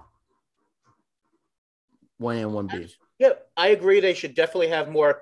one 2.17 2.37
A 2.37 2.41
and 2.41 2.53
one 2.53 2.67
B. 2.67 2.87
Yeah, 3.19 3.33
I 3.55 3.69
agree. 3.69 3.99
They 3.99 4.13
should 4.13 4.35
definitely 4.35 4.69
have 4.69 4.89
more 4.89 5.21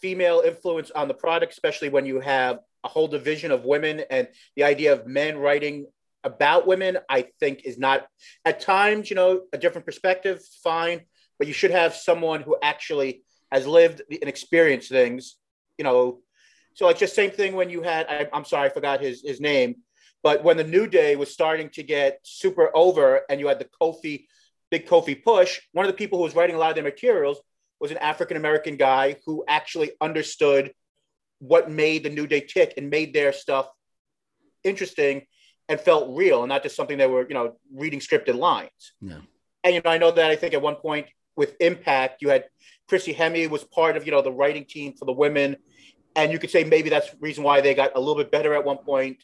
female 0.00 0.42
influence 0.44 0.90
on 0.90 1.08
the 1.08 1.14
product, 1.14 1.52
especially 1.52 1.88
when 1.88 2.06
you 2.06 2.20
have 2.20 2.60
a 2.84 2.88
whole 2.88 3.08
division 3.08 3.50
of 3.50 3.64
women 3.64 4.02
and 4.10 4.28
the 4.56 4.64
idea 4.64 4.92
of 4.92 5.06
men 5.06 5.38
writing 5.38 5.86
about 6.24 6.66
women, 6.66 6.98
I 7.08 7.26
think 7.38 7.62
is 7.64 7.78
not 7.78 8.06
at 8.44 8.60
times, 8.60 9.10
you 9.10 9.16
know, 9.16 9.42
a 9.52 9.58
different 9.58 9.86
perspective, 9.86 10.42
fine, 10.62 11.02
but 11.38 11.46
you 11.46 11.54
should 11.54 11.70
have 11.70 11.94
someone 11.94 12.42
who 12.42 12.56
actually 12.62 13.24
has 13.50 13.66
lived 13.66 14.02
and 14.10 14.28
experienced 14.28 14.88
things, 14.88 15.36
you 15.78 15.84
know. 15.84 16.20
So 16.74 16.86
like 16.86 16.98
just 16.98 17.14
same 17.14 17.30
thing 17.30 17.54
when 17.54 17.70
you 17.70 17.82
had 17.82 18.06
I, 18.08 18.28
am 18.36 18.44
sorry, 18.44 18.68
I 18.68 18.72
forgot 18.72 19.00
his 19.00 19.22
his 19.22 19.40
name, 19.40 19.76
but 20.22 20.44
when 20.44 20.56
the 20.56 20.64
New 20.64 20.86
Day 20.86 21.16
was 21.16 21.32
starting 21.32 21.70
to 21.70 21.82
get 21.82 22.20
super 22.22 22.70
over 22.74 23.22
and 23.28 23.40
you 23.40 23.48
had 23.48 23.58
the 23.58 23.68
Kofi 23.80 24.26
big 24.70 24.86
Kofi 24.86 25.22
push, 25.22 25.60
one 25.72 25.84
of 25.84 25.92
the 25.92 25.96
people 25.96 26.18
who 26.18 26.24
was 26.24 26.34
writing 26.34 26.56
a 26.56 26.58
lot 26.58 26.70
of 26.70 26.74
their 26.74 26.84
materials 26.84 27.40
was 27.80 27.90
an 27.90 27.96
African 27.98 28.36
American 28.36 28.76
guy 28.76 29.16
who 29.26 29.44
actually 29.48 29.92
understood 30.00 30.72
what 31.38 31.70
made 31.70 32.04
the 32.04 32.10
New 32.10 32.26
Day 32.26 32.40
tick 32.40 32.74
and 32.76 32.90
made 32.90 33.14
their 33.14 33.32
stuff 33.32 33.68
interesting 34.62 35.26
and 35.68 35.80
felt 35.80 36.16
real 36.16 36.42
and 36.42 36.48
not 36.48 36.62
just 36.62 36.76
something 36.76 36.98
that 36.98 37.10
were, 37.10 37.26
you 37.26 37.34
know, 37.34 37.56
reading 37.72 38.00
scripted 38.00 38.36
lines. 38.36 38.92
Yeah. 39.00 39.18
And 39.64 39.74
you 39.74 39.80
know, 39.84 39.90
I 39.90 39.98
know 39.98 40.10
that 40.10 40.30
I 40.30 40.36
think 40.36 40.54
at 40.54 40.62
one 40.62 40.76
point 40.76 41.06
with 41.36 41.56
Impact, 41.60 42.22
you 42.22 42.28
had 42.28 42.44
Christy 42.88 43.14
Hemme 43.14 43.48
was 43.48 43.64
part 43.64 43.96
of, 43.96 44.04
you 44.04 44.12
know, 44.12 44.20
the 44.20 44.32
writing 44.32 44.64
team 44.64 44.94
for 44.98 45.04
the 45.04 45.12
women. 45.12 45.56
And 46.16 46.32
you 46.32 46.38
could 46.38 46.50
say 46.50 46.64
maybe 46.64 46.90
that's 46.90 47.10
the 47.10 47.16
reason 47.20 47.44
why 47.44 47.60
they 47.60 47.74
got 47.74 47.92
a 47.94 48.00
little 48.00 48.16
bit 48.16 48.30
better 48.30 48.54
at 48.54 48.64
one 48.64 48.78
point. 48.78 49.22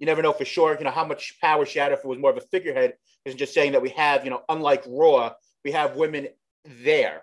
You 0.00 0.06
never 0.06 0.22
know 0.22 0.32
for 0.32 0.44
sure, 0.44 0.76
you 0.76 0.84
know, 0.84 0.90
how 0.90 1.04
much 1.04 1.38
power 1.40 1.64
she 1.64 1.78
had 1.78 1.92
if 1.92 2.00
it 2.00 2.04
was 2.06 2.18
more 2.18 2.30
of 2.30 2.36
a 2.36 2.40
figurehead 2.40 2.94
is 3.24 3.34
just 3.34 3.54
saying 3.54 3.72
that 3.72 3.82
we 3.82 3.90
have, 3.90 4.24
you 4.24 4.30
know, 4.30 4.42
unlike 4.48 4.82
Raw, 4.88 5.32
we 5.64 5.72
have 5.72 5.94
women 5.94 6.28
there. 6.64 7.22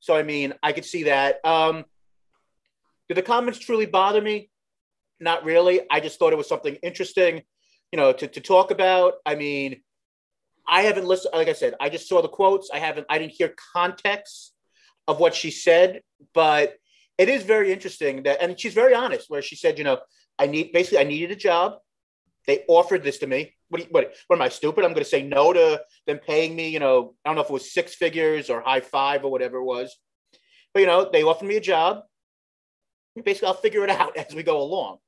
So 0.00 0.14
I 0.14 0.22
mean, 0.22 0.52
I 0.62 0.72
could 0.72 0.84
see 0.84 1.04
that. 1.04 1.44
Um, 1.44 1.86
did 3.08 3.16
the 3.16 3.22
comments 3.22 3.58
truly 3.58 3.86
bother 3.86 4.20
me? 4.20 4.50
Not 5.18 5.44
really. 5.44 5.80
I 5.90 6.00
just 6.00 6.18
thought 6.18 6.32
it 6.32 6.36
was 6.36 6.48
something 6.48 6.76
interesting, 6.82 7.42
you 7.90 7.96
know, 7.96 8.12
to, 8.12 8.28
to 8.28 8.40
talk 8.40 8.70
about. 8.70 9.14
I 9.24 9.34
mean, 9.34 9.80
I 10.68 10.82
haven't 10.82 11.06
listened. 11.06 11.34
Like 11.34 11.48
I 11.48 11.52
said, 11.52 11.74
I 11.80 11.88
just 11.88 12.08
saw 12.08 12.20
the 12.20 12.28
quotes. 12.28 12.70
I 12.72 12.78
haven't. 12.78 13.06
I 13.08 13.18
didn't 13.18 13.32
hear 13.32 13.54
context 13.74 14.52
of 15.08 15.20
what 15.20 15.34
she 15.34 15.50
said, 15.50 16.02
but 16.34 16.74
it 17.18 17.28
is 17.28 17.42
very 17.42 17.72
interesting 17.72 18.24
that, 18.24 18.42
and 18.42 18.58
she's 18.58 18.74
very 18.74 18.94
honest, 18.94 19.30
where 19.30 19.42
she 19.42 19.56
said, 19.56 19.78
you 19.78 19.84
know, 19.84 19.98
I 20.38 20.46
need 20.46 20.72
basically 20.72 20.98
I 20.98 21.04
needed 21.04 21.30
a 21.30 21.36
job. 21.36 21.78
They 22.46 22.64
offered 22.68 23.02
this 23.02 23.18
to 23.18 23.26
me. 23.26 23.54
What, 23.68 23.82
you, 23.82 23.88
what, 23.90 24.12
what 24.26 24.36
am 24.36 24.42
I 24.42 24.48
stupid? 24.48 24.84
I'm 24.84 24.92
going 24.92 25.04
to 25.04 25.10
say 25.10 25.22
no 25.22 25.52
to 25.52 25.82
them 26.06 26.18
paying 26.18 26.54
me. 26.54 26.68
You 26.68 26.80
know, 26.80 27.14
I 27.24 27.28
don't 27.28 27.36
know 27.36 27.42
if 27.42 27.48
it 27.48 27.52
was 27.52 27.72
six 27.72 27.94
figures 27.94 28.50
or 28.50 28.60
high 28.60 28.80
five 28.80 29.24
or 29.24 29.30
whatever 29.30 29.58
it 29.58 29.64
was, 29.64 29.96
but 30.72 30.80
you 30.80 30.86
know, 30.86 31.08
they 31.10 31.22
offered 31.22 31.46
me 31.46 31.56
a 31.56 31.60
job. 31.60 32.02
Basically, 33.24 33.48
I'll 33.48 33.54
figure 33.54 33.84
it 33.84 33.90
out 33.90 34.16
as 34.16 34.34
we 34.34 34.42
go 34.42 34.60
along. 34.60 34.98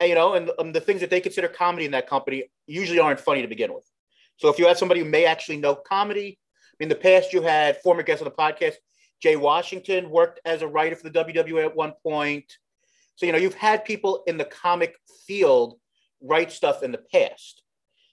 And, 0.00 0.08
you 0.08 0.14
know, 0.14 0.34
and, 0.34 0.50
and 0.58 0.74
the 0.74 0.80
things 0.80 1.00
that 1.00 1.10
they 1.10 1.20
consider 1.20 1.48
comedy 1.48 1.86
in 1.86 1.92
that 1.92 2.08
company 2.08 2.50
usually 2.66 2.98
aren't 2.98 3.20
funny 3.20 3.42
to 3.42 3.48
begin 3.48 3.72
with. 3.72 3.84
So 4.38 4.48
if 4.48 4.58
you 4.58 4.66
have 4.66 4.78
somebody 4.78 5.00
who 5.00 5.06
may 5.06 5.24
actually 5.24 5.56
know 5.56 5.74
comedy, 5.74 6.38
in 6.80 6.88
the 6.88 6.94
past 6.94 7.32
you 7.32 7.40
had 7.40 7.80
former 7.80 8.02
guest 8.02 8.20
on 8.20 8.26
the 8.26 8.30
podcast, 8.30 8.74
Jay 9.22 9.36
Washington 9.36 10.10
worked 10.10 10.40
as 10.44 10.60
a 10.60 10.68
writer 10.68 10.96
for 10.96 11.08
the 11.08 11.24
WWE 11.24 11.64
at 11.64 11.74
one 11.74 11.94
point. 12.02 12.52
So 13.16 13.24
you 13.24 13.32
know 13.32 13.38
you've 13.38 13.54
had 13.54 13.84
people 13.84 14.22
in 14.26 14.36
the 14.36 14.44
comic 14.44 14.94
field 15.26 15.78
write 16.20 16.52
stuff 16.52 16.82
in 16.82 16.92
the 16.92 17.02
past. 17.12 17.62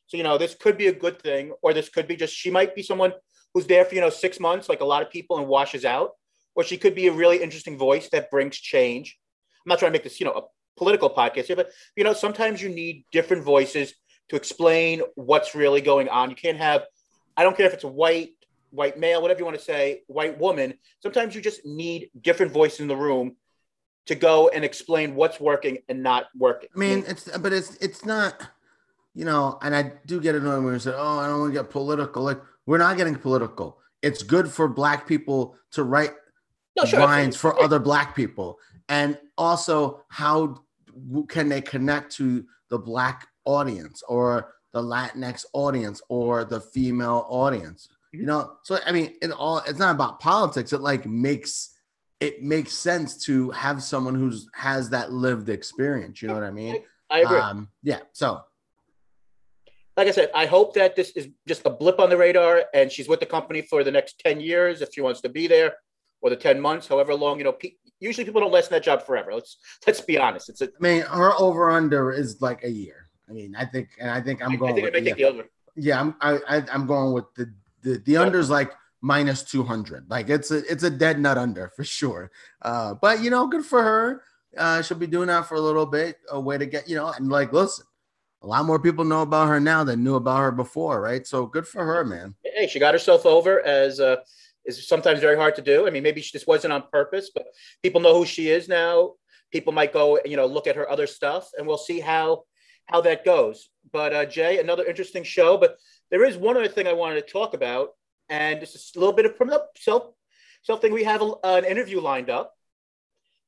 So, 0.08 0.18
you 0.18 0.24
know, 0.24 0.38
this 0.38 0.56
could 0.56 0.78
be 0.78 0.88
a 0.88 0.93
good 0.93 1.22
thing, 1.22 1.54
or 1.62 1.74
this 1.74 1.89
could 1.89 2.08
be 2.08 2.16
just 2.16 2.34
she 2.34 2.51
might 2.51 2.76
be 2.76 2.84
someone 2.84 3.14
who's 3.54 3.68
there 3.68 3.86
for, 3.86 3.95
you 3.95 4.01
know, 4.01 4.10
six 4.10 4.39
months, 4.39 4.70
like 4.70 4.82
a 4.82 4.86
lot 4.86 5.01
of 5.01 5.10
people, 5.10 5.38
and 5.38 5.47
washes 5.47 5.86
out, 5.86 6.12
or 6.56 6.64
she 6.64 6.78
could 6.78 6.95
be 6.95 7.08
a 7.08 7.12
really 7.12 7.41
interesting 7.41 7.78
voice 7.78 8.10
that 8.10 8.30
brings 8.30 8.58
change. 8.58 9.18
I'm 9.66 9.70
not 9.70 9.80
trying 9.80 9.91
to 9.91 9.93
make 9.93 10.04
this, 10.04 10.20
you 10.20 10.26
know, 10.26 10.34
a 10.34 10.41
political 10.78 11.10
podcast 11.10 11.45
here, 11.45 11.56
but, 11.56 11.72
you 11.95 12.04
know, 12.04 12.14
sometimes 12.14 12.62
you 12.62 12.70
need 12.70 13.06
different 13.12 13.43
voices 13.43 13.93
to 14.30 14.36
explain 14.36 15.01
what's 15.16 15.56
really 15.56 15.82
going 15.82 16.10
on. 16.10 16.30
You 16.30 16.36
can't 16.36 16.58
have, 16.58 16.84
I 17.38 17.43
don't 17.43 17.56
care 17.56 17.66
if 17.66 17.74
it's 17.74 17.84
a 17.84 17.88
white, 17.88 18.32
white 18.72 18.97
male, 18.97 19.22
whatever 19.22 19.39
you 19.39 19.45
want 19.45 19.58
to 19.58 19.64
say, 19.64 20.01
white 20.08 20.39
woman. 20.39 20.74
Sometimes 21.01 21.36
you 21.36 21.41
just 21.41 21.66
need 21.66 22.10
different 22.20 22.51
voices 22.51 22.80
in 22.80 22.88
the 22.88 22.95
room 22.95 23.36
to 24.06 24.16
go 24.16 24.49
and 24.49 24.66
explain 24.66 25.16
what's 25.16 25.39
working 25.39 25.78
and 25.89 26.04
not 26.04 26.28
working. 26.38 26.70
I 26.76 26.80
mean, 26.80 27.04
it's 27.08 27.26
but 27.38 27.54
it's 27.54 27.76
it's 27.78 28.06
not, 28.06 28.47
you 29.14 29.26
know, 29.26 29.58
and 29.62 29.76
I 29.76 29.93
do 30.06 30.20
get 30.20 30.36
annoyed 30.36 30.64
when 30.64 30.74
you 30.74 30.80
say, 30.80 30.93
"Oh, 30.93 31.20
I 31.20 31.28
don't 31.28 31.39
want 31.39 31.54
to 31.54 31.60
get 31.60 31.70
political." 31.70 32.24
Like 32.24 32.41
we're 32.66 32.78
not 32.78 32.97
getting 32.97 33.16
political. 33.16 33.80
It's 34.01 34.24
good 34.24 34.49
for 34.49 34.68
black 34.68 35.08
people 35.08 35.56
to 35.72 35.84
write 35.84 36.12
no, 36.76 36.86
sure, 36.86 36.99
lines 36.99 37.36
for 37.36 37.62
other 37.62 37.80
black 37.80 38.16
people, 38.16 38.60
and 38.89 39.18
also 39.38 40.04
how 40.10 40.64
can 41.30 41.49
they 41.49 41.62
connect 41.62 42.12
to 42.14 42.45
the 42.70 42.78
black 42.78 43.28
audience 43.45 44.04
or 44.08 44.54
the 44.74 44.82
Latinx 44.82 45.45
audience 45.54 46.01
or 46.10 46.43
the 46.43 46.60
female 46.60 47.26
audience? 47.30 47.88
Mm-hmm. 47.88 48.20
You 48.20 48.26
know, 48.26 48.51
so 48.64 48.80
I 48.86 48.91
mean, 48.91 49.14
it 49.22 49.32
all 49.32 49.60
it's 49.60 49.80
not 49.80 49.95
about 49.95 50.20
politics. 50.20 50.74
It 50.74 50.82
like 50.82 51.06
makes 51.06 51.70
it 52.24 52.41
makes 52.41 52.71
sense 52.71 53.17
to 53.26 53.51
have 53.51 53.84
someone 53.84 54.15
who's 54.15 54.47
has 54.53 54.89
that 54.91 55.11
lived 55.11 55.49
experience. 55.49 56.21
You 56.21 56.30
know 56.30 56.36
what 56.36 56.43
I 56.43 56.51
mean? 56.51 56.78
I, 57.09 57.19
agree. 57.19 57.38
Um, 57.38 57.67
yeah. 57.84 57.99
So, 58.13 58.41
like 59.97 60.07
I 60.07 60.11
said, 60.11 60.32
I 60.34 60.45
hope 60.45 60.74
that 60.76 60.95
this 60.95 61.11
is 61.11 61.28
just 61.47 61.65
a 61.65 61.69
blip 61.69 61.99
on 61.99 62.09
the 62.09 62.17
radar, 62.17 62.63
and 62.74 62.89
she's 62.89 63.09
with 63.09 63.19
the 63.19 63.26
company 63.26 63.61
for 63.61 63.84
the 63.84 63.91
next 63.91 64.19
ten 64.19 64.39
years 64.39 64.82
if 64.82 64.89
she 64.93 65.01
wants 65.01 65.19
to 65.21 65.30
be 65.30 65.47
there, 65.47 65.74
or 66.21 66.30
the 66.30 66.38
ten 66.38 66.61
months, 66.61 66.88
however 66.88 67.13
long. 67.13 67.39
You 67.39 67.43
know, 67.43 67.51
pe- 67.51 67.76
usually 67.99 68.24
people 68.24 68.39
don't 68.39 68.53
last 68.53 68.71
in 68.71 68.76
that 68.76 68.84
job 68.84 69.05
forever. 69.05 69.34
Let's 69.34 69.57
let's 69.86 69.99
be 69.99 70.17
honest. 70.17 70.47
It's 70.47 70.61
a, 70.61 70.65
I 70.65 70.69
mean, 70.80 71.01
her 71.01 71.34
over 71.38 71.71
under 71.71 72.11
is 72.11 72.41
like 72.41 72.63
a 72.63 72.69
year. 72.69 73.09
I 73.30 73.34
mean, 73.34 73.53
I 73.55 73.65
think, 73.65 73.89
and 73.99 74.09
I 74.09 74.21
think 74.21 74.41
I'm 74.41 74.53
I, 74.53 74.55
going. 74.55 74.71
I 74.71 74.76
think 74.76 74.86
with, 74.86 74.95
I 74.95 75.01
take 75.01 75.15
the 75.15 75.21
yeah, 75.21 75.28
over. 75.28 75.43
yeah, 75.76 75.99
I'm 75.99 76.15
I, 76.21 76.39
I 76.47 76.63
I'm 76.71 76.88
going 76.88 77.11
with 77.11 77.26
the 77.36 77.53
the 77.82 77.97
the 78.05 78.15
under's 78.15 78.49
like 78.49 78.71
minus 79.04 79.43
two 79.43 79.64
hundred. 79.64 80.10
Like 80.10 80.30
it's 80.30 80.49
a 80.49 80.60
it's 80.72 80.84
a 80.84 80.89
dead 80.89 81.20
nut 81.20 81.38
under 81.38 81.70
for 81.76 81.84
sure. 81.84 82.32
Uh, 82.62 82.95
but 82.99 83.22
you 83.22 83.30
know, 83.30 83.45
good 83.45 83.66
for 83.66 83.84
her. 83.84 84.24
Uh, 84.58 84.82
she'll 84.82 84.97
be 84.97 85.08
doing 85.08 85.28
that 85.28 85.45
for 85.45 85.56
a 85.56 85.62
little 85.62 85.86
bit. 85.86 86.18
A 86.32 86.39
way 86.39 86.58
to 86.58 86.66
get 86.66 86.89
you 86.89 86.95
know, 86.95 87.12
and 87.12 87.30
like, 87.30 87.51
listen, 87.51 87.86
a 88.41 88.47
lot 88.47 88.66
more 88.66 88.80
people 88.80 89.04
know 89.04 89.22
about 89.22 89.49
her 89.49 89.60
now 89.60 89.84
than 89.84 90.04
knew 90.04 90.16
about 90.16 90.39
her 90.39 90.51
before, 90.51 91.01
right? 91.01 91.28
So 91.28 91.45
good 91.45 91.68
for 91.68 91.86
her, 91.86 92.06
man. 92.06 92.34
Hey, 92.43 92.68
she 92.68 92.80
got 92.80 92.93
herself 92.93 93.26
over 93.26 93.62
as 93.66 93.99
uh, 93.99 94.18
is 94.66 94.88
sometimes 94.88 95.20
very 95.20 95.36
hard 95.36 95.56
to 95.56 95.62
do. 95.62 95.86
I 95.86 95.89
mean, 95.89 96.04
maybe 96.04 96.22
she, 96.22 96.32
this 96.34 96.47
wasn't 96.47 96.74
on 96.74 96.84
purpose, 96.91 97.30
but 97.36 97.47
people 97.84 97.99
know 97.99 98.18
who 98.18 98.26
she 98.26 98.49
is 98.49 98.70
now. 98.70 99.14
People 99.51 99.74
might 99.74 99.93
go, 99.93 100.20
you 100.26 100.38
know, 100.38 100.45
look 100.45 100.66
at 100.66 100.78
her 100.78 100.89
other 100.89 101.08
stuff, 101.08 101.49
and 101.58 101.68
we'll 101.68 101.78
see 101.78 101.99
how 101.99 102.45
how 102.86 103.01
that 103.01 103.26
goes. 103.26 103.70
But 103.91 104.14
uh, 104.14 104.26
Jay, 104.26 104.60
another 104.60 104.86
interesting 104.86 105.24
show. 105.24 105.58
But 105.58 105.78
there 106.10 106.24
is 106.24 106.38
one 106.38 106.56
other 106.56 106.70
thing 106.70 106.88
I 106.88 106.93
wanted 106.93 107.26
to 107.26 107.34
talk 107.34 107.54
about, 107.54 107.89
and 108.34 108.63
is 108.63 108.91
a 108.95 108.99
little 108.99 109.13
bit 109.13 109.25
of 109.25 109.38
from 109.38 109.49
the 109.49 109.63
self 109.77 110.07
something 110.63 110.91
we 110.91 111.03
have 111.03 111.21
a, 111.21 111.34
an 111.43 111.65
interview 111.65 111.99
lined 112.01 112.29
up. 112.29 112.55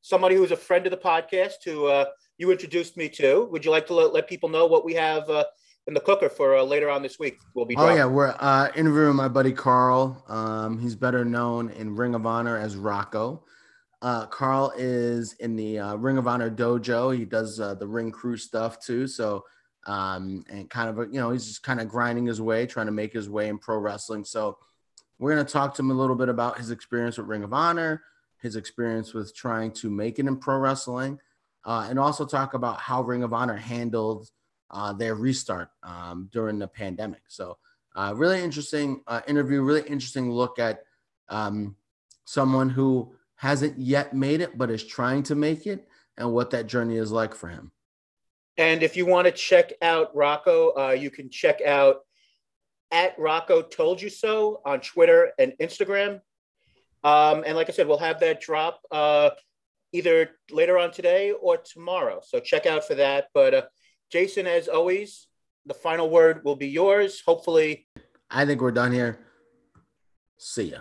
Somebody 0.01 0.35
who's 0.35 0.51
a 0.51 0.57
friend 0.57 0.85
of 0.85 0.91
the 0.91 0.97
podcast, 0.97 1.63
who 1.65 1.87
uh, 1.87 2.05
you 2.37 2.51
introduced 2.51 2.95
me 2.95 3.09
to. 3.09 3.47
Would 3.51 3.65
you 3.65 3.71
like 3.71 3.87
to 3.87 3.95
let, 3.95 4.13
let 4.13 4.27
people 4.27 4.49
know 4.49 4.67
what 4.67 4.85
we 4.85 4.93
have 4.93 5.27
uh, 5.29 5.45
in 5.87 5.95
the 5.95 5.99
cooker 5.99 6.29
for 6.29 6.55
uh, 6.55 6.63
later 6.63 6.89
on 6.89 7.01
this 7.01 7.17
week? 7.17 7.39
We'll 7.55 7.65
be. 7.65 7.75
Oh 7.75 7.79
dropping. 7.79 7.97
yeah, 7.97 8.05
we're 8.05 8.35
uh, 8.39 8.69
interviewing 8.75 9.15
my 9.15 9.27
buddy 9.27 9.53
Carl. 9.53 10.23
Um, 10.27 10.79
he's 10.79 10.95
better 10.95 11.25
known 11.25 11.71
in 11.71 11.95
Ring 11.95 12.13
of 12.13 12.27
Honor 12.27 12.57
as 12.57 12.75
Rocco. 12.75 13.43
Uh, 14.03 14.27
Carl 14.27 14.71
is 14.77 15.33
in 15.39 15.55
the 15.55 15.79
uh, 15.79 15.95
Ring 15.95 16.19
of 16.19 16.27
Honor 16.27 16.51
dojo. 16.51 17.17
He 17.17 17.25
does 17.25 17.59
uh, 17.59 17.73
the 17.73 17.87
ring 17.87 18.11
crew 18.11 18.37
stuff 18.37 18.79
too. 18.79 19.07
So, 19.07 19.45
um, 19.87 20.43
and 20.47 20.69
kind 20.69 20.89
of, 20.89 21.11
you 21.11 21.19
know, 21.19 21.31
he's 21.31 21.47
just 21.47 21.63
kind 21.63 21.79
of 21.79 21.87
grinding 21.87 22.27
his 22.27 22.39
way, 22.39 22.67
trying 22.67 22.85
to 22.85 22.91
make 22.91 23.13
his 23.13 23.27
way 23.27 23.47
in 23.47 23.57
pro 23.57 23.79
wrestling. 23.79 24.23
So, 24.23 24.59
we're 25.19 25.33
going 25.33 25.45
to 25.45 25.51
talk 25.51 25.73
to 25.75 25.81
him 25.81 25.91
a 25.91 25.93
little 25.93 26.15
bit 26.15 26.29
about 26.29 26.57
his 26.57 26.71
experience 26.71 27.17
with 27.17 27.27
Ring 27.27 27.43
of 27.43 27.53
Honor, 27.53 28.03
his 28.41 28.55
experience 28.55 29.13
with 29.13 29.35
trying 29.35 29.71
to 29.73 29.89
make 29.89 30.19
it 30.19 30.27
in 30.27 30.37
pro 30.37 30.57
wrestling, 30.57 31.19
uh, 31.65 31.87
and 31.89 31.97
also 31.97 32.25
talk 32.25 32.53
about 32.53 32.79
how 32.79 33.01
Ring 33.01 33.23
of 33.23 33.33
Honor 33.33 33.55
handled 33.55 34.29
uh, 34.71 34.93
their 34.93 35.15
restart 35.15 35.69
um, 35.83 36.29
during 36.31 36.59
the 36.59 36.67
pandemic. 36.67 37.21
So, 37.27 37.57
uh, 37.95 38.13
really 38.15 38.43
interesting 38.43 39.01
uh, 39.07 39.21
interview, 39.27 39.61
really 39.61 39.81
interesting 39.81 40.29
look 40.31 40.59
at 40.59 40.83
um, 41.29 41.75
someone 42.25 42.69
who 42.69 43.15
hasn't 43.35 43.79
yet 43.79 44.13
made 44.13 44.41
it, 44.41 44.57
but 44.57 44.69
is 44.69 44.83
trying 44.83 45.23
to 45.23 45.35
make 45.35 45.65
it, 45.65 45.87
and 46.17 46.33
what 46.33 46.51
that 46.51 46.67
journey 46.67 46.97
is 46.97 47.11
like 47.11 47.33
for 47.33 47.47
him. 47.47 47.71
And 48.57 48.83
if 48.83 48.95
you 48.95 49.05
want 49.05 49.25
to 49.25 49.31
check 49.31 49.73
out 49.81 50.15
Rocco, 50.15 50.73
uh, 50.77 50.91
you 50.91 51.09
can 51.09 51.29
check 51.29 51.61
out 51.61 52.05
at 52.91 53.17
Rocco 53.17 53.61
Told 53.61 54.01
You 54.01 54.09
So 54.09 54.61
on 54.65 54.79
Twitter 54.79 55.31
and 55.39 55.53
Instagram. 55.61 56.21
Um, 57.03 57.43
and 57.45 57.55
like 57.55 57.69
I 57.69 57.73
said, 57.73 57.87
we'll 57.87 57.97
have 57.99 58.19
that 58.21 58.41
drop 58.41 58.81
uh, 58.91 59.31
either 59.91 60.31
later 60.49 60.77
on 60.77 60.91
today 60.91 61.31
or 61.31 61.57
tomorrow. 61.57 62.21
So 62.25 62.39
check 62.39 62.65
out 62.65 62.85
for 62.87 62.95
that. 62.95 63.27
But 63.33 63.53
uh, 63.53 63.61
Jason, 64.11 64.47
as 64.47 64.67
always, 64.67 65.27
the 65.65 65.73
final 65.73 66.09
word 66.09 66.43
will 66.43 66.55
be 66.55 66.67
yours. 66.67 67.21
Hopefully, 67.25 67.87
I 68.29 68.45
think 68.45 68.61
we're 68.61 68.71
done 68.71 68.91
here. 68.91 69.19
See 70.37 70.71
ya. 70.71 70.79